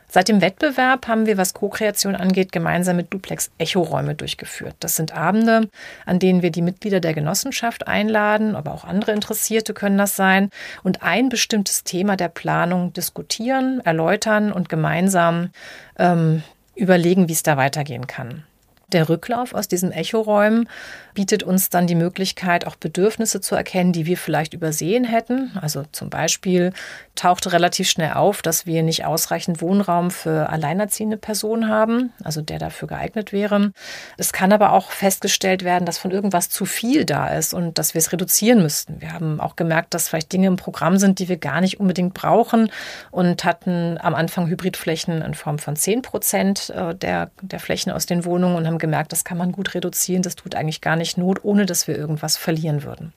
Seit 0.07 0.27
dem 0.29 0.41
Wettbewerb 0.41 1.07
haben 1.07 1.25
wir, 1.25 1.37
was 1.37 1.53
Co-Kreation 1.53 2.15
angeht, 2.15 2.51
gemeinsam 2.51 2.95
mit 2.95 3.13
Duplex 3.13 3.51
Echoräume 3.57 4.15
durchgeführt. 4.15 4.75
Das 4.79 4.95
sind 4.95 5.15
Abende, 5.15 5.69
an 6.05 6.19
denen 6.19 6.41
wir 6.41 6.51
die 6.51 6.61
Mitglieder 6.61 6.99
der 6.99 7.13
Genossenschaft 7.13 7.87
einladen, 7.87 8.55
aber 8.55 8.73
auch 8.73 8.85
andere 8.85 9.11
Interessierte 9.11 9.73
können 9.73 9.97
das 9.97 10.15
sein 10.15 10.49
und 10.83 11.03
ein 11.03 11.29
bestimmtes 11.29 11.83
Thema 11.83 12.15
der 12.15 12.29
Planung 12.29 12.93
diskutieren, 12.93 13.81
erläutern 13.83 14.51
und 14.51 14.69
gemeinsam 14.69 15.49
ähm, 15.97 16.43
überlegen, 16.75 17.27
wie 17.27 17.33
es 17.33 17.43
da 17.43 17.57
weitergehen 17.57 18.07
kann. 18.07 18.43
Der 18.91 19.09
Rücklauf 19.09 19.53
aus 19.53 19.67
diesen 19.67 19.91
Echoräumen 19.91 20.69
bietet 21.15 21.41
uns 21.41 21.69
dann 21.69 21.87
die 21.87 21.95
Möglichkeit, 21.95 22.67
auch 22.67 22.75
Bedürfnisse 22.75 23.41
zu 23.41 23.55
erkennen, 23.55 23.93
die 23.93 24.05
wir 24.05 24.17
vielleicht 24.17 24.53
übersehen 24.53 25.03
hätten. 25.03 25.57
Also 25.59 25.83
zum 25.91 26.11
Beispiel 26.11 26.73
tauchte 27.15 27.53
relativ 27.53 27.89
schnell 27.89 28.13
auf, 28.13 28.41
dass 28.41 28.65
wir 28.65 28.83
nicht 28.83 29.05
ausreichend 29.05 29.61
Wohnraum 29.61 30.11
für 30.11 30.49
alleinerziehende 30.49 31.17
Personen 31.17 31.69
haben, 31.69 32.13
also 32.23 32.41
der 32.41 32.59
dafür 32.59 32.87
geeignet 32.87 33.31
wäre. 33.31 33.71
Es 34.17 34.33
kann 34.33 34.51
aber 34.53 34.73
auch 34.73 34.91
festgestellt 34.91 35.63
werden, 35.63 35.85
dass 35.85 35.97
von 35.97 36.11
irgendwas 36.11 36.49
zu 36.49 36.65
viel 36.65 37.05
da 37.05 37.29
ist 37.29 37.53
und 37.53 37.79
dass 37.79 37.93
wir 37.93 37.99
es 37.99 38.11
reduzieren 38.11 38.61
müssten. 38.61 39.01
Wir 39.01 39.13
haben 39.13 39.39
auch 39.39 39.55
gemerkt, 39.55 39.93
dass 39.93 40.09
vielleicht 40.09 40.33
Dinge 40.33 40.47
im 40.47 40.57
Programm 40.57 40.97
sind, 40.97 41.19
die 41.19 41.29
wir 41.29 41.37
gar 41.37 41.61
nicht 41.61 41.79
unbedingt 41.79 42.13
brauchen 42.13 42.69
und 43.11 43.45
hatten 43.45 43.97
am 44.01 44.13
Anfang 44.13 44.47
Hybridflächen 44.47 45.21
in 45.21 45.33
Form 45.33 45.57
von 45.57 45.77
10 45.77 46.01
Prozent 46.01 46.69
äh, 46.71 46.93
der, 46.93 47.31
der 47.41 47.59
Flächen 47.59 47.91
aus 47.91 48.05
den 48.05 48.25
Wohnungen 48.25 48.57
und 48.57 48.67
haben 48.67 48.77
gemerkt, 48.77 49.13
das 49.13 49.23
kann 49.23 49.37
man 49.37 49.53
gut 49.53 49.73
reduzieren, 49.73 50.21
das 50.21 50.35
tut 50.35 50.55
eigentlich 50.55 50.81
gar 50.81 50.97
nicht 50.97 51.04
Not, 51.17 51.43
ohne 51.43 51.65
dass 51.65 51.87
wir 51.87 51.97
irgendwas 51.97 52.37
verlieren 52.37 52.83
würden. 52.83 53.13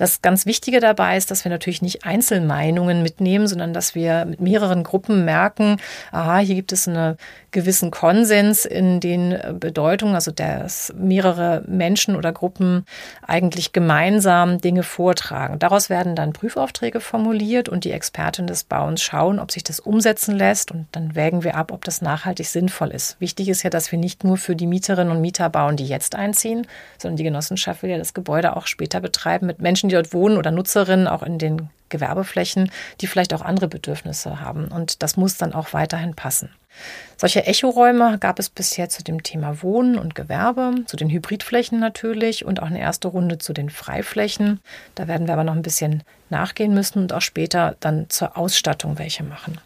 Das 0.00 0.22
ganz 0.22 0.46
Wichtige 0.46 0.80
dabei 0.80 1.18
ist, 1.18 1.30
dass 1.30 1.44
wir 1.44 1.50
natürlich 1.50 1.82
nicht 1.82 2.06
Einzelmeinungen 2.06 3.02
mitnehmen, 3.02 3.46
sondern 3.46 3.74
dass 3.74 3.94
wir 3.94 4.24
mit 4.24 4.40
mehreren 4.40 4.82
Gruppen 4.82 5.26
merken, 5.26 5.76
aha, 6.10 6.38
hier 6.38 6.54
gibt 6.54 6.72
es 6.72 6.88
einen 6.88 7.18
gewissen 7.50 7.90
Konsens 7.90 8.64
in 8.64 9.00
den 9.00 9.38
Bedeutungen, 9.58 10.14
also 10.14 10.30
dass 10.30 10.92
mehrere 10.96 11.62
Menschen 11.66 12.16
oder 12.16 12.32
Gruppen 12.32 12.84
eigentlich 13.26 13.72
gemeinsam 13.72 14.60
Dinge 14.60 14.82
vortragen. 14.82 15.58
Daraus 15.58 15.90
werden 15.90 16.14
dann 16.14 16.32
Prüfaufträge 16.32 17.00
formuliert 17.00 17.68
und 17.68 17.84
die 17.84 17.92
Experten 17.92 18.46
des 18.46 18.64
Bauens 18.64 19.02
schauen, 19.02 19.38
ob 19.38 19.50
sich 19.50 19.64
das 19.64 19.80
umsetzen 19.80 20.36
lässt 20.36 20.70
und 20.70 20.86
dann 20.92 21.14
wägen 21.14 21.44
wir 21.44 21.56
ab, 21.56 21.72
ob 21.72 21.84
das 21.84 22.02
nachhaltig 22.02 22.46
sinnvoll 22.46 22.90
ist. 22.90 23.20
Wichtig 23.20 23.48
ist 23.48 23.62
ja, 23.62 23.70
dass 23.70 23.92
wir 23.92 23.98
nicht 23.98 24.24
nur 24.24 24.36
für 24.36 24.56
die 24.56 24.66
Mieterinnen 24.66 25.12
und 25.12 25.20
Mieter 25.20 25.48
bauen, 25.50 25.76
die 25.76 25.86
jetzt 25.86 26.14
einziehen, 26.14 26.66
sondern 26.98 27.16
die 27.16 27.24
Genossenschaft 27.24 27.82
will 27.82 27.90
ja 27.90 27.98
das 27.98 28.14
Gebäude 28.14 28.56
auch 28.56 28.66
später 28.66 29.00
betreiben 29.00 29.46
mit 29.46 29.60
Menschen, 29.60 29.88
die 29.88 29.94
dort 29.94 30.12
wohnen 30.12 30.36
oder 30.36 30.50
Nutzerinnen 30.50 31.08
auch 31.08 31.22
in 31.22 31.38
den 31.38 31.70
Gewerbeflächen, 31.88 32.70
die 33.00 33.06
vielleicht 33.06 33.34
auch 33.34 33.42
andere 33.42 33.68
Bedürfnisse 33.68 34.40
haben. 34.40 34.68
Und 34.68 35.02
das 35.02 35.16
muss 35.16 35.36
dann 35.36 35.52
auch 35.52 35.72
weiterhin 35.72 36.14
passen. 36.14 36.50
Solche 37.16 37.46
Echoräume 37.46 38.18
gab 38.18 38.38
es 38.38 38.48
bisher 38.48 38.88
zu 38.88 39.04
dem 39.04 39.22
Thema 39.22 39.62
Wohnen 39.62 39.98
und 39.98 40.14
Gewerbe, 40.14 40.84
zu 40.86 40.96
den 40.96 41.10
Hybridflächen 41.10 41.78
natürlich 41.78 42.44
und 42.44 42.62
auch 42.62 42.66
eine 42.66 42.80
erste 42.80 43.08
Runde 43.08 43.38
zu 43.38 43.52
den 43.52 43.68
Freiflächen. 43.68 44.60
Da 44.94 45.06
werden 45.06 45.26
wir 45.26 45.34
aber 45.34 45.44
noch 45.44 45.54
ein 45.54 45.62
bisschen 45.62 46.02
nachgehen 46.30 46.72
müssen 46.72 47.00
und 47.00 47.12
auch 47.12 47.20
später 47.20 47.76
dann 47.80 48.08
zur 48.08 48.38
Ausstattung 48.38 48.98
welche 48.98 49.22
machen. 49.22 49.58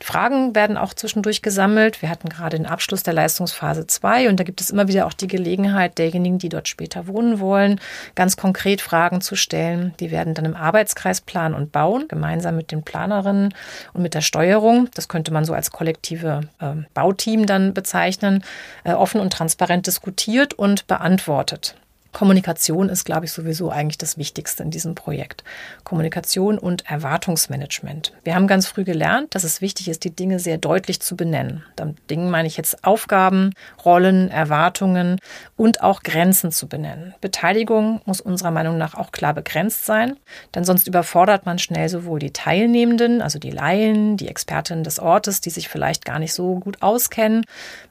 Fragen 0.00 0.54
werden 0.54 0.76
auch 0.76 0.94
zwischendurch 0.94 1.42
gesammelt. 1.42 2.02
Wir 2.02 2.08
hatten 2.08 2.28
gerade 2.28 2.56
den 2.56 2.66
Abschluss 2.66 3.02
der 3.02 3.14
Leistungsphase 3.14 3.86
2 3.86 4.28
und 4.28 4.40
da 4.40 4.44
gibt 4.44 4.60
es 4.60 4.70
immer 4.70 4.88
wieder 4.88 5.06
auch 5.06 5.12
die 5.12 5.26
Gelegenheit 5.26 5.98
derjenigen, 5.98 6.38
die 6.38 6.48
dort 6.48 6.68
später 6.68 7.06
wohnen 7.06 7.40
wollen, 7.40 7.80
ganz 8.14 8.36
konkret 8.36 8.80
Fragen 8.80 9.20
zu 9.20 9.36
stellen. 9.36 9.94
Die 10.00 10.10
werden 10.10 10.34
dann 10.34 10.44
im 10.44 10.56
Arbeitskreis 10.56 11.20
planen 11.20 11.54
und 11.54 11.72
bauen, 11.72 12.06
gemeinsam 12.08 12.56
mit 12.56 12.72
den 12.72 12.82
Planerinnen 12.82 13.54
und 13.92 14.02
mit 14.02 14.14
der 14.14 14.22
Steuerung. 14.22 14.88
Das 14.94 15.08
könnte 15.08 15.32
man 15.32 15.44
so 15.44 15.52
als 15.52 15.70
kollektive 15.70 16.42
äh, 16.60 16.72
Bauteam 16.94 17.46
dann 17.46 17.74
bezeichnen, 17.74 18.44
äh, 18.84 18.92
offen 18.92 19.20
und 19.20 19.32
transparent 19.32 19.86
diskutiert 19.86 20.54
und 20.54 20.86
beantwortet. 20.86 21.76
Kommunikation 22.12 22.88
ist, 22.88 23.04
glaube 23.04 23.26
ich, 23.26 23.32
sowieso 23.32 23.70
eigentlich 23.70 23.98
das 23.98 24.18
Wichtigste 24.18 24.62
in 24.62 24.70
diesem 24.70 24.94
Projekt. 24.94 25.44
Kommunikation 25.84 26.58
und 26.58 26.90
Erwartungsmanagement. 26.90 28.12
Wir 28.24 28.34
haben 28.34 28.48
ganz 28.48 28.66
früh 28.66 28.84
gelernt, 28.84 29.34
dass 29.34 29.44
es 29.44 29.60
wichtig 29.60 29.88
ist, 29.88 30.04
die 30.04 30.14
Dinge 30.14 30.38
sehr 30.40 30.58
deutlich 30.58 31.00
zu 31.00 31.16
benennen. 31.16 31.64
Damit 31.76 31.98
Dingen 32.10 32.30
meine 32.30 32.48
ich 32.48 32.56
jetzt 32.56 32.84
Aufgaben, 32.84 33.52
Rollen, 33.84 34.28
Erwartungen 34.30 35.20
und 35.56 35.82
auch 35.82 36.02
Grenzen 36.02 36.50
zu 36.50 36.66
benennen. 36.66 37.14
Beteiligung 37.20 38.00
muss 38.06 38.20
unserer 38.20 38.50
Meinung 38.50 38.76
nach 38.76 38.94
auch 38.94 39.12
klar 39.12 39.32
begrenzt 39.32 39.86
sein, 39.86 40.16
denn 40.54 40.64
sonst 40.64 40.88
überfordert 40.88 41.46
man 41.46 41.58
schnell 41.58 41.88
sowohl 41.88 42.18
die 42.18 42.32
Teilnehmenden, 42.32 43.22
also 43.22 43.38
die 43.38 43.50
Laien, 43.50 44.16
die 44.16 44.28
Expertinnen 44.28 44.84
des 44.84 44.98
Ortes, 44.98 45.40
die 45.40 45.50
sich 45.50 45.68
vielleicht 45.68 46.04
gar 46.04 46.18
nicht 46.18 46.34
so 46.34 46.56
gut 46.56 46.82
auskennen. 46.82 47.44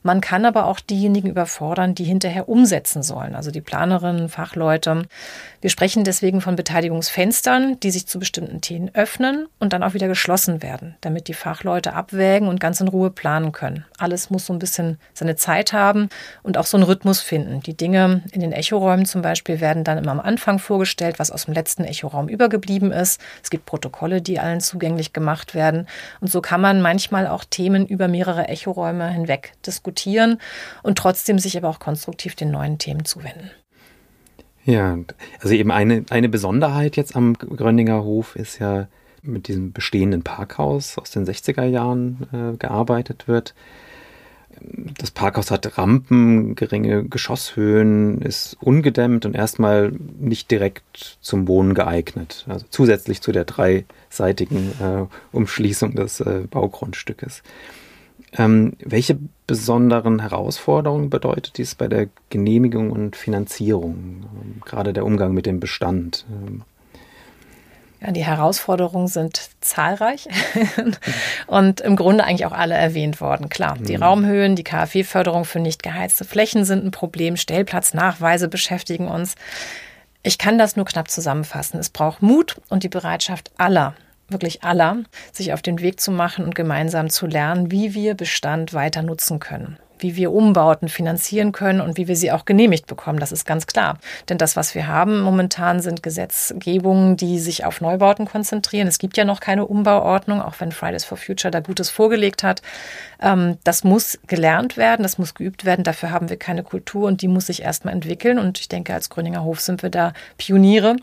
Man 0.04 0.20
kann 0.20 0.46
aber 0.46 0.66
auch 0.66 0.80
diejenigen 0.80 1.30
überfordern, 1.30 1.96
die 1.96 2.04
hinterher 2.04 2.50
umsetzen 2.50 3.02
sollen, 3.02 3.36
also 3.36 3.50
die 3.52 3.62
Planerinnen 3.62 4.09
Facherinnen, 4.10 4.30
Fachleute. 4.30 5.04
Wir 5.62 5.70
sprechen 5.70 6.04
deswegen 6.04 6.42
von 6.42 6.56
Beteiligungsfenstern, 6.56 7.80
die 7.82 7.92
sich 7.92 8.08
zu 8.08 8.18
bestimmten 8.18 8.62
Themen 8.62 8.90
öffnen 8.96 9.48
und 9.60 9.74
dann 9.74 9.84
auch 9.84 9.94
wieder 9.94 10.08
geschlossen 10.08 10.64
werden, 10.64 10.96
damit 11.02 11.28
die 11.28 11.34
Fachleute 11.34 11.94
abwägen 11.94 12.48
und 12.48 12.60
ganz 12.60 12.80
in 12.80 12.88
Ruhe 12.88 13.12
planen 13.12 13.52
können. 13.52 13.86
Alles 13.98 14.30
muss 14.30 14.46
so 14.46 14.54
ein 14.54 14.60
bisschen 14.60 14.98
seine 15.14 15.36
Zeit 15.36 15.74
haben 15.74 16.10
und 16.44 16.58
auch 16.58 16.66
so 16.66 16.78
einen 16.78 16.86
Rhythmus 16.86 17.20
finden. 17.20 17.62
Die 17.62 17.76
Dinge 17.76 18.24
in 18.32 18.40
den 18.40 18.54
Echoräumen 18.54 19.06
zum 19.06 19.22
Beispiel 19.22 19.60
werden 19.60 19.84
dann 19.84 19.98
immer 19.98 20.12
am 20.12 20.22
Anfang 20.22 20.60
vorgestellt, 20.60 21.20
was 21.20 21.30
aus 21.30 21.46
dem 21.46 21.54
letzten 21.54 21.84
Echoraum 21.84 22.30
übergeblieben 22.30 22.92
ist. 22.92 23.20
Es 23.44 23.50
gibt 23.50 23.66
Protokolle, 23.66 24.22
die 24.22 24.40
allen 24.40 24.62
zugänglich 24.62 25.12
gemacht 25.12 25.54
werden. 25.54 25.88
Und 26.22 26.32
so 26.32 26.40
kann 26.40 26.62
man 26.62 26.82
manchmal 26.82 27.28
auch 27.28 27.44
Themen 27.44 27.86
über 27.86 28.08
mehrere 28.08 28.48
Echoräume 28.48 29.10
hinweg 29.10 29.52
diskutieren 29.68 30.40
und 30.84 30.98
trotzdem 30.98 31.38
sich 31.38 31.58
aber 31.58 31.68
auch 31.68 31.80
konstruktiv 31.80 32.36
den 32.36 32.52
neuen 32.52 32.78
Themen 32.78 33.04
zuwenden. 33.04 33.52
Ja, 34.66 34.98
also 35.40 35.56
eben 35.56 35.72
eine, 35.72 36.06
eine 36.10 36.30
Besonderheit 36.30 36.96
jetzt 36.96 37.16
am 37.16 37.34
Gröninger 37.34 38.04
Hof 38.04 38.36
ist 38.36 38.60
ja 38.60 38.88
mit 39.22 39.48
diesem 39.48 39.72
bestehenden 39.72 40.24
Parkhaus 40.24 40.98
aus 40.98 41.12
den 41.12 41.26
60er 41.26 41.66
Jahren 41.66 42.28
äh, 42.32 42.58
gearbeitet 42.58 43.28
wird. 43.28 43.54
Das 44.98 45.12
Parkhaus 45.12 45.52
hat 45.52 45.78
Rampen, 45.78 46.56
geringe 46.56 47.06
Geschosshöhen, 47.06 48.22
ist 48.22 48.58
ungedämmt 48.60 49.26
und 49.26 49.36
erstmal 49.36 49.92
nicht 50.20 50.52
direkt 50.52 51.18
zum 51.22 51.48
Wohnen 51.48 51.74
geeignet. 51.74 52.46
Also 52.50 52.66
zusätzlich 52.70 53.22
zu 53.22 53.32
der 53.32 53.46
dreiseitigen 53.46 54.72
äh, 54.82 55.06
Umschließung 55.32 55.96
des 55.96 56.20
äh, 56.20 56.42
Baugrundstückes. 56.50 57.42
Ähm, 58.38 58.74
welche 58.80 59.18
besonderen 59.48 60.20
Herausforderungen 60.20 61.10
bedeutet 61.10 61.58
dies 61.58 61.76
bei 61.76 61.88
der 61.88 62.08
Genehmigung 62.30 62.92
und 62.92 63.16
Finanzierung, 63.16 64.26
ähm, 64.34 64.62
gerade 64.64 64.94
der 64.94 65.06
Umgang 65.06 65.34
mit 65.34 65.46
dem 65.46 65.60
Bestand? 65.60 66.26
Ähm, 66.30 66.64
ja, 68.02 68.12
die 68.12 68.24
Herausforderungen 68.24 69.08
sind 69.08 69.50
zahlreich 69.60 70.30
und 71.48 71.82
im 71.82 71.98
Grunde 71.98 72.24
eigentlich 72.24 72.46
auch 72.46 72.54
alle 72.54 72.76
erwähnt 72.76 73.20
worden. 73.20 73.50
Klar, 73.50 73.78
die 73.78 73.98
mhm. 73.98 74.04
Raumhöhen, 74.04 74.56
die 74.56 74.64
KfW-Förderung 74.64 75.44
für 75.44 75.60
nicht 75.60 75.84
geheizte 75.84 76.24
Flächen 76.24 76.64
sind 76.64 76.86
ein 76.86 76.92
Problem, 76.92 77.36
Stellplatznachweise 77.36 78.48
beschäftigen 78.48 79.08
uns. 79.08 79.36
Ich 80.24 80.38
kann 80.38 80.58
das 80.58 80.76
nur 80.76 80.86
knapp 80.86 81.10
zusammenfassen. 81.10 81.80
Es 81.80 81.90
braucht 81.90 82.22
Mut 82.22 82.62
und 82.70 82.84
die 82.84 82.90
Bereitschaft 82.90 83.52
aller, 83.58 83.96
wirklich 84.32 84.64
aller, 84.64 85.04
sich 85.32 85.54
auf 85.54 85.62
den 85.62 85.80
Weg 85.80 86.00
zu 86.00 86.12
machen 86.12 86.46
und 86.46 86.56
gemeinsam 86.56 87.10
zu 87.10 87.28
lernen, 87.28 87.72
wie 87.72 87.94
wir 87.94 88.16
Bestand 88.16 88.74
weiter 88.74 89.02
nutzen 89.02 89.40
können 89.40 89.78
wie 90.02 90.16
wir 90.16 90.32
Umbauten 90.32 90.90
finanzieren 90.90 91.52
können 91.52 91.82
und 91.82 91.98
wie 91.98 92.08
wir 92.08 92.16
sie 92.16 92.32
auch 92.32 92.46
genehmigt 92.46 92.88
bekommen. 92.88 93.20
Das 93.20 93.32
ist 93.32 93.46
ganz 93.46 93.68
klar. 93.68 93.98
Denn 94.28 94.38
das, 94.38 94.56
was 94.56 94.76
wir 94.76 94.88
haben 94.88 95.22
momentan, 95.22 95.80
sind 95.80 96.04
Gesetzgebungen, 96.04 97.18
die 97.18 97.40
sich 97.40 97.66
auf 97.66 97.82
Neubauten 97.82 98.26
konzentrieren. 98.26 98.88
Es 98.88 98.98
gibt 98.98 99.18
ja 99.18 99.26
noch 99.26 99.40
keine 99.40 99.66
Umbauordnung, 99.66 100.42
auch 100.42 100.56
wenn 100.60 100.72
Fridays 100.72 101.06
for 101.06 101.18
Future 101.18 101.52
da 101.52 101.60
Gutes 101.60 101.90
vorgelegt 101.90 102.44
hat. 102.44 102.62
Ähm, 103.22 103.58
das 103.64 103.84
muss 103.84 104.20
gelernt 104.28 104.78
werden, 104.78 105.04
das 105.04 105.18
muss 105.18 105.34
geübt 105.34 105.66
werden. 105.66 105.84
Dafür 105.84 106.12
haben 106.12 106.30
wir 106.30 106.38
keine 106.38 106.64
Kultur 106.64 107.08
und 107.08 107.22
die 107.22 107.28
muss 107.28 107.48
sich 107.48 107.62
erstmal 107.62 107.94
entwickeln. 107.94 108.40
Und 108.40 108.60
ich 108.60 108.70
denke, 108.70 108.94
als 108.94 109.10
Gröninger 109.10 109.44
Hof 109.44 109.60
sind 109.60 109.84
wir 109.84 109.90
da 109.90 110.14
Pioniere. 110.38 110.96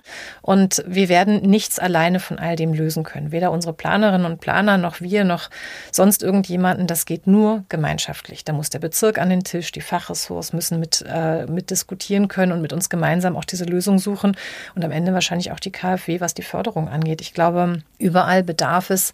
Und 0.42 0.84
wir 0.86 1.08
werden 1.08 1.42
nichts 1.42 1.78
alleine 1.78 2.20
von 2.20 2.38
all 2.38 2.56
dem 2.56 2.72
lösen 2.72 3.04
können. 3.04 3.32
Weder 3.32 3.50
unsere 3.50 3.72
Planerinnen 3.72 4.26
und 4.26 4.40
Planer 4.40 4.78
noch 4.78 5.00
wir 5.00 5.24
noch 5.24 5.50
sonst 5.92 6.22
irgendjemanden. 6.22 6.86
Das 6.86 7.06
geht 7.06 7.26
nur 7.26 7.64
gemeinschaftlich. 7.68 8.44
Da 8.44 8.52
muss 8.52 8.70
der 8.70 8.78
Bezirk 8.86 9.18
an 9.18 9.30
den 9.30 9.42
Tisch, 9.42 9.72
die 9.72 9.80
Fachressorts 9.80 10.52
müssen 10.52 10.78
mit, 10.78 11.04
äh, 11.08 11.44
mit 11.46 11.70
diskutieren 11.70 12.28
können 12.28 12.52
und 12.52 12.62
mit 12.62 12.72
uns 12.72 12.88
gemeinsam 12.88 13.34
auch 13.34 13.44
diese 13.44 13.64
Lösung 13.64 13.98
suchen 13.98 14.36
und 14.76 14.84
am 14.84 14.92
Ende 14.92 15.12
wahrscheinlich 15.12 15.50
auch 15.50 15.58
die 15.58 15.72
KfW, 15.72 16.20
was 16.20 16.34
die 16.34 16.42
Förderung 16.42 16.88
angeht. 16.88 17.20
Ich 17.20 17.34
glaube, 17.34 17.82
überall 17.98 18.44
bedarf 18.44 18.90
es 18.90 19.12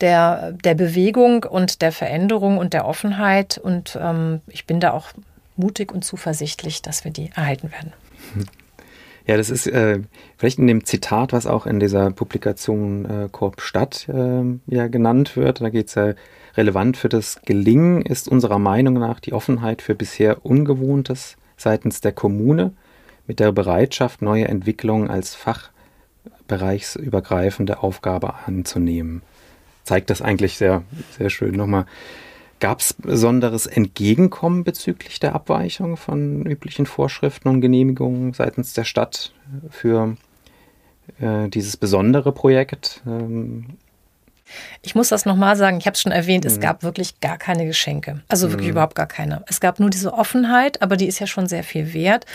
der, 0.00 0.52
der 0.52 0.76
Bewegung 0.76 1.42
und 1.42 1.82
der 1.82 1.90
Veränderung 1.90 2.58
und 2.58 2.74
der 2.74 2.86
Offenheit 2.86 3.58
und 3.58 3.98
ähm, 4.00 4.40
ich 4.46 4.66
bin 4.66 4.78
da 4.78 4.92
auch 4.92 5.08
mutig 5.56 5.90
und 5.90 6.04
zuversichtlich, 6.04 6.80
dass 6.80 7.04
wir 7.04 7.10
die 7.10 7.32
erhalten 7.34 7.72
werden. 7.72 7.92
Ja, 9.26 9.36
das 9.36 9.50
ist 9.50 9.66
äh, 9.66 9.98
vielleicht 10.36 10.60
in 10.60 10.68
dem 10.68 10.84
Zitat, 10.84 11.32
was 11.32 11.48
auch 11.48 11.66
in 11.66 11.80
dieser 11.80 12.12
Publikation 12.12 13.04
äh, 13.04 13.28
Korb 13.32 13.62
Stadt 13.62 14.08
äh, 14.08 14.42
ja 14.68 14.86
genannt 14.86 15.36
wird. 15.36 15.60
Da 15.60 15.70
geht 15.70 15.88
es 15.88 15.96
ja 15.96 16.14
relevant 16.56 16.96
für 16.96 17.08
das 17.08 17.40
Gelingen 17.44 18.02
ist 18.02 18.28
unserer 18.28 18.58
Meinung 18.58 18.94
nach 18.94 19.20
die 19.20 19.32
Offenheit 19.32 19.80
für 19.82 19.94
bisher 19.94 20.44
Ungewohntes 20.44 21.36
seitens 21.56 22.00
der 22.00 22.10
Kommune 22.12 22.72
mit 23.26 23.38
der 23.40 23.52
Bereitschaft, 23.52 24.22
neue 24.22 24.48
Entwicklungen 24.48 25.10
als 25.10 25.34
fachbereichsübergreifende 25.34 27.82
Aufgabe 27.82 28.34
anzunehmen. 28.46 29.22
Zeigt 29.84 30.10
das 30.10 30.22
eigentlich 30.22 30.56
sehr, 30.56 30.82
sehr 31.16 31.30
schön 31.30 31.54
nochmal. 31.54 31.86
Gab 32.60 32.80
es 32.80 32.92
besonderes 32.92 33.66
Entgegenkommen 33.66 34.64
bezüglich 34.64 35.20
der 35.20 35.34
Abweichung 35.34 35.96
von 35.96 36.44
üblichen 36.44 36.86
Vorschriften 36.86 37.48
und 37.48 37.60
Genehmigungen 37.60 38.32
seitens 38.32 38.72
der 38.72 38.82
Stadt 38.82 39.32
für 39.70 40.16
äh, 41.20 41.48
dieses 41.48 41.76
besondere 41.76 42.32
Projekt? 42.32 43.02
Ähm, 43.06 43.66
ich 44.82 44.94
muss 44.94 45.08
das 45.08 45.24
nochmal 45.24 45.56
sagen, 45.56 45.78
ich 45.78 45.86
habe 45.86 45.94
es 45.94 46.00
schon 46.00 46.12
erwähnt, 46.12 46.44
es 46.44 46.56
mhm. 46.56 46.60
gab 46.60 46.82
wirklich 46.82 47.20
gar 47.20 47.38
keine 47.38 47.66
Geschenke. 47.66 48.22
Also 48.28 48.50
wirklich 48.50 48.68
mhm. 48.68 48.72
überhaupt 48.72 48.94
gar 48.94 49.06
keine. 49.06 49.44
Es 49.48 49.60
gab 49.60 49.80
nur 49.80 49.90
diese 49.90 50.12
Offenheit, 50.12 50.82
aber 50.82 50.96
die 50.96 51.06
ist 51.06 51.18
ja 51.18 51.26
schon 51.26 51.46
sehr 51.46 51.64
viel 51.64 51.92
wert. 51.92 52.26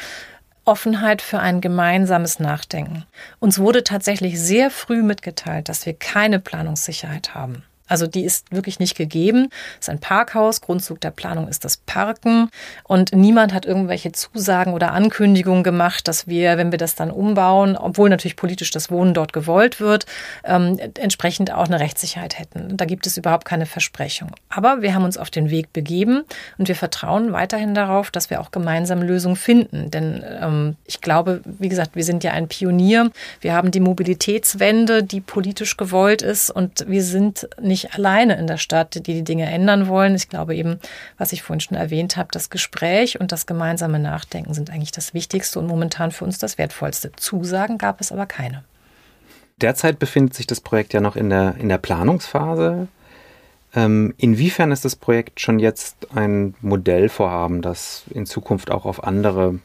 Offenheit 0.66 1.22
für 1.22 1.40
ein 1.40 1.60
gemeinsames 1.60 2.40
Nachdenken. 2.40 3.06
Uns 3.40 3.60
wurde 3.60 3.84
tatsächlich 3.84 4.40
sehr 4.40 4.70
früh 4.70 5.04
mitgeteilt, 5.04 5.68
dass 5.68 5.86
wir 5.86 5.94
keine 5.94 6.40
Planungssicherheit 6.40 7.36
haben. 7.36 7.64
Also 7.94 8.08
die 8.08 8.24
ist 8.24 8.52
wirklich 8.52 8.80
nicht 8.80 8.98
gegeben. 8.98 9.50
Es 9.80 9.88
ist 9.88 9.90
ein 9.90 10.00
Parkhaus. 10.00 10.62
Grundzug 10.62 11.00
der 11.00 11.12
Planung 11.12 11.48
ist 11.48 11.64
das 11.64 11.78
Parken. 11.78 12.50
Und 12.86 13.12
niemand 13.14 13.54
hat 13.54 13.68
irgendwelche 13.68 14.12
Zusagen 14.12 14.74
oder 14.74 14.94
Ankündigungen 14.94 15.62
gemacht, 15.62 16.08
dass 16.08 16.28
wir, 16.28 16.58
wenn 16.58 16.72
wir 16.72 16.80
das 16.80 16.96
dann 16.96 17.12
umbauen, 17.12 17.78
obwohl 17.78 18.10
natürlich 18.10 18.36
politisch 18.36 18.72
das 18.72 18.90
Wohnen 18.90 19.14
dort 19.14 19.32
gewollt 19.32 19.80
wird, 19.80 20.08
ähm, 20.44 20.80
entsprechend 20.98 21.54
auch 21.54 21.68
eine 21.68 21.80
Rechtssicherheit 21.80 22.40
hätten. 22.40 22.78
Da 22.78 22.86
gibt 22.86 23.06
es 23.06 23.16
überhaupt 23.16 23.46
keine 23.46 23.68
Versprechung. 23.68 24.32
Aber 24.50 24.82
wir 24.82 24.96
haben 24.96 25.04
uns 25.04 25.20
auf 25.20 25.30
den 25.30 25.52
Weg 25.52 25.72
begeben 25.72 26.24
und 26.58 26.70
wir 26.70 26.76
vertrauen 26.76 27.32
weiterhin 27.32 27.76
darauf, 27.76 28.10
dass 28.10 28.32
wir 28.32 28.42
auch 28.42 28.50
gemeinsam 28.50 29.04
Lösungen 29.04 29.36
finden. 29.36 29.92
Denn 29.92 30.26
ähm, 30.42 30.78
ich 30.88 31.00
glaube, 31.00 31.42
wie 31.46 31.70
gesagt, 31.70 31.96
wir 31.96 32.04
sind 32.04 32.24
ja 32.24 32.32
ein 32.32 32.48
Pionier. 32.48 33.12
Wir 33.40 33.54
haben 33.54 33.70
die 33.70 33.82
Mobilitätswende, 33.82 35.04
die 35.04 35.22
politisch 35.22 35.78
gewollt 35.78 36.24
ist 36.24 36.50
und 36.50 36.86
wir 36.88 37.04
sind 37.04 37.48
nicht 37.62 37.83
nicht 37.84 37.96
alleine 37.96 38.38
in 38.38 38.48
der 38.48 38.58
Stadt, 38.58 38.96
die 38.96 39.02
die 39.02 39.24
Dinge 39.24 39.50
ändern 39.50 39.88
wollen. 39.88 40.16
Ich 40.16 40.30
glaube 40.30 40.56
eben, 40.56 40.80
was 41.18 41.34
ich 41.34 41.44
vorhin 41.44 41.60
schon 41.60 41.78
erwähnt 41.78 42.18
habe, 42.18 42.30
das 42.32 42.50
Gespräch 42.50 43.20
und 43.20 43.32
das 43.32 43.46
gemeinsame 43.46 44.00
Nachdenken 44.00 44.54
sind 44.54 44.70
eigentlich 44.70 44.92
das 44.92 45.14
Wichtigste 45.14 45.60
und 45.60 45.68
momentan 45.68 46.12
für 46.12 46.26
uns 46.26 46.38
das 46.38 46.58
Wertvollste. 46.58 47.12
Zusagen 47.16 47.78
gab 47.78 48.02
es 48.02 48.12
aber 48.12 48.26
keine. 48.26 48.64
Derzeit 49.62 50.00
befindet 50.00 50.34
sich 50.34 50.48
das 50.48 50.62
Projekt 50.62 50.94
ja 50.94 51.02
noch 51.02 51.16
in 51.16 51.30
der, 51.30 51.56
in 51.60 51.70
der 51.70 51.78
Planungsphase. 51.78 52.88
Ähm, 53.76 54.14
inwiefern 54.18 54.72
ist 54.72 54.86
das 54.86 54.96
Projekt 54.96 55.40
schon 55.40 55.60
jetzt 55.60 56.16
ein 56.16 56.56
Modellvorhaben, 56.62 57.62
das 57.62 58.04
in 58.12 58.26
Zukunft 58.26 58.72
auch 58.72 58.86
auf 58.86 59.04
andere 59.04 59.60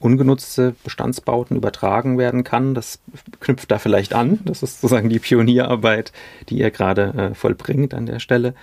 ungenutzte 0.00 0.74
Bestandsbauten 0.82 1.56
übertragen 1.56 2.18
werden 2.18 2.42
kann. 2.42 2.74
Das 2.74 2.98
knüpft 3.38 3.70
da 3.70 3.78
vielleicht 3.78 4.14
an. 4.14 4.40
Das 4.44 4.62
ist 4.62 4.80
sozusagen 4.80 5.10
die 5.10 5.18
Pionierarbeit, 5.18 6.12
die 6.48 6.58
ihr 6.58 6.70
gerade 6.70 7.30
äh, 7.32 7.34
vollbringt 7.34 7.94
an 7.94 8.06
der 8.06 8.18
Stelle. 8.18 8.54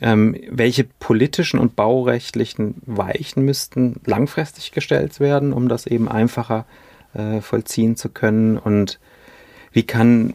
Ähm, 0.00 0.36
welche 0.50 0.84
politischen 0.84 1.60
und 1.60 1.76
baurechtlichen 1.76 2.76
Weichen 2.86 3.44
müssten 3.44 4.00
langfristig 4.06 4.72
gestellt 4.72 5.20
werden, 5.20 5.52
um 5.52 5.68
das 5.68 5.86
eben 5.86 6.08
einfacher 6.08 6.64
äh, 7.12 7.40
vollziehen 7.40 7.94
zu 7.96 8.08
können? 8.08 8.58
Und 8.58 8.98
wie 9.72 9.84
kann 9.84 10.34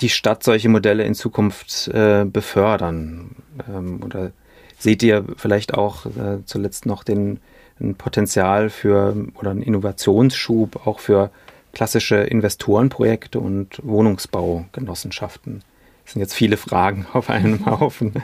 die 0.00 0.08
Stadt 0.08 0.42
solche 0.42 0.68
Modelle 0.68 1.04
in 1.04 1.14
Zukunft 1.14 1.88
äh, 1.88 2.24
befördern? 2.24 3.36
Ähm, 3.68 4.02
oder 4.02 4.32
seht 4.78 5.02
ihr 5.02 5.24
vielleicht 5.36 5.74
auch 5.74 6.06
äh, 6.06 6.44
zuletzt 6.44 6.86
noch 6.86 7.04
den 7.04 7.40
ein 7.80 7.94
Potenzial 7.94 8.70
für 8.70 9.14
oder 9.34 9.50
ein 9.50 9.62
Innovationsschub 9.62 10.86
auch 10.86 11.00
für 11.00 11.30
klassische 11.72 12.16
Investorenprojekte 12.16 13.38
und 13.38 13.80
Wohnungsbaugenossenschaften. 13.82 15.62
Das 16.08 16.14
sind 16.14 16.22
jetzt 16.22 16.32
viele 16.32 16.56
Fragen 16.56 17.06
auf 17.12 17.28
einem 17.28 17.66
Haufen. 17.66 18.14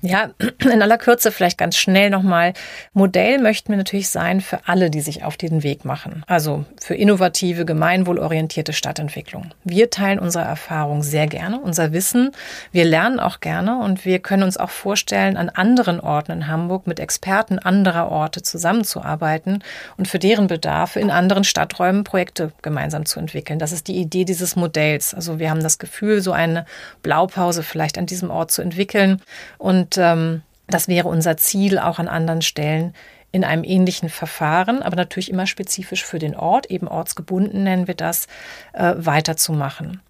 Ja, 0.00 0.30
in 0.58 0.82
aller 0.82 0.98
Kürze 0.98 1.30
vielleicht 1.30 1.56
ganz 1.56 1.76
schnell 1.76 2.10
nochmal. 2.10 2.52
Modell 2.94 3.38
möchten 3.38 3.70
wir 3.70 3.76
natürlich 3.76 4.08
sein 4.08 4.40
für 4.40 4.66
alle, 4.66 4.90
die 4.90 5.00
sich 5.00 5.22
auf 5.22 5.36
diesen 5.36 5.62
Weg 5.62 5.84
machen. 5.84 6.24
Also 6.26 6.64
für 6.80 6.96
innovative, 6.96 7.64
gemeinwohlorientierte 7.64 8.72
Stadtentwicklung. 8.72 9.52
Wir 9.62 9.88
teilen 9.88 10.18
unsere 10.18 10.42
Erfahrung 10.42 11.04
sehr 11.04 11.28
gerne, 11.28 11.60
unser 11.60 11.92
Wissen. 11.92 12.32
Wir 12.72 12.84
lernen 12.84 13.20
auch 13.20 13.38
gerne 13.38 13.78
und 13.78 14.04
wir 14.04 14.18
können 14.18 14.42
uns 14.42 14.56
auch 14.56 14.70
vorstellen, 14.70 15.36
an 15.36 15.48
anderen 15.48 16.00
Orten 16.00 16.32
in 16.32 16.48
Hamburg 16.48 16.88
mit 16.88 16.98
Experten 16.98 17.60
anderer 17.60 18.10
Orte 18.10 18.42
zusammenzuarbeiten 18.42 19.62
und 19.96 20.08
für 20.08 20.18
deren 20.18 20.48
Bedarfe 20.48 20.98
in 20.98 21.12
anderen 21.12 21.44
Stadträumen 21.44 22.02
Projekte 22.02 22.50
gemeinsam 22.62 23.06
zu 23.06 23.20
entwickeln. 23.20 23.60
Das 23.60 23.70
ist 23.70 23.86
die 23.86 23.98
Idee 23.98 24.24
dieses 24.24 24.56
Modells. 24.56 25.14
Also 25.14 25.38
wir 25.38 25.50
haben 25.50 25.62
das 25.62 25.78
Gefühl, 25.78 26.20
so 26.20 26.32
eine 26.32 26.66
Blaupause 27.12 27.62
vielleicht 27.62 27.98
an 27.98 28.06
diesem 28.06 28.30
Ort 28.30 28.50
zu 28.50 28.62
entwickeln. 28.62 29.20
Und 29.58 29.98
ähm, 29.98 30.40
das 30.66 30.88
wäre 30.88 31.08
unser 31.08 31.36
Ziel 31.36 31.78
auch 31.78 31.98
an 31.98 32.08
anderen 32.08 32.40
Stellen 32.40 32.94
in 33.32 33.44
einem 33.44 33.64
ähnlichen 33.64 34.08
Verfahren, 34.08 34.82
aber 34.82 34.96
natürlich 34.96 35.30
immer 35.30 35.46
spezifisch 35.46 36.04
für 36.04 36.18
den 36.18 36.34
Ort, 36.34 36.70
eben 36.70 36.88
ortsgebunden 36.88 37.64
nennen 37.64 37.86
wir 37.86 37.94
das, 37.94 38.28
äh, 38.72 38.94
weiterzumachen. 38.96 40.00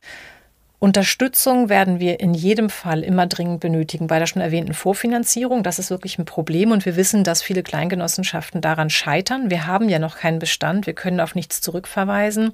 Unterstützung 0.82 1.68
werden 1.68 2.00
wir 2.00 2.18
in 2.18 2.34
jedem 2.34 2.68
Fall 2.68 3.04
immer 3.04 3.28
dringend 3.28 3.60
benötigen. 3.60 4.08
Bei 4.08 4.18
der 4.18 4.26
schon 4.26 4.42
erwähnten 4.42 4.74
Vorfinanzierung, 4.74 5.62
das 5.62 5.78
ist 5.78 5.90
wirklich 5.90 6.18
ein 6.18 6.24
Problem 6.24 6.72
und 6.72 6.84
wir 6.84 6.96
wissen, 6.96 7.22
dass 7.22 7.40
viele 7.40 7.62
Kleingenossenschaften 7.62 8.60
daran 8.60 8.90
scheitern. 8.90 9.48
Wir 9.48 9.68
haben 9.68 9.88
ja 9.88 10.00
noch 10.00 10.16
keinen 10.16 10.40
Bestand, 10.40 10.88
wir 10.88 10.94
können 10.94 11.20
auf 11.20 11.36
nichts 11.36 11.60
zurückverweisen. 11.60 12.52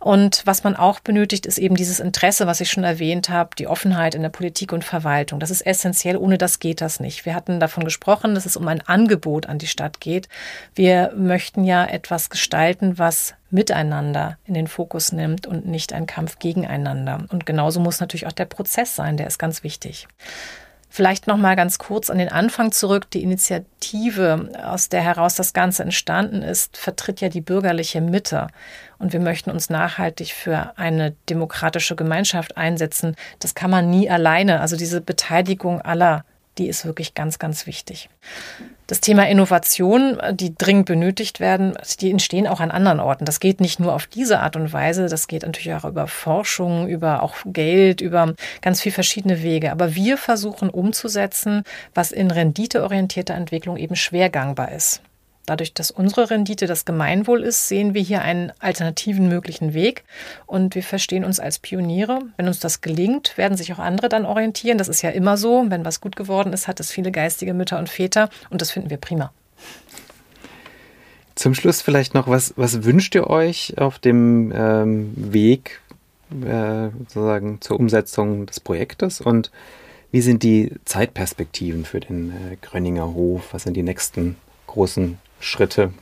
Und 0.00 0.40
was 0.46 0.64
man 0.64 0.74
auch 0.74 1.00
benötigt, 1.00 1.44
ist 1.44 1.58
eben 1.58 1.74
dieses 1.74 2.00
Interesse, 2.00 2.46
was 2.46 2.62
ich 2.62 2.70
schon 2.70 2.82
erwähnt 2.82 3.28
habe, 3.28 3.50
die 3.58 3.66
Offenheit 3.66 4.14
in 4.14 4.22
der 4.22 4.30
Politik 4.30 4.72
und 4.72 4.82
Verwaltung. 4.82 5.38
Das 5.38 5.50
ist 5.50 5.60
essentiell, 5.60 6.16
ohne 6.16 6.38
das 6.38 6.60
geht 6.60 6.80
das 6.80 6.98
nicht. 6.98 7.26
Wir 7.26 7.34
hatten 7.34 7.60
davon 7.60 7.84
gesprochen, 7.84 8.34
dass 8.34 8.46
es 8.46 8.56
um 8.56 8.66
ein 8.68 8.80
Angebot 8.80 9.44
an 9.44 9.58
die 9.58 9.66
Stadt 9.66 10.00
geht. 10.00 10.30
Wir 10.74 11.12
möchten 11.14 11.62
ja 11.62 11.84
etwas 11.84 12.30
gestalten, 12.30 12.96
was 12.96 13.34
miteinander 13.50 14.38
in 14.44 14.54
den 14.54 14.66
Fokus 14.66 15.12
nimmt 15.12 15.46
und 15.46 15.66
nicht 15.66 15.92
ein 15.92 16.06
Kampf 16.06 16.38
gegeneinander. 16.38 17.24
Und 17.30 17.46
genauso 17.46 17.80
muss 17.80 18.00
natürlich 18.00 18.26
auch 18.26 18.32
der 18.32 18.44
Prozess 18.44 18.96
sein, 18.96 19.16
der 19.16 19.26
ist 19.26 19.38
ganz 19.38 19.62
wichtig. 19.62 20.08
Vielleicht 20.88 21.26
noch 21.26 21.36
mal 21.36 21.56
ganz 21.56 21.76
kurz 21.78 22.08
an 22.08 22.16
den 22.16 22.30
Anfang 22.30 22.72
zurück. 22.72 23.10
Die 23.10 23.22
Initiative, 23.22 24.48
aus 24.64 24.88
der 24.88 25.02
heraus 25.02 25.34
das 25.34 25.52
Ganze 25.52 25.82
entstanden 25.82 26.40
ist, 26.40 26.78
vertritt 26.78 27.20
ja 27.20 27.28
die 27.28 27.42
bürgerliche 27.42 28.00
Mitte. 28.00 28.46
Und 28.98 29.12
wir 29.12 29.20
möchten 29.20 29.50
uns 29.50 29.68
nachhaltig 29.68 30.32
für 30.32 30.72
eine 30.78 31.14
demokratische 31.28 31.96
Gemeinschaft 31.96 32.56
einsetzen. 32.56 33.14
Das 33.40 33.54
kann 33.54 33.70
man 33.70 33.90
nie 33.90 34.08
alleine. 34.08 34.60
Also 34.60 34.76
diese 34.76 35.02
Beteiligung 35.02 35.82
aller 35.82 36.24
die 36.58 36.68
ist 36.68 36.84
wirklich 36.84 37.14
ganz, 37.14 37.38
ganz 37.38 37.66
wichtig. 37.66 38.08
Das 38.86 39.00
Thema 39.00 39.28
Innovation, 39.28 40.18
die 40.32 40.54
dringend 40.54 40.86
benötigt 40.86 41.40
werden, 41.40 41.76
die 42.00 42.10
entstehen 42.10 42.46
auch 42.46 42.60
an 42.60 42.70
anderen 42.70 43.00
Orten. 43.00 43.24
Das 43.24 43.40
geht 43.40 43.60
nicht 43.60 43.80
nur 43.80 43.94
auf 43.94 44.06
diese 44.06 44.40
Art 44.40 44.56
und 44.56 44.72
Weise, 44.72 45.08
das 45.08 45.26
geht 45.26 45.42
natürlich 45.42 45.74
auch 45.74 45.84
über 45.84 46.06
Forschung, 46.06 46.86
über 46.86 47.22
auch 47.22 47.34
Geld, 47.46 48.00
über 48.00 48.34
ganz 48.62 48.80
viele 48.80 48.94
verschiedene 48.94 49.42
Wege. 49.42 49.72
Aber 49.72 49.94
wir 49.94 50.16
versuchen 50.16 50.70
umzusetzen, 50.70 51.64
was 51.94 52.12
in 52.12 52.30
renditeorientierter 52.30 53.34
Entwicklung 53.34 53.76
eben 53.76 53.96
schwer 53.96 54.30
gangbar 54.30 54.70
ist. 54.72 55.02
Dadurch, 55.46 55.72
dass 55.72 55.90
unsere 55.90 56.28
Rendite 56.30 56.66
das 56.66 56.84
Gemeinwohl 56.84 57.42
ist, 57.42 57.68
sehen 57.68 57.94
wir 57.94 58.02
hier 58.02 58.22
einen 58.22 58.52
alternativen 58.58 59.28
möglichen 59.28 59.74
Weg 59.74 60.04
und 60.46 60.74
wir 60.74 60.82
verstehen 60.82 61.24
uns 61.24 61.40
als 61.40 61.58
Pioniere. 61.58 62.20
Wenn 62.36 62.48
uns 62.48 62.58
das 62.58 62.80
gelingt, 62.80 63.38
werden 63.38 63.56
sich 63.56 63.72
auch 63.72 63.78
andere 63.78 64.08
dann 64.08 64.26
orientieren. 64.26 64.76
Das 64.76 64.88
ist 64.88 65.02
ja 65.02 65.10
immer 65.10 65.36
so. 65.36 65.64
Wenn 65.68 65.84
was 65.84 66.00
gut 66.00 66.16
geworden 66.16 66.52
ist, 66.52 66.68
hat 66.68 66.80
es 66.80 66.90
viele 66.90 67.12
geistige 67.12 67.54
Mütter 67.54 67.78
und 67.78 67.88
Väter 67.88 68.28
und 68.50 68.60
das 68.60 68.72
finden 68.72 68.90
wir 68.90 68.98
prima. 68.98 69.32
Zum 71.36 71.54
Schluss 71.54 71.82
vielleicht 71.82 72.14
noch, 72.14 72.28
was, 72.28 72.54
was 72.56 72.84
wünscht 72.84 73.14
ihr 73.14 73.28
euch 73.28 73.78
auf 73.78 73.98
dem 73.98 74.52
ähm, 74.54 75.12
Weg 75.16 75.80
äh, 76.30 76.88
sozusagen 76.98 77.60
zur 77.60 77.78
Umsetzung 77.78 78.46
des 78.46 78.58
Projektes 78.58 79.20
und 79.20 79.50
Wie 80.10 80.20
sind 80.20 80.42
die 80.42 80.72
Zeitperspektiven 80.84 81.84
für 81.84 82.00
den 82.00 82.30
äh, 82.30 82.56
Gröninger 82.62 83.12
Hof? 83.12 83.52
Was 83.52 83.64
sind 83.64 83.74
die 83.74 83.82
nächsten 83.82 84.36
großen 84.66 85.18
Schritte? 85.40 85.92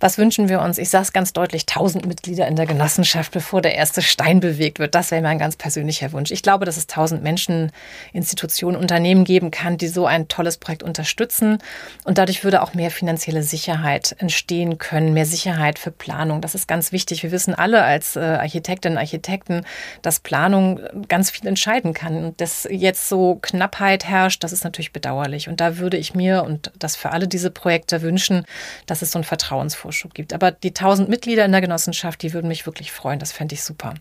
Was 0.00 0.16
wünschen 0.16 0.48
wir 0.48 0.60
uns? 0.60 0.78
Ich 0.78 0.90
sage 0.90 1.02
es 1.02 1.12
ganz 1.12 1.32
deutlich, 1.32 1.62
1000 1.62 2.06
Mitglieder 2.06 2.46
in 2.46 2.54
der 2.54 2.66
Genossenschaft, 2.66 3.32
bevor 3.32 3.62
der 3.62 3.74
erste 3.74 4.00
Stein 4.00 4.38
bewegt 4.38 4.78
wird. 4.78 4.94
Das 4.94 5.10
wäre 5.10 5.22
mein 5.22 5.40
ganz 5.40 5.56
persönlicher 5.56 6.12
Wunsch. 6.12 6.30
Ich 6.30 6.44
glaube, 6.44 6.64
dass 6.64 6.76
es 6.76 6.84
1000 6.84 7.20
Menschen, 7.20 7.72
Institutionen, 8.12 8.76
Unternehmen 8.76 9.24
geben 9.24 9.50
kann, 9.50 9.76
die 9.76 9.88
so 9.88 10.06
ein 10.06 10.28
tolles 10.28 10.56
Projekt 10.56 10.84
unterstützen. 10.84 11.58
Und 12.04 12.16
dadurch 12.16 12.44
würde 12.44 12.62
auch 12.62 12.74
mehr 12.74 12.92
finanzielle 12.92 13.42
Sicherheit 13.42 14.14
entstehen 14.20 14.78
können, 14.78 15.14
mehr 15.14 15.26
Sicherheit 15.26 15.80
für 15.80 15.90
Planung. 15.90 16.42
Das 16.42 16.54
ist 16.54 16.68
ganz 16.68 16.92
wichtig. 16.92 17.24
Wir 17.24 17.32
wissen 17.32 17.56
alle 17.56 17.82
als 17.82 18.14
äh, 18.14 18.20
Architektinnen 18.20 18.98
und 18.98 19.02
Architekten, 19.02 19.64
dass 20.02 20.20
Planung 20.20 20.78
ganz 21.08 21.30
viel 21.30 21.48
entscheiden 21.48 21.92
kann. 21.92 22.24
Und 22.24 22.40
dass 22.40 22.68
jetzt 22.70 23.08
so 23.08 23.40
Knappheit 23.42 24.04
herrscht, 24.04 24.44
das 24.44 24.52
ist 24.52 24.62
natürlich 24.62 24.92
bedauerlich. 24.92 25.48
Und 25.48 25.60
da 25.60 25.78
würde 25.78 25.96
ich 25.96 26.14
mir 26.14 26.44
und 26.44 26.70
das 26.78 26.94
für 26.94 27.10
alle 27.10 27.26
diese 27.26 27.50
Projekte 27.50 28.00
wünschen, 28.00 28.44
dass 28.86 29.02
es 29.02 29.10
so 29.10 29.18
ein 29.18 29.24
Vertrauensvorschuss 29.24 29.87
Vorschub 29.88 30.12
gibt. 30.12 30.34
Aber 30.34 30.50
die 30.50 30.68
1000 30.68 31.08
Mitglieder 31.08 31.46
in 31.46 31.52
der 31.52 31.62
Genossenschaft, 31.62 32.20
die 32.20 32.34
würden 32.34 32.48
mich 32.48 32.66
wirklich 32.66 32.92
freuen. 32.92 33.18
Das 33.18 33.32
fände 33.32 33.54
ich 33.54 33.62
super. 33.62 33.94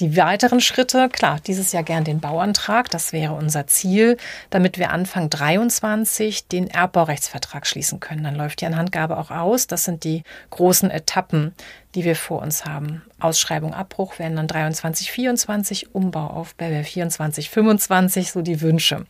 Die 0.00 0.16
weiteren 0.16 0.60
Schritte, 0.60 1.08
klar, 1.08 1.38
dieses 1.46 1.70
Jahr 1.70 1.84
gern 1.84 2.02
den 2.02 2.18
Bauantrag. 2.18 2.90
Das 2.90 3.12
wäre 3.12 3.34
unser 3.34 3.68
Ziel, 3.68 4.16
damit 4.50 4.76
wir 4.76 4.90
Anfang 4.90 5.30
23 5.30 6.48
den 6.48 6.66
Erbbaurechtsvertrag 6.68 7.64
schließen 7.64 8.00
können. 8.00 8.24
Dann 8.24 8.34
läuft 8.34 8.60
die 8.60 8.66
Anhandgabe 8.66 9.18
auch 9.18 9.30
aus. 9.30 9.68
Das 9.68 9.84
sind 9.84 10.02
die 10.02 10.24
großen 10.50 10.90
Etappen, 10.90 11.54
die 11.94 12.02
wir 12.02 12.16
vor 12.16 12.42
uns 12.42 12.64
haben. 12.64 13.02
Ausschreibung, 13.20 13.72
Abbruch 13.72 14.18
werden 14.18 14.34
dann 14.34 14.48
23, 14.48 15.12
24, 15.12 15.94
Umbau, 15.94 16.26
Aufbau 16.26 16.82
24, 16.82 17.50
25, 17.50 18.32
so 18.32 18.42
die 18.42 18.60
Wünsche. 18.60 19.06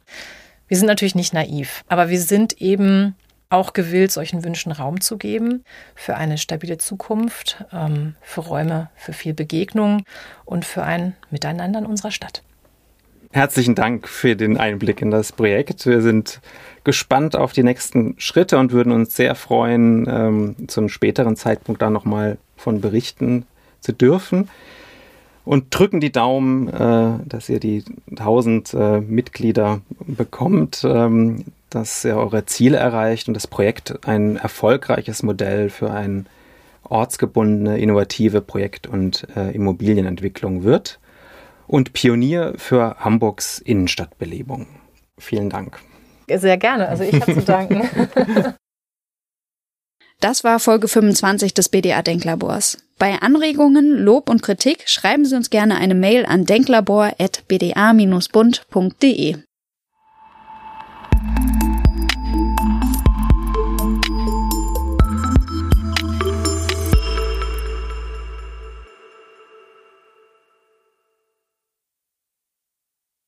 Wir 0.69 0.77
sind 0.77 0.87
natürlich 0.87 1.15
nicht 1.15 1.33
naiv, 1.33 1.83
aber 1.89 2.11
wir 2.11 2.21
sind 2.21 2.61
eben 2.61 3.17
auch 3.51 3.73
gewillt, 3.73 4.13
solchen 4.13 4.45
Wünschen 4.45 4.73
Raum 4.73 5.01
zu 5.01 5.19
geben 5.19 5.65
für 5.95 6.17
eine 6.17 6.39
stabile 6.39 6.79
Zukunft, 6.79 7.65
ähm, 7.73 8.15
für 8.23 8.41
Räume, 8.41 8.89
für 8.97 9.13
viel 9.13 9.35
Begegnung 9.35 10.05
und 10.45 10.65
für 10.65 10.85
ein 10.85 11.15
Miteinander 11.31 11.81
in 11.81 11.87
unserer 11.87 12.13
Stadt. 12.13 12.43
Herzlichen 13.33 13.75
Dank 13.77 14.09
für 14.09 14.35
den 14.35 14.57
Einblick 14.57 15.03
in 15.03 15.11
das 15.11 15.31
Projekt. 15.33 15.87
Wir 15.87 16.01
sind 16.01 16.41
gespannt 16.83 17.37
auf 17.37 17.53
die 17.53 17.63
nächsten 17.63 18.15
Schritte 18.19 18.59
und 18.59 18.73
würden 18.73 18.93
uns 18.93 19.15
sehr 19.15 19.35
freuen, 19.35 20.09
ähm, 20.09 20.69
zu 20.69 20.81
einem 20.81 20.89
späteren 20.89 21.37
Zeitpunkt 21.37 21.83
da 21.83 21.91
nochmal 21.91 22.39
von 22.57 22.81
berichten 22.81 23.47
zu 23.81 23.93
dürfen. 23.93 24.49
Und 25.45 25.67
drücken 25.71 26.01
die 26.01 26.13
Daumen, 26.13 26.69
äh, 26.69 27.19
dass 27.25 27.49
ihr 27.49 27.61
die 27.61 27.85
1000 28.11 28.75
äh, 28.75 29.01
Mitglieder 29.01 29.81
bekommt. 30.07 30.85
Ähm, 30.85 31.45
dass 31.71 32.05
ihr 32.05 32.17
eure 32.17 32.45
Ziele 32.47 32.77
erreicht 32.77 33.29
und 33.29 33.35
das 33.35 33.47
Projekt 33.47 34.07
ein 34.07 34.37
erfolgreiches 34.37 35.23
Modell 35.23 35.71
für 35.71 35.91
eine 35.91 36.25
ortsgebundene, 36.83 37.79
innovative 37.79 38.41
Projekt- 38.41 38.87
und 38.87 39.27
äh, 39.37 39.53
Immobilienentwicklung 39.53 40.65
wird 40.65 40.99
und 41.67 41.93
Pionier 41.93 42.55
für 42.57 42.97
Hamburgs 42.99 43.61
Innenstadtbelebung. 43.61 44.67
Vielen 45.19 45.51
Dank. 45.51 45.79
Sehr 46.29 46.57
gerne. 46.57 46.89
Also 46.89 47.05
ich 47.05 47.21
habe 47.21 47.35
zu 47.35 47.43
danken. 47.43 47.89
Das 50.21 50.45
war 50.45 50.61
Folge 50.61 50.87
25 50.87 51.53
des 51.55 51.71
BDA 51.71 52.03
Denklabors. 52.03 52.77
Bei 52.99 53.23
Anregungen, 53.23 53.97
Lob 53.97 54.29
und 54.29 54.43
Kritik 54.43 54.87
schreiben 54.87 55.25
Sie 55.25 55.35
uns 55.35 55.49
gerne 55.49 55.77
eine 55.77 55.95
Mail 55.95 56.27
an 56.27 56.45
denklabor.bda-bund.de. 56.45 59.37